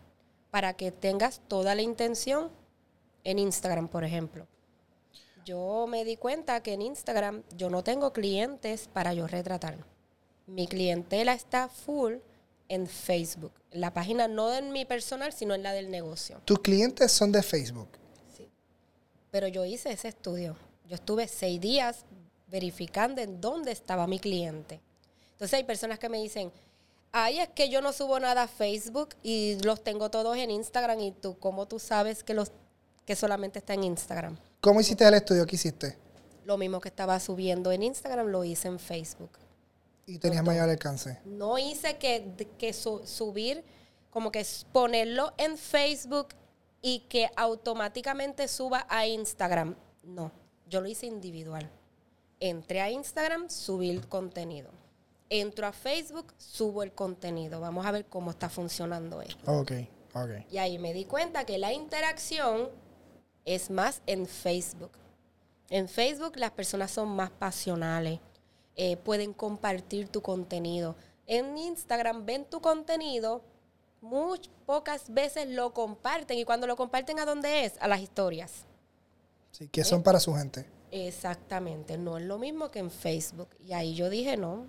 para 0.50 0.74
que 0.74 0.92
tengas 0.92 1.40
toda 1.48 1.74
la 1.74 1.80
intención 1.80 2.50
en 3.24 3.38
Instagram, 3.38 3.88
por 3.88 4.04
ejemplo. 4.04 4.46
Yo 5.46 5.86
me 5.88 6.04
di 6.04 6.16
cuenta 6.16 6.62
que 6.62 6.74
en 6.74 6.82
Instagram 6.82 7.42
yo 7.56 7.70
no 7.70 7.82
tengo 7.82 8.12
clientes 8.12 8.88
para 8.92 9.14
yo 9.14 9.26
retratar. 9.26 9.78
Mi 10.46 10.66
clientela 10.66 11.32
está 11.32 11.68
full 11.68 12.16
en 12.68 12.86
Facebook. 12.86 13.52
La 13.70 13.94
página 13.94 14.28
no 14.28 14.52
en 14.52 14.70
mi 14.70 14.84
personal, 14.84 15.32
sino 15.32 15.54
en 15.54 15.62
la 15.62 15.72
del 15.72 15.90
negocio. 15.90 16.42
Tus 16.44 16.58
clientes 16.60 17.10
son 17.10 17.32
de 17.32 17.42
Facebook. 17.42 17.88
Pero 19.30 19.48
yo 19.48 19.64
hice 19.64 19.92
ese 19.92 20.08
estudio. 20.08 20.56
Yo 20.88 20.96
estuve 20.96 21.28
seis 21.28 21.60
días 21.60 22.04
verificando 22.48 23.20
en 23.20 23.40
dónde 23.40 23.70
estaba 23.72 24.06
mi 24.06 24.18
cliente. 24.18 24.80
Entonces 25.32 25.54
hay 25.54 25.64
personas 25.64 25.98
que 25.98 26.08
me 26.08 26.18
dicen, 26.20 26.50
ay, 27.12 27.38
es 27.38 27.48
que 27.50 27.68
yo 27.68 27.80
no 27.80 27.92
subo 27.92 28.18
nada 28.18 28.42
a 28.42 28.48
Facebook 28.48 29.10
y 29.22 29.56
los 29.62 29.82
tengo 29.84 30.10
todos 30.10 30.36
en 30.36 30.50
Instagram 30.50 31.00
y 31.00 31.12
tú, 31.12 31.38
¿cómo 31.38 31.66
tú 31.66 31.78
sabes 31.78 32.22
que, 32.24 32.34
los, 32.34 32.50
que 33.06 33.14
solamente 33.16 33.60
está 33.60 33.74
en 33.74 33.84
Instagram? 33.84 34.36
¿Cómo 34.60 34.80
hiciste 34.80 35.06
el 35.06 35.14
estudio 35.14 35.46
que 35.46 35.56
hiciste? 35.56 35.96
Lo 36.44 36.58
mismo 36.58 36.80
que 36.80 36.88
estaba 36.88 37.18
subiendo 37.20 37.70
en 37.70 37.82
Instagram 37.84 38.26
lo 38.26 38.44
hice 38.44 38.66
en 38.68 38.78
Facebook. 38.80 39.30
Y 40.06 40.18
tenías 40.18 40.42
mayor 40.44 40.68
alcance. 40.68 41.20
No 41.24 41.56
hice 41.56 41.96
que, 41.98 42.48
que 42.58 42.72
su- 42.72 43.06
subir, 43.06 43.62
como 44.10 44.32
que 44.32 44.44
ponerlo 44.72 45.32
en 45.36 45.56
Facebook 45.56 46.28
y 46.82 47.00
que 47.00 47.30
automáticamente 47.36 48.48
suba 48.48 48.86
a 48.88 49.06
Instagram. 49.06 49.76
No, 50.02 50.32
yo 50.66 50.80
lo 50.80 50.88
hice 50.88 51.06
individual. 51.06 51.70
Entré 52.38 52.80
a 52.80 52.90
Instagram, 52.90 53.50
subí 53.50 53.90
el 53.90 54.08
contenido. 54.08 54.70
Entro 55.28 55.66
a 55.66 55.72
Facebook, 55.72 56.34
subo 56.38 56.82
el 56.82 56.92
contenido. 56.92 57.60
Vamos 57.60 57.86
a 57.86 57.92
ver 57.92 58.06
cómo 58.06 58.30
está 58.30 58.48
funcionando 58.48 59.20
esto. 59.20 59.52
Ok. 59.52 59.72
Ok. 60.14 60.30
Y 60.50 60.58
ahí 60.58 60.78
me 60.78 60.92
di 60.92 61.04
cuenta 61.04 61.44
que 61.44 61.58
la 61.58 61.72
interacción 61.72 62.68
es 63.44 63.70
más 63.70 64.02
en 64.06 64.26
Facebook. 64.26 64.92
En 65.68 65.88
Facebook 65.88 66.36
las 66.36 66.50
personas 66.50 66.90
son 66.90 67.08
más 67.10 67.30
pasionales, 67.30 68.18
eh, 68.74 68.96
pueden 68.96 69.32
compartir 69.32 70.08
tu 70.08 70.20
contenido. 70.20 70.96
En 71.26 71.56
Instagram 71.56 72.26
ven 72.26 72.44
tu 72.44 72.60
contenido, 72.60 73.42
muy 74.00 74.40
pocas 74.66 75.12
veces 75.12 75.48
lo 75.48 75.72
comparten 75.72 76.38
y 76.38 76.44
cuando 76.44 76.66
lo 76.66 76.76
comparten 76.76 77.18
a 77.18 77.24
dónde 77.24 77.64
es, 77.64 77.74
a 77.80 77.88
las 77.88 78.00
historias. 78.00 78.64
Sí, 79.52 79.68
que 79.68 79.84
son 79.84 80.02
para 80.02 80.20
su 80.20 80.34
gente. 80.34 80.66
Exactamente, 80.90 81.98
no 81.98 82.18
es 82.18 82.24
lo 82.24 82.38
mismo 82.38 82.70
que 82.70 82.78
en 82.78 82.90
Facebook. 82.90 83.48
Y 83.60 83.72
ahí 83.72 83.94
yo 83.94 84.10
dije, 84.10 84.36
no, 84.36 84.66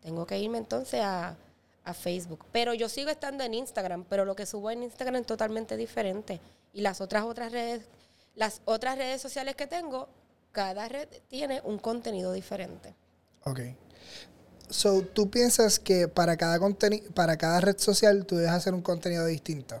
tengo 0.00 0.26
que 0.26 0.38
irme 0.38 0.58
entonces 0.58 1.00
a, 1.00 1.36
a 1.84 1.94
Facebook. 1.94 2.44
Pero 2.52 2.74
yo 2.74 2.88
sigo 2.88 3.10
estando 3.10 3.44
en 3.44 3.54
Instagram, 3.54 4.04
pero 4.08 4.24
lo 4.24 4.36
que 4.36 4.46
subo 4.46 4.70
en 4.70 4.82
Instagram 4.82 5.16
es 5.16 5.26
totalmente 5.26 5.76
diferente. 5.76 6.40
Y 6.72 6.80
las 6.80 7.00
otras 7.00 7.24
otras 7.24 7.52
redes, 7.52 7.86
las 8.34 8.60
otras 8.64 8.98
redes 8.98 9.20
sociales 9.20 9.54
que 9.54 9.66
tengo, 9.66 10.08
cada 10.52 10.88
red 10.88 11.08
tiene 11.28 11.60
un 11.64 11.78
contenido 11.78 12.32
diferente. 12.32 12.94
Ok. 13.44 13.60
So, 14.68 15.02
¿tú 15.02 15.30
piensas 15.30 15.78
que 15.78 16.08
para 16.08 16.36
cada 16.36 16.58
conteni- 16.58 17.02
para 17.12 17.36
cada 17.36 17.60
red 17.60 17.78
social 17.78 18.24
tú 18.26 18.36
debes 18.36 18.52
hacer 18.52 18.74
un 18.74 18.82
contenido 18.82 19.26
distinto? 19.26 19.80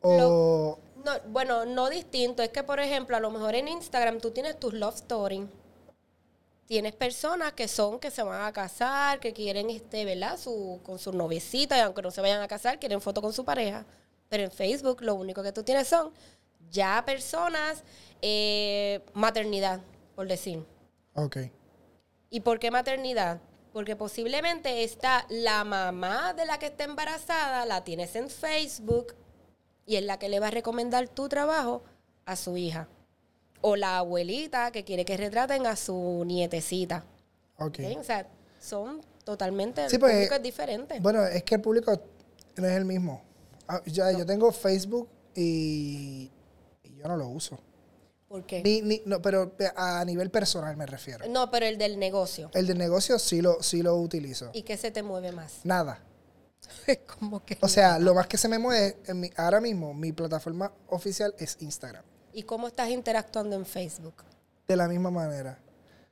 O 0.00 0.78
No, 1.04 1.12
bueno, 1.28 1.64
no 1.66 1.90
distinto. 1.90 2.42
Es 2.42 2.50
que, 2.50 2.62
por 2.62 2.78
ejemplo, 2.80 3.16
a 3.16 3.20
lo 3.20 3.30
mejor 3.30 3.54
en 3.54 3.68
Instagram 3.68 4.20
tú 4.20 4.30
tienes 4.30 4.58
tus 4.58 4.72
love 4.74 4.94
story. 4.94 5.46
Tienes 6.66 6.94
personas 6.94 7.52
que 7.52 7.68
son, 7.68 7.98
que 7.98 8.10
se 8.10 8.22
van 8.22 8.42
a 8.44 8.52
casar, 8.52 9.20
que 9.20 9.32
quieren, 9.32 9.68
este, 9.68 10.04
¿verdad? 10.04 10.38
Su, 10.38 10.80
con 10.84 10.98
su 10.98 11.12
noviecita, 11.12 11.76
y 11.76 11.80
aunque 11.80 12.02
no 12.02 12.10
se 12.10 12.20
vayan 12.20 12.40
a 12.40 12.48
casar, 12.48 12.78
quieren 12.78 13.00
foto 13.00 13.20
con 13.20 13.32
su 13.32 13.44
pareja. 13.44 13.84
Pero 14.28 14.44
en 14.44 14.50
Facebook 14.50 15.02
lo 15.02 15.14
único 15.14 15.42
que 15.42 15.52
tú 15.52 15.62
tienes 15.62 15.88
son 15.88 16.12
ya 16.70 17.02
personas, 17.04 17.82
eh, 18.22 19.00
maternidad, 19.12 19.80
por 20.14 20.26
decir. 20.28 20.64
ok. 21.14 21.36
¿Y 22.30 22.40
por 22.40 22.58
qué 22.58 22.70
maternidad? 22.70 23.40
Porque 23.72 23.96
posiblemente 23.96 24.84
está 24.84 25.26
la 25.28 25.64
mamá 25.64 26.34
de 26.34 26.44
la 26.44 26.58
que 26.58 26.66
está 26.66 26.84
embarazada, 26.84 27.64
la 27.64 27.84
tienes 27.84 28.14
en 28.16 28.28
Facebook 28.28 29.14
y 29.86 29.96
es 29.96 30.04
la 30.04 30.18
que 30.18 30.28
le 30.28 30.40
va 30.40 30.48
a 30.48 30.50
recomendar 30.50 31.08
tu 31.08 31.28
trabajo 31.28 31.82
a 32.26 32.36
su 32.36 32.56
hija. 32.56 32.88
O 33.60 33.76
la 33.76 33.98
abuelita 33.98 34.72
que 34.72 34.84
quiere 34.84 35.04
que 35.04 35.16
retraten 35.16 35.66
a 35.66 35.76
su 35.76 36.24
nietecita. 36.26 37.04
Ok. 37.58 37.78
¿ok? 37.78 37.98
O 38.00 38.04
sea, 38.04 38.26
son 38.60 39.00
totalmente, 39.24 39.88
Sí, 39.88 39.98
pues, 39.98 40.12
público 40.12 40.34
es 40.34 40.42
diferente. 40.42 41.00
Bueno, 41.00 41.24
es 41.24 41.42
que 41.44 41.54
el 41.54 41.60
público 41.60 41.92
no 42.56 42.66
es 42.66 42.76
el 42.76 42.84
mismo. 42.84 43.22
Ah, 43.68 43.80
ya, 43.86 44.12
Yo 44.12 44.26
tengo 44.26 44.52
Facebook 44.52 45.08
y, 45.34 46.30
y 46.82 46.96
yo 46.96 47.08
no 47.08 47.16
lo 47.16 47.28
uso. 47.28 47.58
¿Por 48.32 48.46
qué? 48.46 48.62
Ni, 48.62 48.80
ni, 48.80 49.02
no, 49.04 49.20
pero 49.20 49.52
a 49.76 50.02
nivel 50.06 50.30
personal 50.30 50.74
me 50.74 50.86
refiero. 50.86 51.26
No, 51.28 51.50
pero 51.50 51.66
el 51.66 51.76
del 51.76 51.98
negocio. 51.98 52.50
El 52.54 52.66
de 52.66 52.74
negocio 52.74 53.18
sí 53.18 53.42
lo, 53.42 53.62
sí 53.62 53.82
lo 53.82 53.94
utilizo. 53.96 54.48
¿Y 54.54 54.62
qué 54.62 54.78
se 54.78 54.90
te 54.90 55.02
mueve 55.02 55.32
más? 55.32 55.60
Nada. 55.64 56.02
Como 57.18 57.44
que 57.44 57.58
O 57.60 57.68
sea, 57.68 57.98
lo 57.98 58.14
más 58.14 58.26
que 58.26 58.38
se 58.38 58.48
me 58.48 58.58
mueve 58.58 58.96
en 59.04 59.20
mi- 59.20 59.30
ahora 59.36 59.60
mismo, 59.60 59.92
mi 59.92 60.12
plataforma 60.12 60.72
oficial 60.88 61.34
es 61.38 61.58
Instagram. 61.60 62.02
¿Y 62.32 62.44
cómo 62.44 62.68
estás 62.68 62.88
interactuando 62.88 63.54
en 63.54 63.66
Facebook? 63.66 64.24
De 64.66 64.76
la 64.76 64.88
misma 64.88 65.10
manera. 65.10 65.58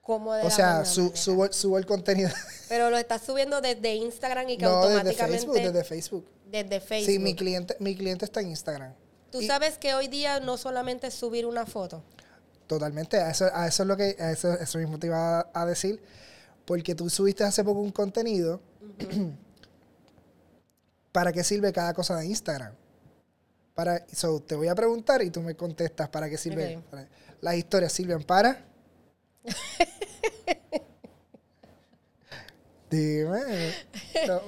¿Cómo 0.02 0.34
de 0.34 0.42
O 0.42 0.44
la 0.44 0.50
sea, 0.50 0.66
misma 0.80 0.84
su- 0.84 1.00
manera? 1.04 1.16
subo, 1.16 1.52
subo 1.54 1.78
el 1.78 1.86
contenido. 1.86 2.28
Pero 2.68 2.90
lo 2.90 2.98
estás 2.98 3.22
subiendo 3.22 3.62
desde 3.62 3.94
Instagram 3.94 4.46
y 4.50 4.58
que 4.58 4.64
no, 4.66 4.82
desde 4.82 4.92
automáticamente 4.98 5.38
Facebook, 5.38 5.54
desde 5.62 5.84
Facebook. 5.84 6.26
desde 6.44 6.80
Facebook. 6.80 7.06
Sí, 7.14 7.18
mi 7.18 7.34
cliente, 7.34 7.76
mi 7.80 7.96
cliente 7.96 8.26
está 8.26 8.42
en 8.42 8.48
Instagram. 8.50 8.92
Tú 9.30 9.40
Y 9.40 9.46
sabes 9.46 9.78
que 9.78 9.94
hoy 9.94 10.08
día 10.08 10.40
no 10.40 10.56
solamente 10.56 11.06
es 11.06 11.14
subir 11.14 11.46
una 11.46 11.66
foto. 11.66 12.02
Totalmente, 12.66 13.18
a 13.18 13.30
eso, 13.30 13.46
a 13.52 13.66
eso 13.66 13.82
es 13.82 13.88
lo 13.88 13.96
que, 13.96 14.16
a 14.18 14.32
eso, 14.32 14.52
eso 14.52 14.78
mismo 14.78 14.98
te 14.98 15.08
iba 15.08 15.40
a, 15.40 15.50
a 15.52 15.66
decir. 15.66 16.02
Porque 16.64 16.94
tú 16.94 17.10
subiste 17.10 17.44
hace 17.44 17.64
poco 17.64 17.80
un 17.80 17.92
contenido. 17.92 18.60
¿Para 21.12 21.32
qué 21.32 21.42
sirve 21.42 21.72
cada 21.72 21.92
cosa 21.94 22.16
de 22.16 22.26
Instagram? 22.26 22.74
Para, 23.74 24.04
so, 24.12 24.40
te 24.40 24.54
voy 24.54 24.68
a 24.68 24.74
preguntar 24.74 25.22
y 25.22 25.30
tú 25.30 25.40
me 25.40 25.56
contestas 25.56 26.08
para 26.08 26.28
qué 26.28 26.36
sirve. 26.36 26.80
Las 27.40 27.56
historias 27.56 27.92
sirven 27.92 28.22
para. 28.22 28.64
Dime. 32.90 33.74
No, 34.26 34.40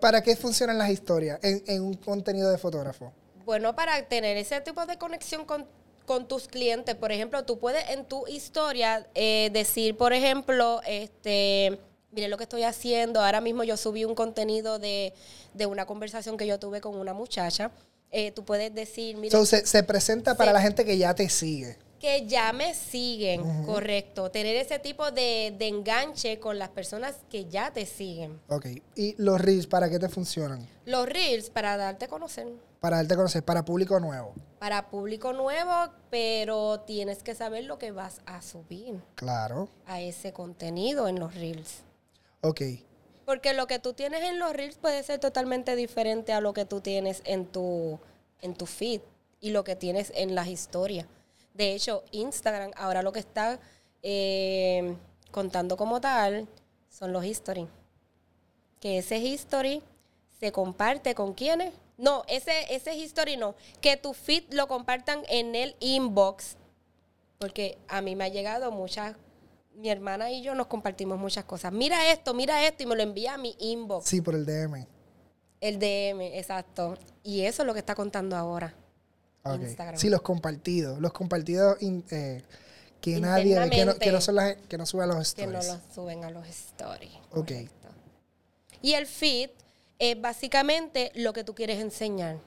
¿Para 0.00 0.22
qué 0.22 0.36
funcionan 0.36 0.78
las 0.78 0.90
historias 0.90 1.38
en, 1.42 1.62
en 1.66 1.82
un 1.82 1.94
contenido 1.94 2.50
de 2.50 2.58
fotógrafo? 2.58 3.12
Bueno, 3.44 3.74
para 3.74 4.02
tener 4.08 4.36
ese 4.36 4.60
tipo 4.60 4.84
de 4.86 4.96
conexión 4.98 5.44
con, 5.44 5.66
con 6.06 6.26
tus 6.28 6.48
clientes, 6.48 6.94
por 6.94 7.12
ejemplo, 7.12 7.44
tú 7.44 7.58
puedes 7.58 7.88
en 7.90 8.04
tu 8.04 8.26
historia 8.26 9.06
eh, 9.14 9.50
decir, 9.52 9.96
por 9.96 10.12
ejemplo, 10.12 10.80
este, 10.86 11.78
mire 12.12 12.28
lo 12.28 12.36
que 12.36 12.44
estoy 12.44 12.62
haciendo. 12.62 13.20
Ahora 13.20 13.40
mismo 13.40 13.64
yo 13.64 13.76
subí 13.76 14.04
un 14.04 14.14
contenido 14.14 14.78
de, 14.78 15.12
de 15.52 15.66
una 15.66 15.86
conversación 15.86 16.36
que 16.36 16.46
yo 16.46 16.58
tuve 16.58 16.80
con 16.80 16.96
una 16.96 17.12
muchacha. 17.12 17.70
Eh, 18.10 18.30
tú 18.30 18.44
puedes 18.44 18.72
decir, 18.74 19.16
mire, 19.16 19.30
So, 19.36 19.44
se, 19.44 19.66
se 19.66 19.82
presenta 19.82 20.36
para 20.36 20.52
la 20.52 20.60
gente 20.60 20.84
que 20.84 20.96
ya 20.96 21.14
te 21.14 21.28
sigue. 21.28 21.76
que 21.98 22.26
ya 22.26 22.52
me 22.52 22.74
siguen, 22.74 23.64
correcto. 23.64 24.30
Tener 24.30 24.54
ese 24.56 24.78
tipo 24.78 25.10
de, 25.10 25.54
de 25.58 25.66
enganche 25.68 26.38
con 26.38 26.58
las 26.58 26.68
personas 26.68 27.16
que 27.30 27.46
ya 27.46 27.72
te 27.72 27.86
siguen. 27.86 28.38
Ok. 28.48 28.66
¿Y 28.94 29.14
los 29.16 29.40
reels 29.40 29.66
para 29.66 29.88
qué 29.90 29.98
te 29.98 30.08
funcionan? 30.08 30.64
Los 30.84 31.08
reels 31.08 31.50
para 31.50 31.76
darte 31.76 32.04
a 32.04 32.08
conocer. 32.08 32.46
Para 32.84 32.98
darte 32.98 33.14
a 33.14 33.16
conocer, 33.16 33.42
para 33.42 33.64
público 33.64 33.98
nuevo. 33.98 34.34
Para 34.58 34.90
público 34.90 35.32
nuevo, 35.32 35.72
pero 36.10 36.80
tienes 36.80 37.22
que 37.22 37.34
saber 37.34 37.64
lo 37.64 37.78
que 37.78 37.92
vas 37.92 38.20
a 38.26 38.42
subir 38.42 39.00
Claro. 39.14 39.70
a 39.86 40.02
ese 40.02 40.34
contenido 40.34 41.08
en 41.08 41.18
los 41.18 41.34
reels. 41.34 41.78
Ok. 42.42 42.60
Porque 43.24 43.54
lo 43.54 43.66
que 43.66 43.78
tú 43.78 43.94
tienes 43.94 44.22
en 44.24 44.38
los 44.38 44.52
reels 44.52 44.76
puede 44.76 45.02
ser 45.02 45.18
totalmente 45.18 45.76
diferente 45.76 46.34
a 46.34 46.42
lo 46.42 46.52
que 46.52 46.66
tú 46.66 46.82
tienes 46.82 47.22
en 47.24 47.46
tu, 47.46 47.98
en 48.42 48.52
tu 48.54 48.66
feed 48.66 49.00
y 49.40 49.48
lo 49.52 49.64
que 49.64 49.76
tienes 49.76 50.12
en 50.14 50.34
las 50.34 50.48
historias. 50.48 51.06
De 51.54 51.72
hecho, 51.72 52.04
Instagram 52.10 52.72
ahora 52.76 53.00
lo 53.00 53.12
que 53.12 53.20
está 53.20 53.58
eh, 54.02 54.94
contando 55.30 55.78
como 55.78 56.02
tal 56.02 56.46
son 56.90 57.14
los 57.14 57.24
history. 57.24 57.66
Que 58.78 58.98
ese 58.98 59.16
history 59.16 59.82
se 60.38 60.52
comparte 60.52 61.14
con 61.14 61.32
quienes. 61.32 61.72
No, 61.96 62.24
ese, 62.28 62.52
ese 62.74 62.94
history 62.94 63.36
no. 63.36 63.54
Que 63.80 63.96
tu 63.96 64.14
feed 64.14 64.44
lo 64.52 64.66
compartan 64.68 65.22
en 65.28 65.54
el 65.54 65.76
inbox. 65.80 66.56
Porque 67.38 67.78
a 67.88 68.00
mí 68.00 68.16
me 68.16 68.24
ha 68.24 68.28
llegado 68.28 68.70
muchas. 68.72 69.16
Mi 69.76 69.90
hermana 69.90 70.30
y 70.30 70.42
yo 70.42 70.54
nos 70.54 70.68
compartimos 70.68 71.18
muchas 71.18 71.44
cosas. 71.44 71.72
Mira 71.72 72.10
esto, 72.12 72.32
mira 72.32 72.64
esto, 72.66 72.84
y 72.84 72.86
me 72.86 72.94
lo 72.96 73.02
envía 73.02 73.34
a 73.34 73.38
mi 73.38 73.56
inbox. 73.58 74.08
Sí, 74.08 74.20
por 74.20 74.34
el 74.34 74.46
DM. 74.46 74.86
El 75.60 75.78
DM, 75.78 76.20
exacto. 76.38 76.96
Y 77.22 77.42
eso 77.42 77.62
es 77.62 77.66
lo 77.66 77.72
que 77.72 77.80
está 77.80 77.94
contando 77.94 78.36
ahora. 78.36 78.74
Ok. 79.42 79.60
Instagram. 79.62 79.96
Sí, 79.98 80.08
los 80.10 80.22
compartidos. 80.22 81.00
Los 81.00 81.12
compartidos 81.12 81.80
in- 81.82 82.04
eh, 82.10 82.42
que 83.00 83.20
nadie 83.20 83.54
que 83.70 83.84
no, 83.84 83.98
que 83.98 84.12
no 84.12 84.20
son 84.20 84.36
las 84.36 84.56
que 84.56 84.78
no 84.78 84.86
suben 84.86 85.10
a 85.10 85.14
los 85.14 85.34
que 85.34 85.46
no 85.46 85.58
stories. 85.58 85.86
lo 85.88 85.94
suben 85.94 86.24
a 86.24 86.30
los 86.30 86.46
stories. 86.48 87.12
Ok. 87.32 87.46
correcto. 87.46 87.88
Y 88.80 88.94
el 88.94 89.06
feed 89.06 89.50
es 90.10 90.20
básicamente 90.20 91.12
lo 91.14 91.32
que 91.32 91.44
tú 91.44 91.54
quieres 91.54 91.80
enseñar. 91.80 92.38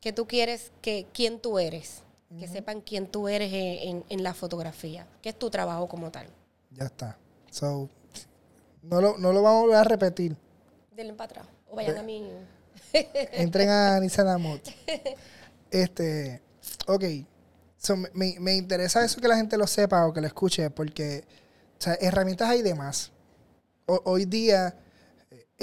Que 0.00 0.12
tú 0.12 0.26
quieres 0.26 0.72
que 0.82 1.06
quién 1.12 1.38
tú 1.40 1.58
eres. 1.58 2.02
Que 2.38 2.46
sepan 2.48 2.80
quién 2.80 3.06
tú 3.08 3.28
eres 3.28 3.52
en, 3.52 3.88
en- 3.96 4.04
en 4.08 4.22
la 4.22 4.34
fotografía. 4.34 5.06
Que 5.22 5.30
es 5.30 5.38
tu 5.38 5.50
trabajo 5.50 5.88
como 5.88 6.10
tal. 6.10 6.26
Ya 6.70 6.84
está. 6.84 7.18
So, 7.50 7.88
no 8.82 9.00
lo, 9.00 9.18
no 9.18 9.32
lo 9.32 9.42
vamos 9.42 9.58
a 9.58 9.62
volver 9.62 9.76
a 9.78 9.84
repetir. 9.84 10.36
Denle 10.94 11.12
para 11.14 11.30
atrás. 11.30 11.46
O 11.68 11.76
vayan 11.76 11.98
a 11.98 12.02
mi. 12.02 12.24
Entren 12.92 13.68
a 13.68 13.98
Nissan 14.00 14.28
Amot. 14.28 14.60
Este, 15.70 16.40
ok. 16.86 17.04
So, 17.76 17.96
me- 17.96 18.38
me, 18.38 18.54
interesa 18.54 19.04
eso 19.04 19.20
que 19.20 19.28
la 19.28 19.36
gente 19.36 19.56
lo 19.56 19.66
sepa 19.66 20.06
o 20.06 20.12
que 20.12 20.20
lo 20.20 20.26
escuche, 20.26 20.70
porque 20.70 21.24
o 21.78 21.82
sea, 21.82 21.94
herramientas 22.00 22.48
hay 22.48 22.62
de 22.62 22.74
más. 22.74 23.10
Ho- 23.86 24.02
hoy 24.04 24.24
día 24.26 24.74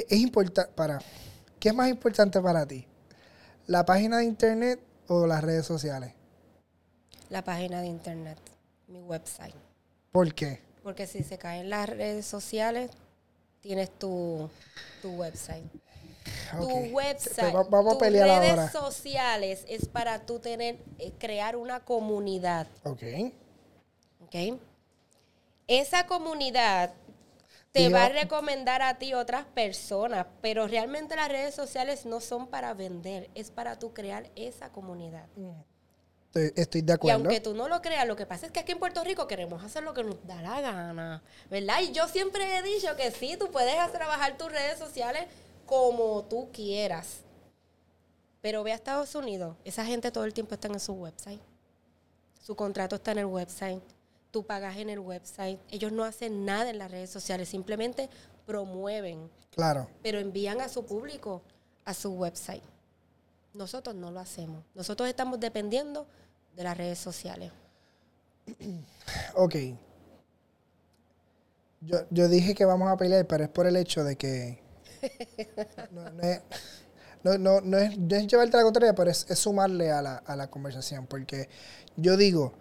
es 0.09 0.19
importante 0.19 0.71
para. 0.73 0.99
¿Qué 1.59 1.69
es 1.69 1.75
más 1.75 1.89
importante 1.89 2.39
para 2.41 2.65
ti? 2.65 2.85
¿La 3.65 3.85
página 3.85 4.19
de 4.19 4.25
internet 4.25 4.79
o 5.07 5.25
las 5.27 5.43
redes 5.43 5.65
sociales? 5.65 6.13
La 7.29 7.43
página 7.43 7.81
de 7.81 7.87
internet. 7.87 8.37
Mi 8.87 9.01
website. 9.01 9.55
¿Por 10.11 10.33
qué? 10.33 10.61
Porque 10.83 11.07
si 11.07 11.23
se 11.23 11.37
caen 11.37 11.69
las 11.69 11.89
redes 11.89 12.25
sociales, 12.25 12.91
tienes 13.61 13.89
tu, 13.99 14.49
tu 15.01 15.09
website. 15.15 15.65
Tu 16.57 16.65
website, 16.93 17.53
va- 17.53 17.63
vamos 17.63 17.95
a 17.95 17.97
tus 17.97 18.07
pelear 18.07 18.39
redes 18.39 18.51
ahora. 18.51 18.71
sociales 18.71 19.65
es 19.67 19.87
para 19.89 20.25
tú 20.25 20.39
tener, 20.39 20.77
eh, 20.99 21.11
crear 21.19 21.57
una 21.57 21.81
comunidad, 21.81 22.67
Ok. 22.85 23.03
¿ok? 24.25 24.57
Esa 25.67 26.05
comunidad, 26.07 26.93
te 27.77 27.89
va 27.89 28.05
a 28.05 28.07
"Oh, 28.07 28.13
recomendar 28.13 28.81
a 28.81 28.97
ti 28.97 29.13
otras 29.13 29.45
personas, 29.45 30.25
pero 30.41 30.67
realmente 30.67 31.15
las 31.15 31.29
redes 31.29 31.55
sociales 31.55 32.05
no 32.05 32.19
son 32.19 32.47
para 32.47 32.73
vender, 32.73 33.29
es 33.35 33.51
para 33.51 33.77
tú 33.79 33.93
crear 33.93 34.29
esa 34.35 34.71
comunidad. 34.71 35.27
Estoy, 36.27 36.51
estoy 36.55 36.81
de 36.81 36.91
Y 36.91 36.95
acuerdo. 36.95 37.19
aunque 37.19 37.39
tú 37.39 37.53
no 37.53 37.67
lo 37.67 37.81
creas, 37.81 38.05
lo 38.07 38.15
que 38.15 38.25
pasa 38.25 38.45
es 38.45 38.51
que 38.51 38.59
aquí 38.59 38.73
en 38.73 38.79
Puerto 38.79 39.03
Rico 39.03 39.27
queremos 39.27 39.63
hacer 39.63 39.83
lo 39.83 39.93
que 39.93 40.03
nos 40.03 40.25
da 40.27 40.41
la 40.41 40.59
gana, 40.61 41.23
¿verdad? 41.49 41.79
Y 41.81 41.91
yo 41.93 42.07
siempre 42.07 42.57
he 42.57 42.61
dicho 42.63 42.95
que 42.95 43.11
sí, 43.11 43.37
tú 43.39 43.49
puedes 43.49 43.75
trabajar 43.93 44.37
tus 44.37 44.51
redes 44.51 44.77
sociales 44.77 45.25
como 45.65 46.23
tú 46.25 46.49
quieras. 46.51 47.21
Pero 48.41 48.63
ve 48.63 48.71
a 48.71 48.75
Estados 48.75 49.15
Unidos, 49.15 49.55
esa 49.65 49.83
gente 49.85 50.11
todo 50.11 50.25
el 50.25 50.33
tiempo 50.33 50.53
está 50.53 50.67
en 50.67 50.79
su 50.79 50.93
website. 50.93 51.41
Su 52.41 52.55
contrato 52.55 52.95
está 52.97 53.11
en 53.11 53.17
el 53.19 53.25
website. 53.25 53.81
Tú 54.31 54.45
pagas 54.45 54.77
en 54.77 54.89
el 54.89 54.99
website. 54.99 55.59
Ellos 55.69 55.91
no 55.91 56.03
hacen 56.03 56.45
nada 56.45 56.69
en 56.69 56.77
las 56.77 56.91
redes 56.91 57.09
sociales, 57.09 57.49
simplemente 57.49 58.09
promueven, 58.45 59.29
Claro. 59.51 59.89
pero 60.03 60.19
envían 60.19 60.61
a 60.61 60.69
su 60.69 60.85
público 60.85 61.41
a 61.85 61.93
su 61.93 62.11
website. 62.13 62.63
Nosotros 63.53 63.95
no 63.95 64.11
lo 64.11 64.19
hacemos. 64.19 64.63
Nosotros 64.75 65.07
estamos 65.09 65.39
dependiendo 65.39 66.05
de 66.55 66.63
las 66.63 66.77
redes 66.77 66.99
sociales. 66.99 67.51
Ok. 69.35 69.55
Yo, 71.81 71.97
yo 72.09 72.27
dije 72.27 72.55
que 72.55 72.65
vamos 72.65 72.89
a 72.89 72.97
pelear, 72.97 73.25
pero 73.27 73.43
es 73.43 73.49
por 73.49 73.67
el 73.67 73.75
hecho 73.75 74.03
de 74.03 74.15
que. 74.17 74.59
No, 75.91 76.09
no 76.09 76.23
es, 76.23 76.41
no, 77.23 77.37
no- 77.37 77.61
no 77.61 77.77
es, 77.77 77.97
no 77.97 78.15
es 78.15 78.27
llevarte 78.27 78.57
la 78.57 78.63
contraria, 78.63 78.93
pero 78.95 79.09
es, 79.11 79.25
es 79.29 79.37
sumarle 79.39 79.91
a 79.91 80.01
la, 80.01 80.15
a 80.17 80.35
la 80.35 80.49
conversación. 80.49 81.05
Porque 81.07 81.49
yo 81.95 82.17
digo. 82.17 82.53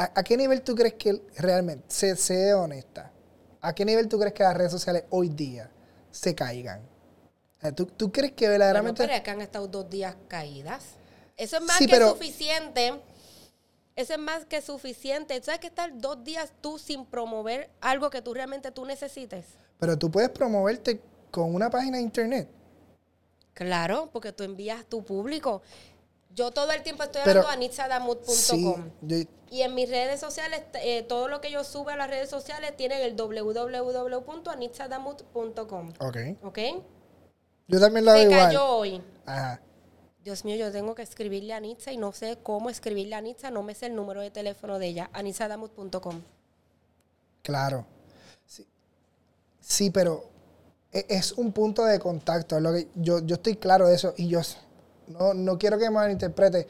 ¿A, 0.00 0.12
a 0.14 0.22
qué 0.22 0.36
nivel 0.36 0.62
tú 0.62 0.76
crees 0.76 0.94
que 0.94 1.20
realmente, 1.38 1.84
sé, 1.88 2.14
sé 2.14 2.54
honesta, 2.54 3.10
¿a 3.60 3.74
qué 3.74 3.84
nivel 3.84 4.06
tú 4.06 4.16
crees 4.16 4.32
que 4.32 4.44
las 4.44 4.56
redes 4.56 4.70
sociales 4.70 5.02
hoy 5.10 5.28
día 5.28 5.68
se 6.12 6.36
caigan? 6.36 6.82
¿tú, 7.74 7.86
tú 7.86 8.12
crees 8.12 8.30
que 8.34 8.44
Bueno, 8.44 8.52
verdaderamente... 8.60 9.02
pero 9.02 9.12
es 9.14 9.22
que 9.22 9.30
han 9.32 9.40
estado 9.40 9.66
dos 9.66 9.90
días 9.90 10.14
caídas. 10.28 10.84
Eso 11.36 11.56
es 11.56 11.62
más 11.62 11.78
Sí, 11.78 11.86
que 11.86 11.92
pero- 11.94 12.10
suficiente. 12.10 13.00
Eso 13.96 14.12
es 14.12 14.18
más 14.20 14.44
que 14.44 14.62
suficiente. 14.62 15.36
¿Tú 15.40 15.46
sabes 15.46 15.58
que 15.60 15.66
estar 15.66 15.90
dos 15.98 16.22
días 16.22 16.52
tú 16.60 16.78
sin 16.78 17.04
promover 17.04 17.68
algo 17.80 18.08
que 18.10 18.22
tú 18.22 18.32
realmente 18.32 18.70
tú 18.70 18.84
necesites? 18.84 19.44
Pero 19.80 19.98
tú 19.98 20.08
puedes 20.12 20.30
promoverte 20.30 21.00
con 21.32 21.52
una 21.52 21.68
página 21.68 21.96
de 21.96 22.04
internet. 22.04 22.48
Claro, 23.54 24.08
porque 24.12 24.30
tú 24.32 24.44
envías 24.44 24.84
tu 24.86 25.04
público. 25.04 25.62
Yo 26.38 26.52
todo 26.52 26.70
el 26.70 26.82
tiempo 26.84 27.02
estoy 27.02 27.22
Pero- 27.24 27.40
hablando 27.40 27.56
a 27.56 27.58
nitzadamut.com. 27.66 28.32
Sí, 28.34 28.74
yo- 29.02 29.16
Y 29.50 29.62
en 29.62 29.74
mis 29.74 29.90
redes 29.90 30.20
sociales, 30.20 30.62
eh, 30.74 31.02
todo 31.02 31.26
lo 31.26 31.40
que 31.40 31.50
yo 31.50 31.64
sube 31.64 31.92
a 31.92 31.96
las 31.96 32.08
redes 32.08 32.30
sociales 32.30 32.76
tiene 32.76 33.02
el 33.04 33.16
www.anitzadamut.com. 33.16 35.92
ok. 35.98 36.16
¿Ok? 36.44 36.58
Yo 37.66 37.80
también 37.80 38.04
lo 38.04 38.12
hago 38.12 38.20
Se 38.20 38.26
igual. 38.26 38.40
cayó 38.46 38.64
hoy. 38.66 39.02
Ajá. 39.26 39.60
Dios 40.22 40.44
mío, 40.44 40.54
yo 40.56 40.70
tengo 40.70 40.94
que 40.94 41.02
escribirle 41.02 41.54
a 41.54 41.56
Anitza 41.56 41.90
y 41.92 41.96
no 41.96 42.12
sé 42.12 42.38
cómo 42.42 42.70
escribirle 42.70 43.14
a 43.14 43.18
Anitza, 43.18 43.50
no 43.50 43.62
me 43.62 43.74
sé 43.74 43.86
el 43.86 43.94
número 43.96 44.20
de 44.20 44.30
teléfono 44.30 44.78
de 44.78 44.86
ella, 44.88 45.10
anitzadamut.com. 45.12 46.22
Claro. 47.42 47.84
Sí, 48.46 48.66
Sí, 49.60 49.90
pero 49.90 50.24
e- 50.92 51.06
es 51.08 51.32
un 51.32 51.52
punto 51.52 51.84
de 51.84 51.98
contacto. 51.98 52.56
es 52.56 52.62
Lo 52.62 52.72
que, 52.72 52.88
yo, 52.94 53.18
yo 53.20 53.34
estoy 53.36 53.56
claro 53.56 53.88
de 53.88 53.94
eso 53.96 54.14
y 54.16 54.28
yo 54.28 54.40
no, 55.08 55.34
no 55.34 55.58
quiero 55.58 55.78
que 55.78 55.84
me 55.84 55.90
malinterprete. 55.90 56.66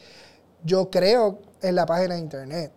Yo 0.65 0.91
creo 0.91 1.41
en 1.63 1.75
la 1.75 1.87
página 1.87 2.15
de 2.15 2.21
internet. 2.21 2.73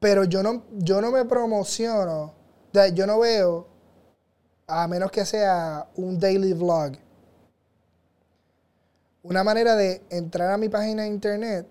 Pero 0.00 0.24
yo 0.24 0.42
no, 0.42 0.64
yo 0.72 1.00
no 1.00 1.10
me 1.10 1.24
promociono. 1.24 2.22
o 2.24 2.34
sea, 2.72 2.88
yo 2.88 3.06
no 3.06 3.20
veo, 3.20 3.68
a 4.66 4.86
menos 4.88 5.10
que 5.10 5.24
sea 5.24 5.86
un 5.96 6.18
daily 6.18 6.52
vlog, 6.52 6.92
una 9.22 9.42
manera 9.42 9.74
de 9.76 10.02
entrar 10.10 10.50
a 10.50 10.58
mi 10.58 10.68
página 10.68 11.02
de 11.02 11.08
internet 11.08 11.66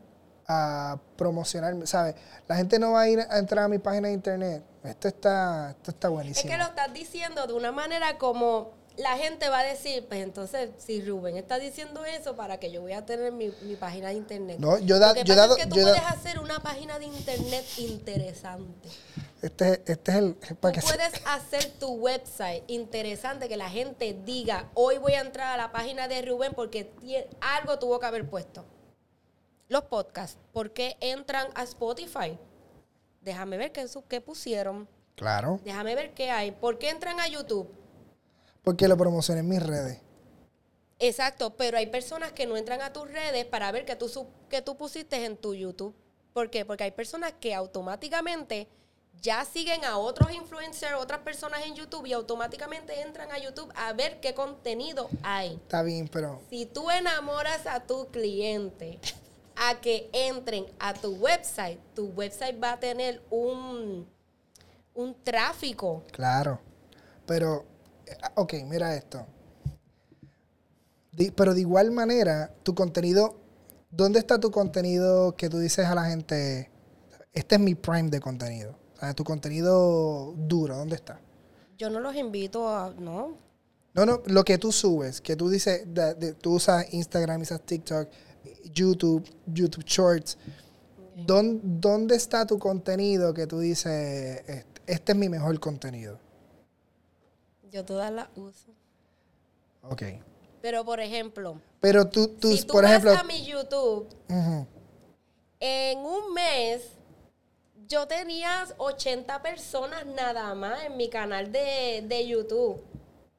a 0.48 0.98
promocionarme, 1.16 1.86
¿sabes? 1.86 2.16
La 2.48 2.56
gente 2.56 2.80
no 2.80 2.94
va 2.94 3.02
a 3.02 3.10
ir 3.10 3.20
a 3.20 3.38
entrar 3.38 3.66
a 3.66 3.68
mi 3.68 3.78
página 3.78 4.08
de 4.08 4.14
internet. 4.16 4.64
Esto 4.84 5.08
está, 5.08 5.72
esto 5.72 5.92
está 5.92 6.08
Es 6.08 6.14
buenísimo. 6.14 6.52
que 6.52 6.58
lo 6.58 6.64
estás 6.66 6.92
diciendo 6.94 7.46
de 7.48 7.54
una 7.54 7.72
manera 7.72 8.18
como 8.18 8.72
la 8.98 9.18
gente 9.18 9.50
va 9.50 9.60
a 9.60 9.64
decir, 9.64 10.06
pues 10.08 10.22
entonces, 10.22 10.70
si 10.78 11.02
Rubén 11.02 11.38
está 11.38 11.58
diciendo 11.60 12.06
eso, 12.06 12.36
para 12.36 12.60
que 12.60 12.72
yo 12.72 12.82
voy 12.82 12.94
a 12.94 13.06
tener 13.06 13.32
mi, 13.32 13.52
mi 13.64 13.76
página 13.76 14.10
de 14.10 14.16
internet. 14.16 14.58
No, 14.60 14.78
yo 14.78 15.00
da- 15.00 15.10
Lo 15.10 15.14
que 15.16 15.24
yo 15.24 15.36
pasa 15.36 15.54
es 15.54 15.58
que 15.64 15.68
tú 15.70 15.76
yo 15.78 15.82
puedes 15.84 16.04
hacer 16.04 16.40
una 16.40 16.60
página 16.60 17.00
de 17.00 17.06
internet 17.06 17.66
interesante. 17.78 18.90
Este, 19.42 19.82
este 19.86 20.12
es 20.12 20.18
el... 20.18 20.36
Tú 20.36 20.56
Para 20.56 20.74
que 20.74 20.82
se- 20.82 20.88
puedes 20.88 21.14
hacer 21.26 21.66
tu 21.80 21.88
website 21.96 22.64
interesante 22.68 23.50
que 23.50 23.58
la 23.58 23.70
gente 23.70 24.16
diga, 24.26 24.70
hoy 24.74 24.98
voy 25.00 25.14
a 25.14 25.22
entrar 25.22 25.54
a 25.54 25.58
la 25.58 25.72
página 25.72 26.08
de 26.08 26.22
Rubén 26.22 26.54
porque 26.54 26.92
algo 27.42 27.80
tuvo 27.80 28.00
que 28.00 28.06
haber 28.06 28.30
puesto. 28.30 28.64
Los 29.70 29.84
podcasts, 29.86 30.38
¿por 30.52 30.72
qué 30.72 30.98
entran 31.00 31.48
a 31.56 31.64
Spotify? 31.64 32.38
Déjame 33.22 33.58
ver 33.58 33.72
qué, 33.72 33.86
qué 34.08 34.22
pusieron. 34.22 34.88
Claro, 35.16 35.60
Déjame 35.64 35.96
ver 35.96 36.14
qué 36.14 36.30
hay. 36.30 36.52
¿Por 36.52 36.78
qué 36.78 36.90
entran 36.90 37.20
a 37.20 37.28
YouTube? 37.28 37.68
Porque 38.64 38.88
lo 38.88 38.98
promocioné 38.98 39.42
en 39.42 39.50
mis 39.50 39.64
redes. 39.64 40.00
Exacto, 41.00 41.56
pero 41.58 41.78
hay 41.78 41.88
personas 41.88 42.32
que 42.32 42.46
no 42.46 42.56
entran 42.56 42.82
a 42.82 42.94
tus 42.94 43.12
redes 43.12 43.46
para 43.46 43.72
ver 43.72 43.86
que 43.86 43.96
tú, 43.96 44.10
que 44.50 44.62
tú 44.62 44.78
pusiste 44.78 45.26
en 45.26 45.38
tu 45.38 45.54
YouTube. 45.54 45.94
¿Por 46.34 46.50
qué? 46.50 46.66
Porque 46.66 46.86
hay 46.86 46.92
personas 46.92 47.34
que 47.40 47.54
automáticamente 47.54 48.68
ya 49.22 49.46
siguen 49.46 49.86
a 49.86 49.98
otros 49.98 50.32
influencers, 50.34 50.96
otras 50.96 51.20
personas 51.20 51.66
en 51.66 51.76
YouTube 51.76 52.06
y 52.06 52.14
automáticamente 52.14 53.02
entran 53.02 53.32
a 53.32 53.38
YouTube 53.38 53.72
a 53.76 53.94
ver 53.94 54.20
qué 54.20 54.34
contenido 54.34 55.10
hay. 55.22 55.56
Está 55.56 55.84
bien, 55.84 56.08
pero... 56.08 56.42
Si 56.50 56.66
tú 56.66 56.90
enamoras 56.90 57.68
a 57.68 57.82
tu 57.82 58.08
cliente 58.08 59.00
a 59.56 59.80
que 59.80 60.10
entren 60.12 60.66
a 60.80 60.94
tu 60.94 61.16
website, 61.16 61.80
tu 61.94 62.08
website 62.08 62.62
va 62.62 62.74
a 62.74 62.80
tener 62.80 63.22
un, 63.30 64.08
un 64.94 65.24
tráfico. 65.24 66.04
Claro. 66.12 66.60
Pero, 67.26 67.66
ok, 68.36 68.54
mira 68.66 68.96
esto. 68.96 69.26
Pero 71.36 71.54
de 71.54 71.62
igual 71.62 71.92
manera, 71.92 72.52
tu 72.64 72.74
contenido, 72.74 73.36
¿dónde 73.92 74.20
está 74.20 74.40
tu 74.40 74.50
contenido 74.52 75.36
que 75.36 75.50
tú 75.50 75.60
dices 75.60 75.86
a 75.86 75.94
la 75.96 76.06
gente, 76.06 76.72
este 77.34 77.56
es 77.56 77.62
mi 77.62 77.76
prime 77.76 78.10
de 78.10 78.20
contenido? 78.20 78.76
O 78.96 79.00
sea, 79.00 79.14
tu 79.14 79.24
contenido 79.24 80.34
duro, 80.38 80.76
¿dónde 80.78 80.96
está? 80.96 81.20
Yo 81.78 81.90
no 81.90 82.00
los 82.00 82.16
invito 82.16 82.68
a, 82.68 82.94
no, 82.98 83.38
No, 83.96 84.08
no, 84.08 84.22
lo 84.26 84.44
que 84.44 84.58
tú 84.58 84.72
subes, 84.72 85.22
que 85.22 85.36
tú 85.36 85.50
dices, 85.50 85.84
de- 85.94 86.16
de- 86.16 86.34
tú 86.34 86.54
usas 86.56 86.92
Instagram, 86.94 87.42
usas 87.42 87.62
TikTok, 87.62 88.10
YouTube, 88.74 89.24
YouTube 89.46 89.84
Shorts. 89.86 90.36
¿Dón- 91.16 91.62
¿Dónde 91.64 92.16
está 92.16 92.48
tu 92.48 92.58
contenido 92.58 93.36
que 93.36 93.46
tú 93.46 93.60
dices, 93.60 94.40
este, 94.48 94.66
este 94.88 95.12
es 95.12 95.18
mi 95.18 95.30
mejor 95.30 95.60
contenido? 95.60 96.18
Yo 97.74 97.84
todas 97.84 98.12
las 98.12 98.28
uso. 98.36 98.68
Ok. 99.82 100.04
Pero, 100.62 100.86
por 100.86 101.00
ejemplo, 101.00 101.60
Pero 101.82 102.08
tú, 102.08 102.28
tú 102.40 102.56
si 102.56 102.64
tú 102.64 102.74
por 102.74 102.84
vas 102.84 102.92
ejemplo, 102.92 103.12
a 103.20 103.24
mi 103.24 103.44
YouTube, 103.44 104.08
en 105.60 105.98
un 106.00 106.34
mes 106.34 106.84
yo 107.88 108.08
tenía 108.08 108.66
80 108.78 109.42
personas 109.42 110.06
nada 110.06 110.54
más 110.56 110.86
en 110.86 110.96
mi 110.98 111.10
canal 111.10 111.52
de, 111.52 112.04
de 112.08 112.28
YouTube. 112.28 112.82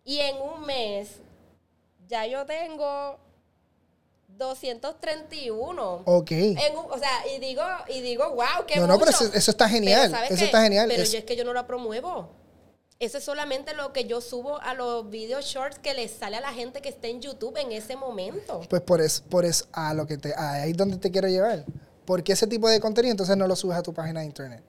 Y 0.05 0.19
en 0.19 0.37
un 0.37 0.67
mes 0.67 1.21
ya 2.09 2.27
yo 2.27 2.45
tengo 2.45 3.19
231. 4.29 6.03
ok. 6.05 6.31
En 6.33 6.77
un- 6.77 6.91
o 6.91 6.99
sea, 6.99 7.27
y 7.35 7.39
digo, 7.39 7.63
y 7.89 8.01
digo, 8.03 8.29
wow, 8.31 8.67
qué 8.67 8.77
No, 8.81 8.87
no, 8.87 8.99
pero 8.99 9.13
mucho. 9.13 9.25
eso- 9.25 9.33
eso 9.35 9.51
está 9.53 9.69
genial, 9.69 10.11
¿sabes 10.11 10.31
eso 10.33 10.41
qué? 10.41 10.45
está 10.47 10.63
genial, 10.63 10.89
Pero 10.89 11.03
es- 11.05 11.13
yo 11.13 11.19
es 11.19 11.25
que 11.25 11.37
yo 11.37 11.45
no 11.45 11.53
la 11.55 11.67
promuevo. 11.67 12.29
Eso 13.01 13.19
es 13.19 13.25
solamente 13.25 13.75
lo 13.75 13.93
que 13.93 14.05
yo 14.07 14.21
subo 14.21 14.61
a 14.61 14.73
los 14.75 15.11
videos 15.11 15.45
shorts 15.47 15.79
que 15.79 15.95
les 15.95 16.11
sale 16.13 16.37
a 16.37 16.41
la 16.41 16.53
gente 16.53 16.81
que 16.81 16.89
está 16.89 17.09
en 17.09 17.21
YouTube 17.21 17.57
en 17.59 17.73
ese 17.73 17.97
momento. 17.97 18.61
Pues 18.71 18.83
por 18.83 19.01
eso, 19.01 19.23
por 19.29 19.45
eso, 19.45 19.67
a 19.73 19.93
lo 19.95 20.07
que 20.07 20.17
te, 20.17 20.33
a 20.35 20.53
ahí 20.63 20.71
es 20.71 20.77
donde 20.77 20.97
te 20.99 21.11
quiero 21.11 21.29
llevar. 21.29 21.65
Porque 22.07 22.33
ese 22.33 22.47
tipo 22.47 22.69
de 22.69 22.81
contenido 22.81 23.11
entonces 23.11 23.37
no 23.37 23.47
lo 23.49 23.57
subes 23.57 23.77
a 23.79 23.83
tu 23.83 23.93
página 23.93 24.21
de 24.21 24.27
internet. 24.27 24.63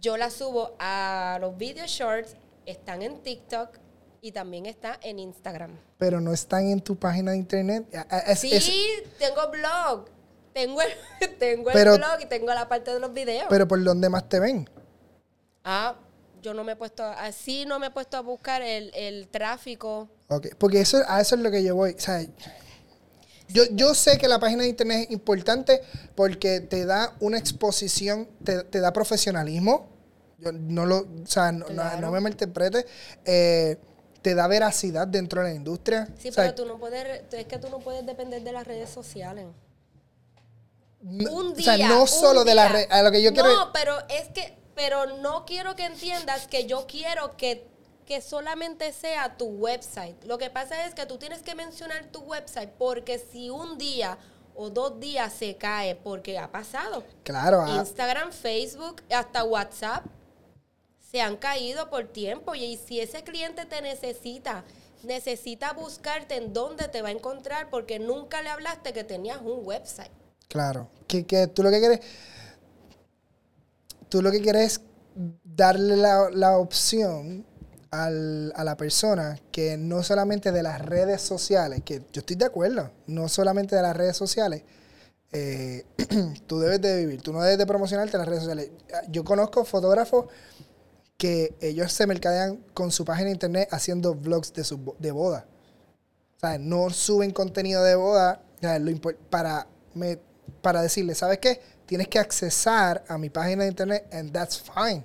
Yo 0.00 0.16
la 0.16 0.30
subo 0.30 0.76
a 0.78 1.38
los 1.40 1.56
videos 1.56 1.90
shorts, 1.90 2.36
están 2.66 3.02
en 3.02 3.18
TikTok 3.22 3.70
y 4.20 4.32
también 4.32 4.66
está 4.66 4.98
en 5.02 5.18
Instagram. 5.18 5.76
Pero 5.98 6.20
no 6.20 6.32
están 6.32 6.68
en 6.68 6.80
tu 6.80 6.96
página 6.96 7.32
de 7.32 7.38
internet. 7.38 7.86
Es- 8.26 8.40
Sí, 8.40 8.52
es- 8.52 9.18
tengo 9.18 9.50
blog. 9.50 10.06
Tengo 10.52 10.80
el, 10.82 10.88
tengo 11.38 11.70
el 11.70 11.84
blog 11.98 12.20
y 12.22 12.26
tengo 12.26 12.54
la 12.54 12.68
parte 12.68 12.92
de 12.92 13.00
los 13.00 13.12
videos. 13.12 13.46
pero 13.50 13.66
por 13.66 13.82
donde 13.82 14.08
más 14.08 14.28
te 14.28 14.38
ven. 14.40 14.70
ah, 15.64 15.96
yo 16.46 16.54
no 16.54 16.62
me 16.62 16.72
he 16.72 16.76
puesto, 16.76 17.02
así 17.04 17.64
no 17.66 17.80
me 17.80 17.88
he 17.88 17.90
puesto 17.90 18.16
a 18.16 18.20
buscar 18.20 18.62
el, 18.62 18.92
el 18.94 19.26
tráfico. 19.26 20.08
Ok, 20.28 20.46
Porque 20.58 20.80
eso, 20.80 20.98
a 21.08 21.20
eso 21.20 21.34
es 21.34 21.40
lo 21.40 21.50
que 21.50 21.64
yo 21.64 21.74
voy. 21.74 21.90
O 21.96 21.98
sea, 21.98 22.24
yo, 23.48 23.64
yo 23.72 23.94
sé 23.96 24.16
que 24.16 24.28
la 24.28 24.38
página 24.38 24.62
de 24.62 24.68
internet 24.68 25.06
es 25.08 25.10
importante 25.10 25.80
porque 26.14 26.60
te 26.60 26.84
da 26.84 27.14
una 27.18 27.36
exposición, 27.36 28.28
te, 28.44 28.62
te 28.62 28.78
da 28.78 28.92
profesionalismo, 28.92 29.88
Yo 30.38 30.52
no 30.52 30.86
lo, 30.86 30.98
o 30.98 31.26
sea, 31.26 31.50
no, 31.50 31.66
no- 31.70 32.00
no 32.00 32.12
me 32.12 32.20
malinterprete. 32.20 32.86
Eh, 33.24 33.76
te 34.22 34.34
da 34.36 34.46
veracidad 34.46 35.08
dentro 35.08 35.42
de 35.42 35.48
la 35.50 35.54
industria. 35.54 36.06
Sí, 36.18 36.28
O 36.28 36.32
sea, 36.32 36.44
pero 36.44 36.54
tú 36.54 36.64
no 36.66 36.78
puedes, 36.78 37.22
es 37.32 37.46
que 37.46 37.58
tú 37.58 37.68
no 37.70 37.80
puedes 37.80 38.06
depender 38.06 38.42
de 38.44 38.52
las 38.52 38.64
redes 38.66 38.88
sociales. 38.90 39.46
no- 41.02 41.32
un 41.32 41.46
o 41.48 41.52
día. 41.54 41.76
sea, 41.76 41.88
no 41.88 42.06
solo 42.06 42.44
de 42.44 42.54
la 42.54 42.64
día. 42.68 42.72
red. 42.72 42.86
A 42.92 43.02
lo 43.02 43.10
que 43.10 43.20
yo 43.22 43.32
quiero. 43.32 43.48
No, 43.52 43.72
pero 43.72 43.96
es 44.08 44.28
que, 44.34 44.56
pero 44.76 45.06
no 45.06 45.46
quiero 45.46 45.74
que 45.74 45.86
entiendas 45.86 46.46
que 46.46 46.66
yo 46.66 46.86
quiero 46.86 47.36
que, 47.36 47.66
que 48.04 48.20
solamente 48.20 48.92
sea 48.92 49.36
tu 49.36 49.46
website. 49.46 50.22
Lo 50.24 50.36
que 50.36 50.50
pasa 50.50 50.86
es 50.86 50.94
que 50.94 51.06
tú 51.06 51.16
tienes 51.16 51.40
que 51.40 51.54
mencionar 51.54 52.04
tu 52.12 52.20
website 52.20 52.70
porque 52.78 53.18
si 53.18 53.48
un 53.48 53.78
día 53.78 54.18
o 54.54 54.68
dos 54.68 55.00
días 55.00 55.32
se 55.32 55.56
cae, 55.56 55.96
porque 55.96 56.38
ha 56.38 56.52
pasado. 56.52 57.04
Claro, 57.24 57.62
ah, 57.62 57.76
Instagram, 57.78 58.32
Facebook, 58.32 59.02
hasta 59.10 59.44
WhatsApp 59.44 60.04
se 61.10 61.22
han 61.22 61.36
caído 61.36 61.88
por 61.88 62.08
tiempo. 62.08 62.54
Y 62.54 62.76
si 62.76 63.00
ese 63.00 63.24
cliente 63.24 63.64
te 63.64 63.80
necesita, 63.80 64.64
necesita 65.02 65.72
buscarte 65.72 66.36
en 66.36 66.52
dónde 66.52 66.88
te 66.88 67.00
va 67.00 67.08
a 67.08 67.12
encontrar 67.12 67.70
porque 67.70 67.98
nunca 67.98 68.42
le 68.42 68.50
hablaste 68.50 68.92
que 68.92 69.04
tenías 69.04 69.40
un 69.40 69.64
website. 69.64 70.12
claro. 70.48 70.88
Que, 71.06 71.24
que 71.24 71.46
tú 71.46 71.62
lo 71.62 71.70
que 71.70 71.78
quieres. 71.78 72.00
Tú 74.08 74.22
lo 74.22 74.30
que 74.30 74.40
quieres 74.40 74.72
es 74.74 74.80
darle 75.44 75.96
la, 75.96 76.30
la 76.32 76.58
opción 76.58 77.44
al- 77.90 78.52
a 78.56 78.64
la 78.64 78.76
persona 78.76 79.38
que 79.50 79.76
no 79.76 80.02
solamente 80.02 80.52
de 80.52 80.62
las 80.62 80.80
redes 80.84 81.22
sociales, 81.22 81.82
que 81.84 82.00
yo 82.12 82.20
estoy 82.20 82.36
de 82.36 82.44
acuerdo, 82.46 82.90
no 83.06 83.28
solamente 83.28 83.76
de 83.76 83.82
las 83.82 83.96
redes 83.96 84.16
sociales, 84.16 84.62
eh, 85.32 85.84
tú 86.46 86.60
debes 86.60 86.80
de 86.80 86.96
vivir, 86.98 87.22
tú 87.22 87.32
no 87.32 87.42
debes 87.42 87.58
de 87.58 87.66
promocionarte 87.66 88.16
en 88.16 88.20
las 88.20 88.28
redes 88.28 88.42
sociales. 88.42 88.70
Yo 89.10 89.24
conozco 89.24 89.64
fotógrafos 89.64 90.26
que 91.18 91.56
ellos 91.60 91.92
se 91.92 92.06
mercadean 92.06 92.58
con 92.74 92.90
su 92.90 93.04
página 93.04 93.26
de 93.26 93.32
internet 93.34 93.68
haciendo 93.72 94.14
vlogs 94.14 94.52
de, 94.52 94.64
su, 94.64 94.94
de 94.98 95.10
boda. 95.12 95.46
O 96.42 96.58
no 96.58 96.90
suben 96.90 97.30
contenido 97.32 97.82
de 97.82 97.94
boda 97.94 98.42
para, 99.30 99.66
me- 99.94 100.18
para 100.62 100.82
decirle, 100.82 101.14
¿sabes 101.14 101.38
qué? 101.38 101.60
Tienes 101.86 102.08
que 102.08 102.18
accesar 102.18 103.04
a 103.08 103.16
mi 103.16 103.30
página 103.30 103.62
de 103.62 103.70
internet 103.70 104.06
and 104.12 104.32
that's 104.32 104.60
fine. 104.60 105.04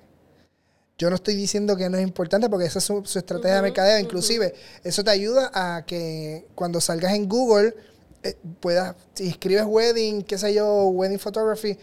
Yo 0.98 1.10
no 1.10 1.16
estoy 1.16 1.36
diciendo 1.36 1.76
que 1.76 1.90
no 1.90 1.98
es 1.98 2.04
importante 2.04 2.48
porque 2.50 2.66
esa 2.66 2.80
es 2.80 2.86
su, 2.86 3.04
su 3.06 3.18
estrategia 3.18 3.56
de 3.56 3.62
mercadeo. 3.64 3.98
Inclusive, 4.00 4.54
eso 4.84 5.04
te 5.04 5.10
ayuda 5.10 5.50
a 5.54 5.84
que 5.86 6.48
cuando 6.54 6.80
salgas 6.80 7.14
en 7.14 7.28
Google 7.28 7.74
eh, 8.24 8.36
puedas, 8.60 8.96
si 9.16 9.30
escribes 9.30 9.66
wedding, 9.66 10.22
qué 10.24 10.38
sé 10.38 10.54
yo, 10.54 10.86
wedding 10.90 11.18
photography, 11.18 11.78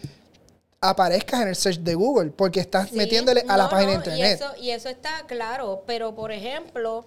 aparezcas 0.79 1.41
en 1.41 1.49
el 1.49 1.55
search 1.55 1.79
de 1.79 1.95
Google 1.95 2.31
porque 2.31 2.61
estás 2.61 2.89
Sí, 2.89 2.95
metiéndole 2.95 3.43
a 3.47 3.57
la 3.57 3.69
página 3.69 3.91
de 3.91 3.97
internet. 3.97 4.39
Y 4.39 4.43
eso, 4.43 4.53
y 4.57 4.69
eso 4.71 4.89
está 4.89 5.25
claro, 5.27 5.83
pero 5.85 6.15
por 6.15 6.31
ejemplo, 6.31 7.05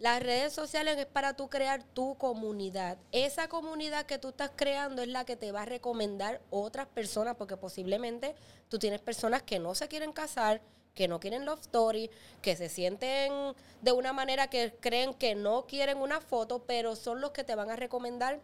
las 0.00 0.22
redes 0.22 0.54
sociales 0.54 0.96
es 0.96 1.04
para 1.04 1.34
tú 1.34 1.50
crear 1.50 1.84
tu 1.84 2.16
comunidad. 2.16 2.96
Esa 3.12 3.48
comunidad 3.48 4.06
que 4.06 4.18
tú 4.18 4.30
estás 4.30 4.50
creando 4.56 5.02
es 5.02 5.08
la 5.08 5.26
que 5.26 5.36
te 5.36 5.52
va 5.52 5.62
a 5.62 5.66
recomendar 5.66 6.40
otras 6.48 6.86
personas, 6.86 7.36
porque 7.36 7.58
posiblemente 7.58 8.34
tú 8.70 8.78
tienes 8.78 9.02
personas 9.02 9.42
que 9.42 9.58
no 9.58 9.74
se 9.74 9.88
quieren 9.88 10.12
casar, 10.12 10.62
que 10.94 11.06
no 11.06 11.20
quieren 11.20 11.44
love 11.44 11.60
story, 11.60 12.10
que 12.40 12.56
se 12.56 12.70
sienten 12.70 13.54
de 13.82 13.92
una 13.92 14.14
manera 14.14 14.48
que 14.48 14.74
creen 14.80 15.12
que 15.12 15.34
no 15.34 15.66
quieren 15.66 15.98
una 15.98 16.22
foto, 16.22 16.64
pero 16.64 16.96
son 16.96 17.20
los 17.20 17.32
que 17.32 17.44
te 17.44 17.54
van 17.54 17.70
a 17.70 17.76
recomendar 17.76 18.40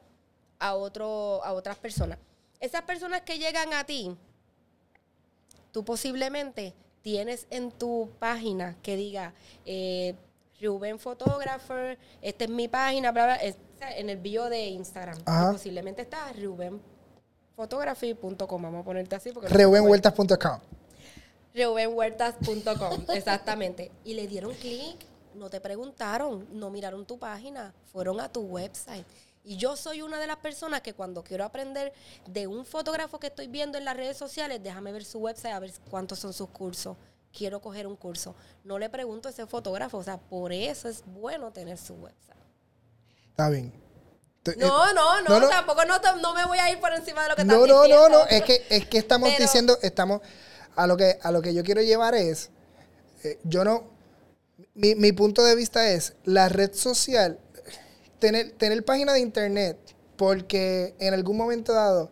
a 0.58 0.74
otro, 0.74 1.42
a 1.42 1.54
otras 1.54 1.78
personas. 1.78 2.18
Esas 2.60 2.82
personas 2.82 3.22
que 3.22 3.38
llegan 3.38 3.72
a 3.72 3.84
ti, 3.84 4.14
tú 5.72 5.86
posiblemente 5.86 6.74
tienes 7.00 7.46
en 7.48 7.72
tu 7.72 8.10
página 8.18 8.76
que 8.82 8.96
diga 8.96 9.32
eh, 9.64 10.14
Rubén 10.60 10.98
Photographer, 10.98 11.98
esta 12.22 12.44
es 12.44 12.50
mi 12.50 12.66
página, 12.68 13.12
bla, 13.12 13.24
bla, 13.26 13.36
es- 13.36 13.56
en 13.96 14.08
el 14.10 14.16
bio 14.16 14.48
de 14.48 14.66
Instagram. 14.66 15.18
Ajá. 15.26 15.52
Posiblemente 15.52 16.02
está 16.02 16.32
rubenphotography.com, 16.32 18.62
vamos 18.62 18.80
a 18.80 18.84
ponerte 18.84 19.14
así. 19.16 19.30
Porque. 19.32 19.48
Reubenhuertas.com. 19.48 20.60
Reubenhuertas.com, 21.54 23.04
exactamente. 23.14 23.90
Y 24.04 24.14
le 24.14 24.26
dieron 24.26 24.54
clic, 24.54 24.96
no 25.34 25.48
te 25.50 25.60
preguntaron, 25.60 26.46
no 26.52 26.70
miraron 26.70 27.04
tu 27.06 27.18
página, 27.18 27.72
fueron 27.92 28.20
a 28.20 28.30
tu 28.32 28.40
website. 28.42 29.06
Y 29.44 29.56
yo 29.56 29.76
soy 29.76 30.02
una 30.02 30.18
de 30.18 30.26
las 30.26 30.38
personas 30.38 30.80
que 30.80 30.92
cuando 30.92 31.22
quiero 31.22 31.44
aprender 31.44 31.92
de 32.26 32.48
un 32.48 32.64
fotógrafo 32.66 33.20
que 33.20 33.28
estoy 33.28 33.46
viendo 33.46 33.78
en 33.78 33.84
las 33.84 33.96
redes 33.96 34.16
sociales, 34.16 34.60
déjame 34.62 34.90
ver 34.90 35.04
su 35.04 35.20
website 35.20 35.54
a 35.54 35.60
ver 35.60 35.70
cuántos 35.88 36.18
son 36.18 36.32
sus 36.32 36.48
cursos. 36.48 36.96
Quiero 37.36 37.60
coger 37.60 37.86
un 37.86 37.96
curso. 37.96 38.34
No 38.64 38.78
le 38.78 38.88
pregunto 38.88 39.28
a 39.28 39.32
ese 39.32 39.46
fotógrafo, 39.46 39.98
o 39.98 40.02
sea, 40.02 40.16
por 40.18 40.52
eso 40.52 40.88
es 40.88 41.02
bueno 41.06 41.52
tener 41.52 41.76
su 41.78 41.94
website. 41.94 42.36
Está 43.30 43.50
bien. 43.50 43.72
Te- 44.42 44.52
eh, 44.52 44.56
No, 44.58 44.92
no, 44.94 45.20
no, 45.22 45.28
no, 45.28 45.40
no. 45.40 45.48
tampoco 45.48 45.84
no, 45.84 45.98
no 46.22 46.34
me 46.34 46.46
voy 46.46 46.58
a 46.58 46.70
ir 46.70 46.80
por 46.80 46.92
encima 46.94 47.24
de 47.24 47.28
lo 47.30 47.36
que 47.36 47.42
estás 47.42 47.56
No, 47.58 47.66
no, 47.66 47.74
no, 47.74 47.82
diciendo. 47.82 48.08
no. 48.10 48.26
Es 48.26 48.42
que, 48.42 48.64
es 48.70 48.86
que 48.86 48.98
estamos 48.98 49.28
Pero- 49.30 49.42
diciendo, 49.42 49.78
estamos. 49.82 50.20
A 50.76 50.86
lo 50.86 50.96
que, 50.96 51.18
a 51.22 51.30
lo 51.32 51.42
que 51.42 51.52
yo 51.54 51.62
quiero 51.64 51.82
llevar 51.82 52.14
es. 52.14 52.50
eh, 53.24 53.38
yo 53.44 53.64
no. 53.64 53.84
Mi, 54.74 54.94
mi 54.94 55.12
punto 55.12 55.42
de 55.44 55.54
vista 55.54 55.90
es 55.90 56.14
la 56.24 56.48
red 56.48 56.72
social. 56.74 57.38
Tener, 58.18 58.52
tener 58.52 58.84
página 58.84 59.12
de 59.12 59.20
internet. 59.20 59.78
Porque 60.16 60.94
en 60.98 61.12
algún 61.12 61.36
momento 61.36 61.72
dado. 61.74 62.10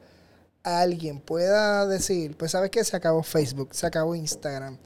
Alguien 0.62 1.20
pueda 1.20 1.86
decir, 1.86 2.38
pues 2.38 2.52
sabes 2.52 2.70
que 2.70 2.82
se 2.84 2.96
acabó 2.96 3.22
Facebook, 3.22 3.74
se 3.74 3.86
acabó 3.86 4.14
Instagram, 4.14 4.78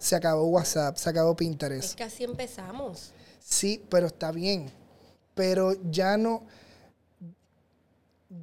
se 0.00 0.16
acabó 0.16 0.44
WhatsApp, 0.46 0.96
se 0.96 1.08
acabó 1.10 1.36
Pinterest. 1.36 1.90
Es 1.90 1.94
que 1.96 2.02
así 2.04 2.24
empezamos. 2.24 3.12
Sí, 3.38 3.84
pero 3.88 4.08
está 4.08 4.32
bien. 4.32 4.70
Pero 5.34 5.74
ya 5.90 6.16
no. 6.16 6.44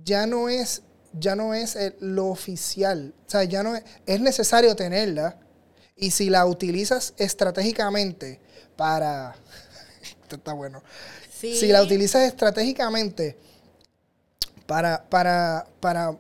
Ya 0.04 0.26
no 0.26 0.50
es. 0.50 0.82
Ya 1.14 1.36
no 1.36 1.54
es 1.54 1.76
el- 1.76 1.96
lo 2.00 2.28
oficial. 2.28 3.14
O 3.26 3.30
sea, 3.30 3.44
ya 3.44 3.64
no 3.64 3.76
es. 3.76 3.84
Es 4.06 4.20
necesario 4.22 4.76
tenerla. 4.76 5.40
Y 5.96 6.12
si 6.12 6.30
la 6.30 6.46
utilizas 6.46 7.14
estratégicamente 7.18 8.40
para. 8.76 9.36
Esto 10.24 10.36
está 10.36 10.54
bueno. 10.54 10.84
Sí. 11.40 11.56
Si 11.56 11.68
la 11.68 11.82
utilizas 11.84 12.24
estratégicamente 12.24 13.38
para, 14.66 15.08
para, 15.10 15.68
para 15.80 16.18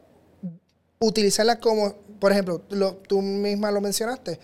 utilizarla 1.00 1.60
como, 1.60 1.94
por 2.20 2.32
ejemplo, 2.32 2.64
lo- 2.70 2.96
tú 2.98 3.22
misma 3.22 3.72
lo 3.72 3.82
mencionaste, 3.82 4.40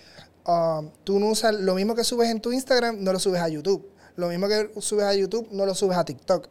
um, 0.45 0.89
tú 1.03 1.19
no 1.19 1.27
usas 1.27 1.53
lo 1.55 1.75
mismo 1.75 1.95
que 1.95 2.03
subes 2.03 2.29
en 2.29 2.39
tu 2.41 2.51
Instagram, 2.51 3.03
no 3.03 3.13
lo 3.13 3.19
subes 3.19 3.41
a 3.41 3.47
YouTube. 3.49 3.89
Lo 4.15 4.27
mismo 4.27 4.47
que 4.47 4.71
subes 4.79 5.05
a 5.05 5.13
YouTube, 5.15 5.47
no 5.51 5.65
lo 5.65 5.73
subes 5.75 5.97
a 5.97 6.05
TikTok. 6.05 6.47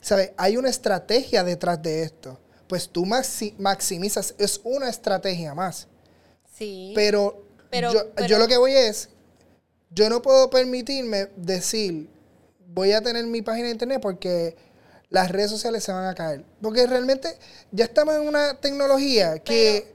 ¿Sabes? 0.00 0.32
Hay 0.36 0.56
una 0.56 0.68
estrategia 0.70 1.44
detrás 1.44 1.82
de 1.82 2.02
esto. 2.02 2.38
Pues 2.66 2.88
tú 2.88 3.04
maxi- 3.04 3.54
maximizas, 3.58 4.34
es 4.38 4.60
una 4.64 4.88
estrategia 4.88 5.54
más. 5.54 5.86
Sí. 6.56 6.92
Pero, 6.94 7.44
Pero- 7.70 7.92
yo, 7.92 8.10
pero- 8.14 8.26
yo 8.28 8.38
lo 8.38 8.48
que 8.48 8.56
voy 8.56 8.72
es, 8.72 9.08
yo 9.90 10.08
no 10.08 10.22
puedo 10.22 10.50
permitirme 10.50 11.28
decir, 11.36 12.08
voy 12.68 12.92
a 12.92 13.00
tener 13.02 13.26
mi 13.26 13.42
página 13.42 13.66
de 13.66 13.72
internet 13.72 14.00
porque 14.00 14.56
las 15.10 15.30
redes 15.30 15.50
sociales 15.50 15.84
se 15.84 15.92
van 15.92 16.06
a 16.06 16.14
caer. 16.14 16.44
Porque 16.60 16.86
realmente 16.86 17.36
ya 17.70 17.84
estamos 17.84 18.14
en 18.16 18.22
una 18.26 18.54
tecnología 18.60 19.38
que, 19.38 19.93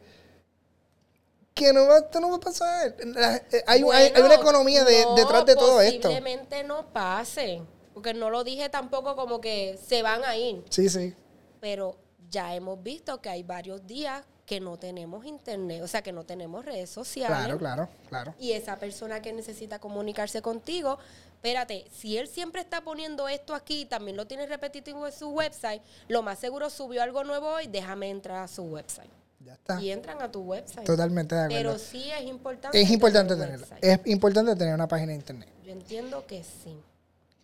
que 1.59 1.73
no, 1.73 1.85
va, 1.87 1.97
esto 1.99 2.19
no 2.19 2.29
va 2.31 2.37
a 2.37 2.39
pasar. 2.39 2.95
Eh, 2.99 3.63
hay, 3.67 3.83
hay- 3.91 4.11
hay 4.15 4.21
una 4.21 4.35
economía 4.35 4.83
de- 4.83 5.03
no, 5.03 5.15
detrás 5.15 5.45
de 5.45 5.55
todo 5.55 5.81
esto. 5.81 6.09
Posiblemente 6.09 6.63
no 6.63 6.87
pase. 6.91 7.61
Porque 7.93 8.13
no 8.13 8.29
lo 8.29 8.43
dije 8.43 8.69
tampoco 8.69 9.15
como 9.15 9.41
que 9.41 9.77
se 9.85 10.01
van 10.03 10.23
a 10.23 10.35
ir. 10.37 10.63
Sí, 10.69 10.89
sí. 10.89 11.13
Pero 11.59 11.97
ya 12.29 12.55
hemos 12.55 12.81
visto 12.81 13.19
que 13.21 13.29
hay 13.29 13.43
varios 13.43 13.85
días 13.85 14.23
que 14.45 14.59
no 14.59 14.79
tenemos 14.79 15.25
internet, 15.25 15.83
o 15.83 15.87
sea, 15.87 16.01
que 16.01 16.11
no 16.11 16.23
tenemos 16.23 16.65
redes 16.65 16.89
sociales. 16.89 17.37
Claro, 17.37 17.57
claro, 17.59 17.89
claro. 18.07 18.33
Y 18.39 18.53
esa 18.53 18.77
persona 18.77 19.21
que 19.21 19.31
necesita 19.33 19.77
comunicarse 19.79 20.41
contigo, 20.41 20.97
espérate, 21.35 21.85
si 21.91 22.17
él 22.17 22.27
siempre 22.27 22.61
está 22.61 22.81
poniendo 22.81 23.27
esto 23.27 23.53
aquí, 23.53 23.85
también 23.85 24.17
lo 24.17 24.25
tiene 24.25 24.47
repetitivo 24.47 25.05
en 25.05 25.13
su 25.13 25.29
website, 25.29 25.83
lo 26.07 26.23
más 26.23 26.39
seguro 26.39 26.69
subió 26.71 27.03
algo 27.03 27.23
nuevo 27.23 27.47
hoy, 27.47 27.67
déjame 27.67 28.09
entrar 28.09 28.43
a 28.43 28.47
su 28.47 28.63
website. 28.63 29.11
Ya 29.39 29.53
está. 29.53 29.81
Y 29.81 29.91
entran 29.91 30.21
a 30.21 30.31
tu 30.31 30.41
website. 30.41 30.85
Totalmente 30.85 31.35
de 31.35 31.41
acuerdo. 31.41 31.71
Pero 31.71 31.79
sí 31.79 32.09
es 32.11 32.25
importante. 32.27 32.81
es 32.81 32.89
importante 32.89 33.35
tener 33.35 33.61
tenerla. 33.61 33.77
Es 33.81 33.99
importante 34.05 34.55
tener 34.55 34.73
una 34.73 34.87
página 34.87 35.09
de 35.09 35.15
internet. 35.15 35.49
Yo 35.63 35.71
entiendo 35.71 36.25
que 36.27 36.43
sí. 36.43 36.77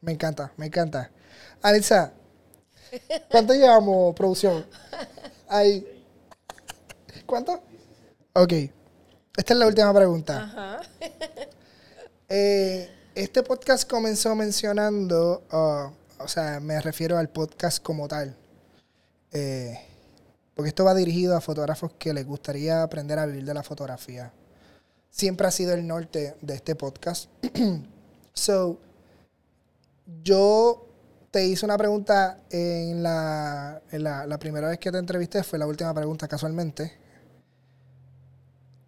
Me 0.02 0.12
encanta, 0.12 0.52
me 0.58 0.66
encanta. 0.66 1.10
Alexa, 1.62 2.12
¿cuánto 3.30 3.54
llevamos, 3.56 4.14
producción? 4.16 4.66
Ahí. 5.48 5.86
¿Cuánto? 7.26 7.62
Ok. 8.34 8.54
Esta 9.38 9.54
es 9.54 9.60
la 9.60 9.68
última 9.68 9.94
pregunta. 9.94 10.44
Ajá. 10.44 10.82
Eh, 12.28 12.90
este 13.14 13.44
podcast 13.44 13.88
comenzó 13.88 14.34
mencionando, 14.34 15.44
ah, 15.52 15.92
o 16.18 16.28
sea, 16.28 16.60
me 16.60 16.82
refiero 16.82 17.20
al 17.20 17.30
podcast 17.30 17.84
como 17.84 18.08
tal. 18.08 18.36
Eh, 19.32 19.80
porque 20.56 20.70
esto 20.70 20.86
va 20.86 20.96
dirigido 20.96 21.36
a 21.36 21.42
fotógrafos 21.42 21.94
que 22.00 22.14
les 22.14 22.26
gustaría 22.26 22.82
aprender 22.82 23.20
a 23.20 23.26
vivir 23.26 23.46
de 23.46 23.54
la 23.54 23.64
fotografía. 23.64 24.34
siempre 25.12 25.48
ha 25.48 25.52
sido 25.52 25.74
el 25.74 25.86
norte 25.86 26.36
de 26.42 26.56
este 26.56 26.76
podcast. 26.76 27.30
so, 28.34 28.80
yo 30.24 30.88
te 31.32 31.46
hice 31.46 31.66
una 31.66 31.78
pregunta 31.78 32.40
en, 32.50 33.04
la, 33.04 33.82
en 33.92 34.04
la, 34.04 34.26
la 34.26 34.40
primera 34.40 34.70
vez 34.70 34.80
que 34.80 34.92
te 34.92 34.98
entrevisté, 34.98 35.44
fue 35.44 35.60
la 35.60 35.68
última 35.68 35.94
pregunta 35.94 36.28
casualmente. 36.28 36.94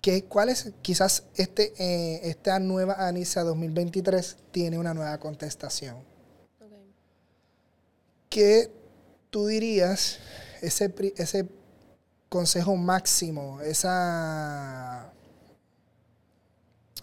¿Qué, 0.01 0.23
¿Cuál 0.23 0.49
es, 0.49 0.71
quizás 0.81 1.23
este, 1.35 1.73
eh, 1.77 2.21
esta 2.23 2.59
nueva 2.59 3.07
ANISA 3.07 3.43
2023 3.43 4.37
tiene 4.51 4.77
una 4.77 4.93
nueva 4.93 5.17
contestación? 5.17 5.97
Ok. 6.61 6.71
¿Qué 8.29 8.71
tú 9.29 9.47
dirías, 9.47 10.19
ese, 10.61 10.93
ese 11.17 11.56
consejo 12.29 12.75
máximo, 12.75 13.61
esa, 13.61 15.11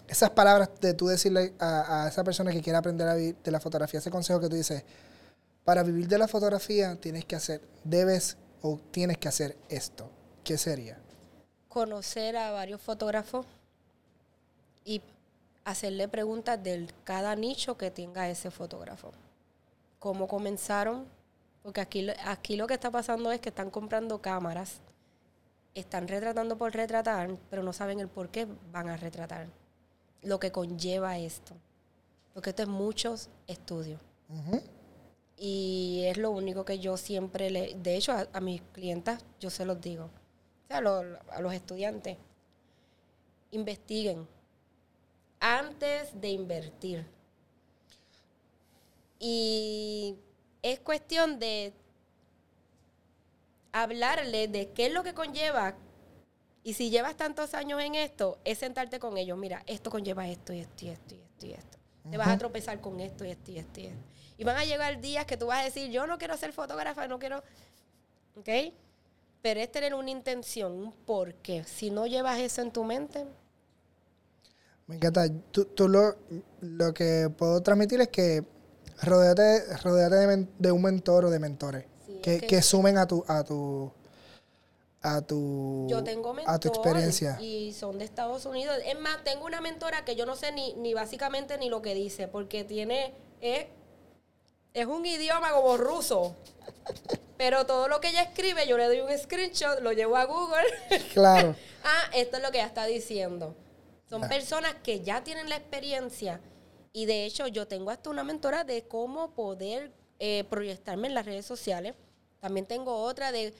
esas 0.07 0.29
palabras 0.31 0.69
de 0.81 0.93
tú 0.93 1.07
decirle 1.07 1.53
a, 1.59 2.03
a 2.03 2.07
esa 2.07 2.23
persona 2.23 2.51
que 2.51 2.61
quiere 2.61 2.77
aprender 2.77 3.07
a 3.07 3.15
vivir 3.15 3.37
de 3.43 3.51
la 3.51 3.59
fotografía, 3.59 3.99
ese 3.99 4.11
consejo 4.11 4.39
que 4.39 4.49
tú 4.49 4.55
dices, 4.55 4.83
para 5.63 5.83
vivir 5.83 6.07
de 6.07 6.17
la 6.17 6.27
fotografía 6.27 6.95
tienes 6.95 7.25
que 7.25 7.35
hacer, 7.35 7.61
debes 7.83 8.37
o 8.61 8.79
tienes 8.91 9.17
que 9.17 9.27
hacer 9.27 9.57
esto? 9.69 10.09
¿Qué 10.43 10.57
sería? 10.57 10.97
Conocer 11.69 12.37
a 12.37 12.51
varios 12.51 12.81
fotógrafos 12.81 13.45
y 14.83 15.01
hacerle 15.63 16.07
preguntas 16.07 16.61
de 16.63 16.87
cada 17.03 17.35
nicho 17.35 17.77
que 17.77 17.91
tenga 17.91 18.29
ese 18.29 18.51
fotógrafo. 18.51 19.11
¿Cómo 19.99 20.27
comenzaron? 20.27 21.05
Porque 21.63 21.81
aquí, 21.81 22.07
aquí 22.25 22.55
lo 22.55 22.67
que 22.67 22.75
está 22.75 22.91
pasando 22.91 23.31
es 23.31 23.39
que 23.39 23.49
están 23.49 23.71
comprando 23.71 24.21
cámaras, 24.21 24.81
están 25.75 26.07
retratando 26.07 26.57
por 26.57 26.73
retratar, 26.73 27.37
pero 27.49 27.61
no 27.61 27.73
saben 27.73 27.99
el 27.99 28.07
por 28.07 28.29
qué 28.29 28.47
van 28.71 28.89
a 28.89 28.97
retratar. 28.97 29.47
Lo 30.23 30.39
que 30.39 30.51
conlleva 30.51 31.17
esto. 31.19 31.53
Porque 32.33 32.49
esto 32.49 32.63
es 32.63 32.69
muchos 32.69 33.29
estudios. 33.45 34.01
Y 35.37 36.03
es 36.05 36.17
lo 36.17 36.31
único 36.31 36.65
que 36.65 36.79
yo 36.79 36.97
siempre 36.97 37.51
le... 37.51 37.75
De 37.75 37.95
hecho, 37.97 38.13
a, 38.13 38.27
a 38.33 38.39
mis 38.39 38.61
clientas 38.73 39.23
yo 39.39 39.49
se 39.49 39.65
los 39.65 39.79
digo. 39.79 40.05
O 40.05 40.67
sea, 40.67 40.77
a 40.77 41.41
los 41.41 41.53
estudiantes. 41.53 42.17
Investiguen 43.51 44.27
antes 45.39 46.19
de 46.19 46.29
invertir. 46.29 47.05
Y 49.19 50.15
es 50.61 50.79
cuestión 50.79 51.37
de 51.39 51.73
hablarle 53.75 54.47
de 54.47 54.69
qué 54.71 54.87
es 54.87 54.93
lo 54.93 55.03
que 55.03 55.13
conlleva. 55.13 55.75
Y 56.63 56.73
si 56.73 56.89
llevas 56.89 57.15
tantos 57.17 57.53
años 57.53 57.81
en 57.81 57.93
esto, 57.95 58.39
es 58.45 58.57
sentarte 58.57 58.99
con 58.99 59.17
ellos. 59.17 59.37
Mira, 59.37 59.63
esto 59.67 59.91
conlleva 59.91 60.27
esto 60.27 60.53
y 60.53 60.61
esto 60.61 60.85
y 60.85 60.89
esto 60.89 61.15
y 61.15 61.19
esto 61.19 61.45
y 61.45 61.51
esto. 61.51 61.77
Te 62.09 62.17
vas 62.17 62.29
a 62.29 62.37
tropezar 62.37 62.79
con 62.81 62.99
esto 62.99 63.25
y 63.25 63.31
esto 63.31 63.51
y 63.51 63.57
esto 63.57 63.79
y 63.81 63.85
esto. 63.87 64.03
Y 64.37 64.43
van 64.43 64.57
a 64.57 64.63
llegar 64.63 65.01
días 65.01 65.25
que 65.25 65.37
tú 65.37 65.47
vas 65.47 65.61
a 65.61 65.65
decir, 65.65 65.91
yo 65.91 66.07
no 66.07 66.17
quiero 66.17 66.37
ser 66.37 66.53
fotógrafa, 66.53 67.07
no 67.07 67.19
quiero... 67.19 67.43
¿Ok? 68.37 68.49
Pero 69.41 69.59
es 69.59 69.71
tener 69.71 69.93
una 69.93 70.09
intención, 70.09 70.71
un 70.71 70.91
porqué. 70.91 71.63
Si 71.65 71.89
no 71.89 72.07
llevas 72.07 72.39
eso 72.39 72.61
en 72.61 72.71
tu 72.71 72.83
mente, 72.83 73.25
Me 74.87 74.95
encanta. 74.95 75.27
Tú, 75.51 75.65
tú 75.65 75.89
lo, 75.89 76.15
lo 76.61 76.93
que 76.93 77.29
puedo 77.35 77.61
transmitir 77.61 78.01
es 78.01 78.07
que 78.07 78.43
rodeate, 79.01 79.77
rodeate 79.83 80.47
de, 80.57 80.71
un 80.71 80.81
mentor 80.81 81.25
o 81.25 81.29
de 81.29 81.39
mentores 81.39 81.85
que, 82.25 82.39
que- 82.41 82.47
que 82.47 82.61
sumen 82.61 82.97
a 82.97 83.07
tu 83.07 83.23
a 83.27 83.43
tu 83.43 83.91
a 85.01 85.21
tu 85.21 85.85
yo 85.87 86.03
tengo 86.03 86.35
a 86.47 86.59
tu 86.59 86.67
experiencia. 86.67 87.37
y 87.39 87.73
son 87.73 87.99
de 87.99 88.05
Estados 88.05 88.45
Unidos. 88.47 88.75
Es 88.85 88.99
más, 88.99 89.23
tengo 89.23 89.45
una 89.45 89.61
mentora 89.61 90.03
que 90.03 90.15
yo 90.15 90.25
no 90.25 90.35
sé 90.35 90.51
ni, 90.51 90.73
ni 90.73 90.95
básicamente 90.95 91.57
ni 91.59 91.69
lo 91.69 91.81
que 91.83 91.93
dice, 91.93 92.27
porque 92.27 92.63
tiene... 92.63 93.13
Es, 93.39 93.67
es 94.73 94.85
un 94.87 95.05
idioma 95.05 95.51
como 95.51 95.77
ruso. 95.77 96.35
Pero 97.37 97.67
todo 97.67 97.87
lo 97.87 98.01
que 98.01 98.09
ella 98.09 98.23
escribe, 98.23 98.67
yo 98.67 98.77
le 98.79 98.85
doy 98.85 99.01
un 99.01 99.15
screenshot, 99.15 99.79
lo 99.81 99.91
llevo 99.91 100.17
a 100.17 100.25
Google. 100.25 100.65
Claro. 101.13 101.55
ah, 101.83 102.03
esto 102.15 102.37
es 102.37 102.43
lo 102.43 102.49
que 102.51 102.57
ella 102.57 102.67
está 102.67 102.85
diciendo. 102.85 103.53
Son 104.09 104.23
Ya. 104.23 104.27
personas 104.27 104.73
que 104.83 105.01
ya 105.01 105.23
tienen 105.23 105.49
la 105.49 105.57
experiencia 105.57 106.39
y 106.93 107.05
de 107.05 107.25
hecho 107.25 107.45
yo 107.45 107.67
tengo 107.67 107.91
hasta 107.91 108.09
una 108.09 108.23
mentora 108.23 108.63
de 108.63 108.87
cómo 108.87 109.31
poder 109.35 109.91
eh, 110.17 110.45
proyectarme 110.49 111.09
en 111.09 111.13
las 111.13 111.25
redes 111.27 111.45
sociales. 111.45 111.93
También 112.45 112.67
tengo 112.67 112.95
otra 112.95 113.31
de, 113.31 113.55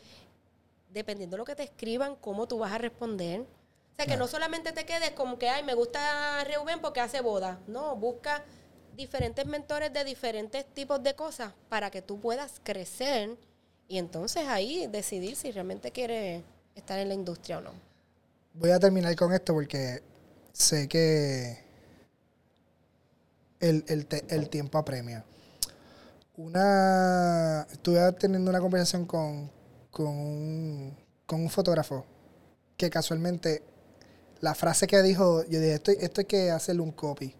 dependiendo 0.94 1.34
de 1.34 1.40
lo 1.40 1.44
que 1.46 1.56
te 1.56 1.64
escriban, 1.64 2.16
cómo 2.18 2.48
tú 2.48 2.60
vas 2.60 2.72
a 2.72 2.78
responder. 2.78 3.40
O 3.42 3.96
sea, 3.96 4.06
que 4.06 4.16
no 4.16 4.28
solamente 4.28 4.74
te 4.74 4.86
quedes 4.86 5.10
como 5.14 5.40
que, 5.40 5.50
ay, 5.50 5.64
me 5.64 5.74
gusta 5.74 6.44
Reuben 6.44 6.80
porque 6.82 7.00
hace 7.00 7.20
boda. 7.22 7.60
No, 7.66 7.96
busca 7.96 8.44
diferentes 8.96 9.44
mentores 9.48 9.92
de 9.92 10.04
diferentes 10.04 10.68
tipos 10.68 11.02
de 11.02 11.16
cosas 11.16 11.52
para 11.68 11.90
que 11.90 12.04
tú 12.04 12.20
puedas 12.20 12.62
crecer 12.64 13.36
y 13.88 13.98
entonces 13.98 14.48
ahí 14.48 14.86
decidir 14.86 15.36
si 15.36 15.52
realmente 15.52 15.90
quieres 15.90 16.44
estar 16.76 17.00
en 17.00 17.08
la 17.08 17.16
industria 17.16 17.58
o 17.58 17.62
no. 17.62 17.72
Voy 18.54 18.70
a 18.70 18.80
terminar 18.80 19.16
con 19.16 19.34
esto 19.34 19.52
porque 19.56 20.04
sé 20.54 20.88
que 20.88 21.58
el, 23.60 23.84
el, 23.88 24.06
te- 24.06 24.26
el 24.30 24.48
tiempo 24.50 24.78
apremia. 24.78 25.26
Una, 26.38 27.66
estuve 27.72 28.12
teniendo 28.14 28.50
una 28.50 28.60
conversación 28.60 29.06
con, 29.06 29.50
con, 29.90 30.08
un, 30.08 30.98
con 31.26 31.42
un 31.42 31.50
fotógrafo 31.50 32.06
que 32.76 32.90
casualmente 32.90 33.64
la 34.42 34.54
frase 34.54 34.86
que 34.86 35.02
dijo, 35.02 35.44
yo 35.46 35.60
dije, 35.62 35.76
esto, 35.76 35.92
esto 35.92 36.22
hay 36.22 36.26
que 36.26 36.52
hacerle 36.52 36.82
un 36.82 36.92
copy. 36.92 37.34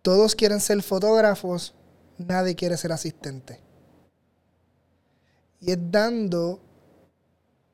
Todos 0.00 0.34
quieren 0.34 0.60
ser 0.60 0.82
fotógrafos, 0.82 1.74
nadie 2.16 2.54
quiere 2.54 2.76
ser 2.78 2.90
asistente. 2.90 3.60
Y 5.60 5.72
es 5.72 5.78
dando, 5.90 6.60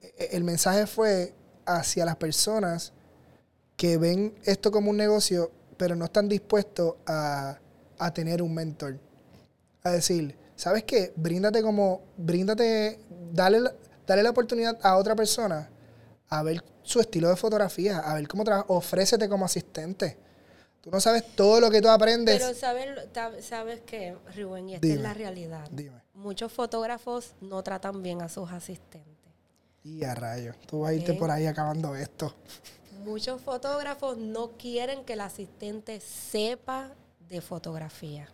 e- 0.00 0.30
el 0.32 0.42
mensaje 0.42 0.88
fue 0.88 1.34
hacia 1.66 2.04
las 2.04 2.16
personas 2.16 2.92
que 3.76 3.96
ven 3.96 4.34
esto 4.44 4.72
como 4.72 4.90
un 4.90 4.96
negocio, 4.96 5.52
pero 5.76 5.94
no 5.94 6.06
están 6.06 6.28
dispuestos 6.28 6.96
a, 7.06 7.60
a 7.98 8.12
tener 8.12 8.42
un 8.42 8.54
mentor. 8.54 8.98
A 9.86 9.90
decir, 9.90 10.34
¿sabes 10.56 10.84
qué? 10.84 11.12
Bríndate 11.14 11.60
como, 11.62 12.00
bríndate, 12.16 12.98
dale, 13.32 13.60
la- 13.60 13.74
dale 14.06 14.22
la 14.22 14.30
oportunidad 14.30 14.78
a 14.82 14.96
otra 14.96 15.14
persona 15.14 15.68
a 16.30 16.42
ver 16.42 16.64
su 16.82 17.00
estilo 17.00 17.28
de 17.28 17.36
fotografía, 17.36 17.98
a 17.98 18.14
ver 18.14 18.26
cómo 18.26 18.44
trabaja, 18.44 18.64
ofrécete 18.68 19.28
como 19.28 19.44
asistente. 19.44 20.16
Tú 20.80 20.90
no 20.90 21.00
sabes 21.02 21.36
todo 21.36 21.60
lo 21.60 21.70
que 21.70 21.82
tú 21.82 21.90
aprendes. 21.90 22.42
Pero 22.42 22.54
sabes, 22.58 22.88
sabes 23.44 23.80
que, 23.82 24.16
Rubén, 24.34 24.70
y 24.70 24.74
esta 24.76 24.86
Dime. 24.86 24.96
es 24.96 25.02
la 25.02 25.12
realidad. 25.12 25.68
Dime. 25.70 26.00
Muchos 26.14 26.50
fotógrafos 26.50 27.34
no 27.42 27.62
tratan 27.62 28.02
bien 28.02 28.22
a 28.22 28.30
sus 28.30 28.50
asistentes. 28.52 29.12
Y 29.82 30.02
a 30.04 30.14
rayos, 30.14 30.56
tú 30.66 30.80
vas 30.80 30.92
a 30.92 30.94
irte 30.94 31.12
Ok. 31.12 31.18
por 31.18 31.30
ahí 31.30 31.44
acabando 31.46 31.94
esto. 31.94 32.34
Muchos 33.04 33.42
fotógrafos 33.42 34.16
no 34.16 34.52
quieren 34.52 35.04
que 35.04 35.12
el 35.12 35.20
asistente 35.20 36.00
sepa 36.00 36.92
de 37.28 37.42
fotografía. 37.42 38.30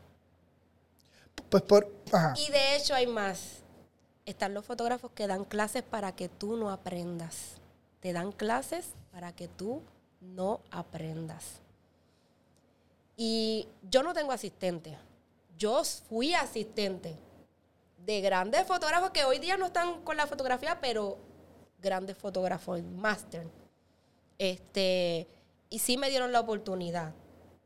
Pues 1.48 1.62
por, 1.62 1.90
Y 2.36 2.50
de 2.50 2.76
hecho 2.76 2.94
hay 2.94 3.06
más. 3.06 3.60
Están 4.26 4.54
los 4.54 4.64
fotógrafos 4.64 5.10
que 5.12 5.26
dan 5.26 5.44
clases 5.44 5.82
para 5.82 6.12
que 6.14 6.28
tú 6.28 6.56
no 6.56 6.70
aprendas. 6.70 7.60
Te 8.00 8.12
dan 8.12 8.32
clases 8.32 8.94
para 9.12 9.32
que 9.34 9.48
tú 9.48 9.82
no 10.20 10.60
aprendas. 10.70 11.60
Y 13.16 13.68
yo 13.82 14.02
no 14.02 14.14
tengo 14.14 14.32
asistente. 14.32 14.96
Yo 15.58 15.82
fui 16.08 16.34
asistente 16.34 17.16
de 18.04 18.20
grandes 18.20 18.66
fotógrafos 18.66 19.10
que 19.10 19.24
hoy 19.24 19.38
día 19.38 19.56
no 19.56 19.66
están 19.66 20.02
con 20.02 20.16
la 20.16 20.26
fotografía, 20.26 20.80
pero 20.80 21.18
grandes 21.82 22.16
fotógrafos, 22.16 22.82
máster. 22.82 23.46
Este, 24.38 25.28
y 25.68 25.78
sí 25.80 25.96
me 25.96 26.08
dieron 26.08 26.32
la 26.32 26.40
oportunidad, 26.40 27.12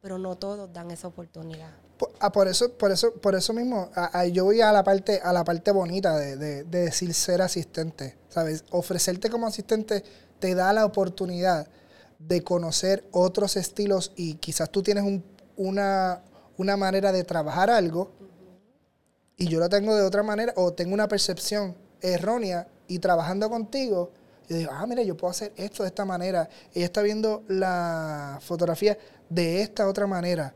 pero 0.00 0.18
no 0.18 0.36
todos 0.36 0.72
dan 0.72 0.90
esa 0.90 1.08
oportunidad. 1.08 1.72
Ah, 2.20 2.32
por 2.32 2.48
eso, 2.48 2.72
por 2.72 2.90
eso, 2.90 3.12
por 3.14 3.34
eso 3.34 3.52
mismo, 3.52 3.90
a- 3.94 4.18
a- 4.20 4.26
yo 4.26 4.44
voy 4.44 4.60
a 4.60 4.72
la 4.72 4.82
parte, 4.82 5.20
a 5.22 5.32
la 5.32 5.44
parte 5.44 5.70
bonita 5.70 6.16
de- 6.16 6.36
de 6.36 6.64
decir 6.64 7.14
ser 7.14 7.40
asistente. 7.42 8.16
¿Sabes? 8.28 8.64
Ofrecerte 8.70 9.30
como 9.30 9.46
asistente 9.46 10.02
te 10.40 10.54
da 10.54 10.72
la 10.72 10.84
oportunidad 10.84 11.68
de 12.18 12.42
conocer 12.42 13.04
otros 13.12 13.56
estilos 13.56 14.12
y 14.16 14.34
quizás 14.34 14.70
tú 14.70 14.82
tienes 14.82 15.04
un- 15.04 15.24
una, 15.56 16.22
una 16.56 16.76
manera 16.76 17.12
de 17.12 17.22
trabajar 17.24 17.70
algo 17.70 18.10
y 19.36 19.46
yo 19.48 19.60
lo 19.60 19.68
tengo 19.68 19.94
de 19.94 20.02
otra 20.02 20.22
manera 20.22 20.52
o 20.56 20.72
tengo 20.72 20.94
una 20.94 21.08
percepción 21.08 21.76
errónea 22.00 22.66
y 22.88 22.98
trabajando 22.98 23.48
contigo, 23.48 24.10
yo 24.48 24.56
digo, 24.56 24.70
ah, 24.72 24.86
mira, 24.86 25.02
yo 25.02 25.16
puedo 25.16 25.30
hacer 25.30 25.52
esto 25.56 25.82
de 25.84 25.88
esta 25.88 26.04
manera. 26.04 26.48
Ella 26.74 26.84
está 26.86 27.00
viendo 27.02 27.42
la 27.48 28.38
fotografía 28.42 28.98
de 29.30 29.62
esta 29.62 29.88
otra 29.88 30.06
manera. 30.06 30.54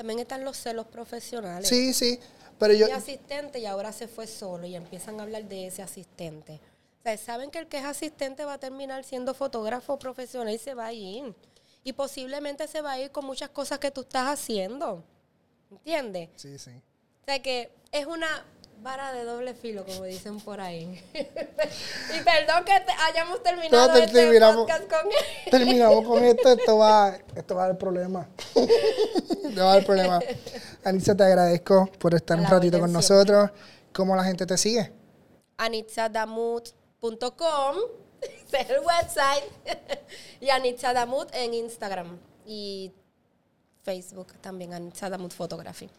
También 0.00 0.20
están 0.20 0.46
los 0.46 0.56
celos 0.56 0.86
profesionales. 0.86 1.68
Sí, 1.68 1.92
sí, 1.92 2.18
pero 2.58 2.72
yo, 2.72 2.86
Mi 2.86 2.92
asistente 2.92 3.58
y 3.58 3.66
ahora 3.66 3.92
se 3.92 4.08
fue 4.08 4.26
solo 4.26 4.66
y 4.66 4.74
empiezan 4.74 5.20
a 5.20 5.24
hablar 5.24 5.44
de 5.44 5.66
ese 5.66 5.82
asistente. 5.82 6.58
O 7.00 7.02
sea, 7.02 7.18
saben 7.18 7.50
que 7.50 7.58
el 7.58 7.66
que 7.66 7.76
es 7.76 7.84
asistente 7.84 8.46
va 8.46 8.54
a 8.54 8.58
terminar 8.58 9.04
siendo 9.04 9.34
fotógrafo 9.34 9.98
profesional 9.98 10.54
y 10.54 10.56
se 10.56 10.72
va 10.72 10.86
a 10.86 10.94
ir. 10.94 11.34
Y 11.84 11.92
posiblemente 11.92 12.66
se 12.66 12.80
va 12.80 12.92
a 12.92 12.98
ir 12.98 13.10
con 13.10 13.26
muchas 13.26 13.50
cosas 13.50 13.78
que 13.78 13.90
tú 13.90 14.00
estás 14.00 14.26
haciendo. 14.28 15.04
¿Entiendes? 15.70 16.30
Sí, 16.36 16.58
sí. 16.58 16.70
O 16.70 17.24
sea 17.26 17.42
que 17.42 17.70
es 17.92 18.06
una 18.06 18.46
vara 18.82 19.12
de 19.12 19.24
doble 19.24 19.54
filo, 19.54 19.84
como 19.84 20.04
dicen 20.04 20.40
por 20.40 20.60
ahí. 20.60 21.02
y 21.14 22.20
perdón 22.24 22.64
que 22.64 22.80
te- 22.80 22.92
hayamos 23.08 23.42
terminado 23.42 23.88
No, 23.88 23.92
te- 23.94 24.04
este 24.04 24.12
terminamos. 24.20 24.66
podcast 24.66 24.90
con 24.90 25.10
Terminamos 25.50 26.06
con 26.06 26.24
esto, 26.24 26.52
esto 26.52 26.76
va, 26.78 27.16
esto 27.36 27.54
va 27.54 27.64
a 27.64 27.66
dar 27.68 27.78
problema. 27.78 28.28
Esto 29.50 29.64
va 29.64 29.72
a 29.72 29.74
dar 29.76 29.84
problema. 29.84 30.20
Anitza, 30.84 31.16
te 31.16 31.24
agradezco 31.24 31.90
por 31.98 32.14
estar 32.14 32.38
un 32.38 32.46
ratito 32.46 32.78
con 32.78 32.92
nosotros. 32.92 33.50
¿Cómo 33.92 34.14
la 34.14 34.22
gente 34.24 34.46
te 34.46 34.56
sigue? 34.56 34.92
anitzadamut.com, 35.58 37.76
es 38.52 38.70
el 38.70 38.78
website, 38.80 39.44
y 40.40 40.50
anitzadamut 40.50 41.28
en 41.34 41.54
Instagram 41.54 42.18
y 42.46 42.92
Facebook 43.82 44.32
también, 44.40 44.72
anitzadamut 44.74 45.32
photography. 45.32 45.90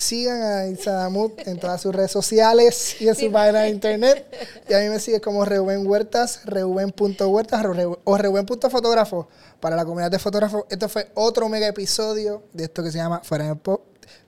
Sigan 0.00 0.40
a 0.40 0.60
Anitza 0.60 0.92
Damut 0.92 1.40
en 1.48 1.58
todas 1.58 1.82
sus 1.82 1.92
redes 1.92 2.12
sociales 2.12 3.00
y 3.00 3.08
en 3.08 3.16
su 3.16 3.32
página 3.32 3.62
de 3.62 3.70
internet. 3.70 4.26
Y 4.68 4.72
a 4.72 4.78
mí 4.78 4.88
me 4.90 5.00
sigue 5.00 5.20
como 5.20 5.44
Reuben 5.44 5.84
Huertas, 5.84 6.42
reuben.huertas 6.44 7.62
Reu- 7.64 7.98
o 8.04 8.16
reuben.fotógrafo 8.16 9.28
para 9.58 9.74
la 9.74 9.84
comunidad 9.84 10.12
de 10.12 10.20
fotógrafos. 10.20 10.64
Esto 10.70 10.88
fue 10.88 11.10
otro 11.14 11.48
mega 11.48 11.66
episodio 11.66 12.44
de 12.52 12.64
esto 12.64 12.84
que 12.84 12.92
se 12.92 12.98
llama 12.98 13.22
Fuera 13.24 13.46
de 13.48 13.56
Pop. 13.56 13.82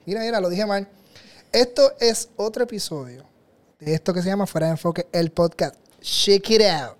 Mira, 0.06 0.20
mira, 0.22 0.40
lo 0.40 0.48
dije 0.48 0.66
mal. 0.66 0.88
Esto 1.52 1.92
es 2.00 2.30
otro 2.34 2.64
episodio 2.64 3.24
de 3.78 3.94
esto 3.94 4.12
que 4.12 4.22
se 4.22 4.28
llama 4.28 4.48
Fuera 4.48 4.66
de 4.66 4.72
Enfoque, 4.72 5.06
el 5.12 5.30
podcast. 5.30 5.76
Check 6.00 6.50
it 6.50 6.62
out. 6.62 6.96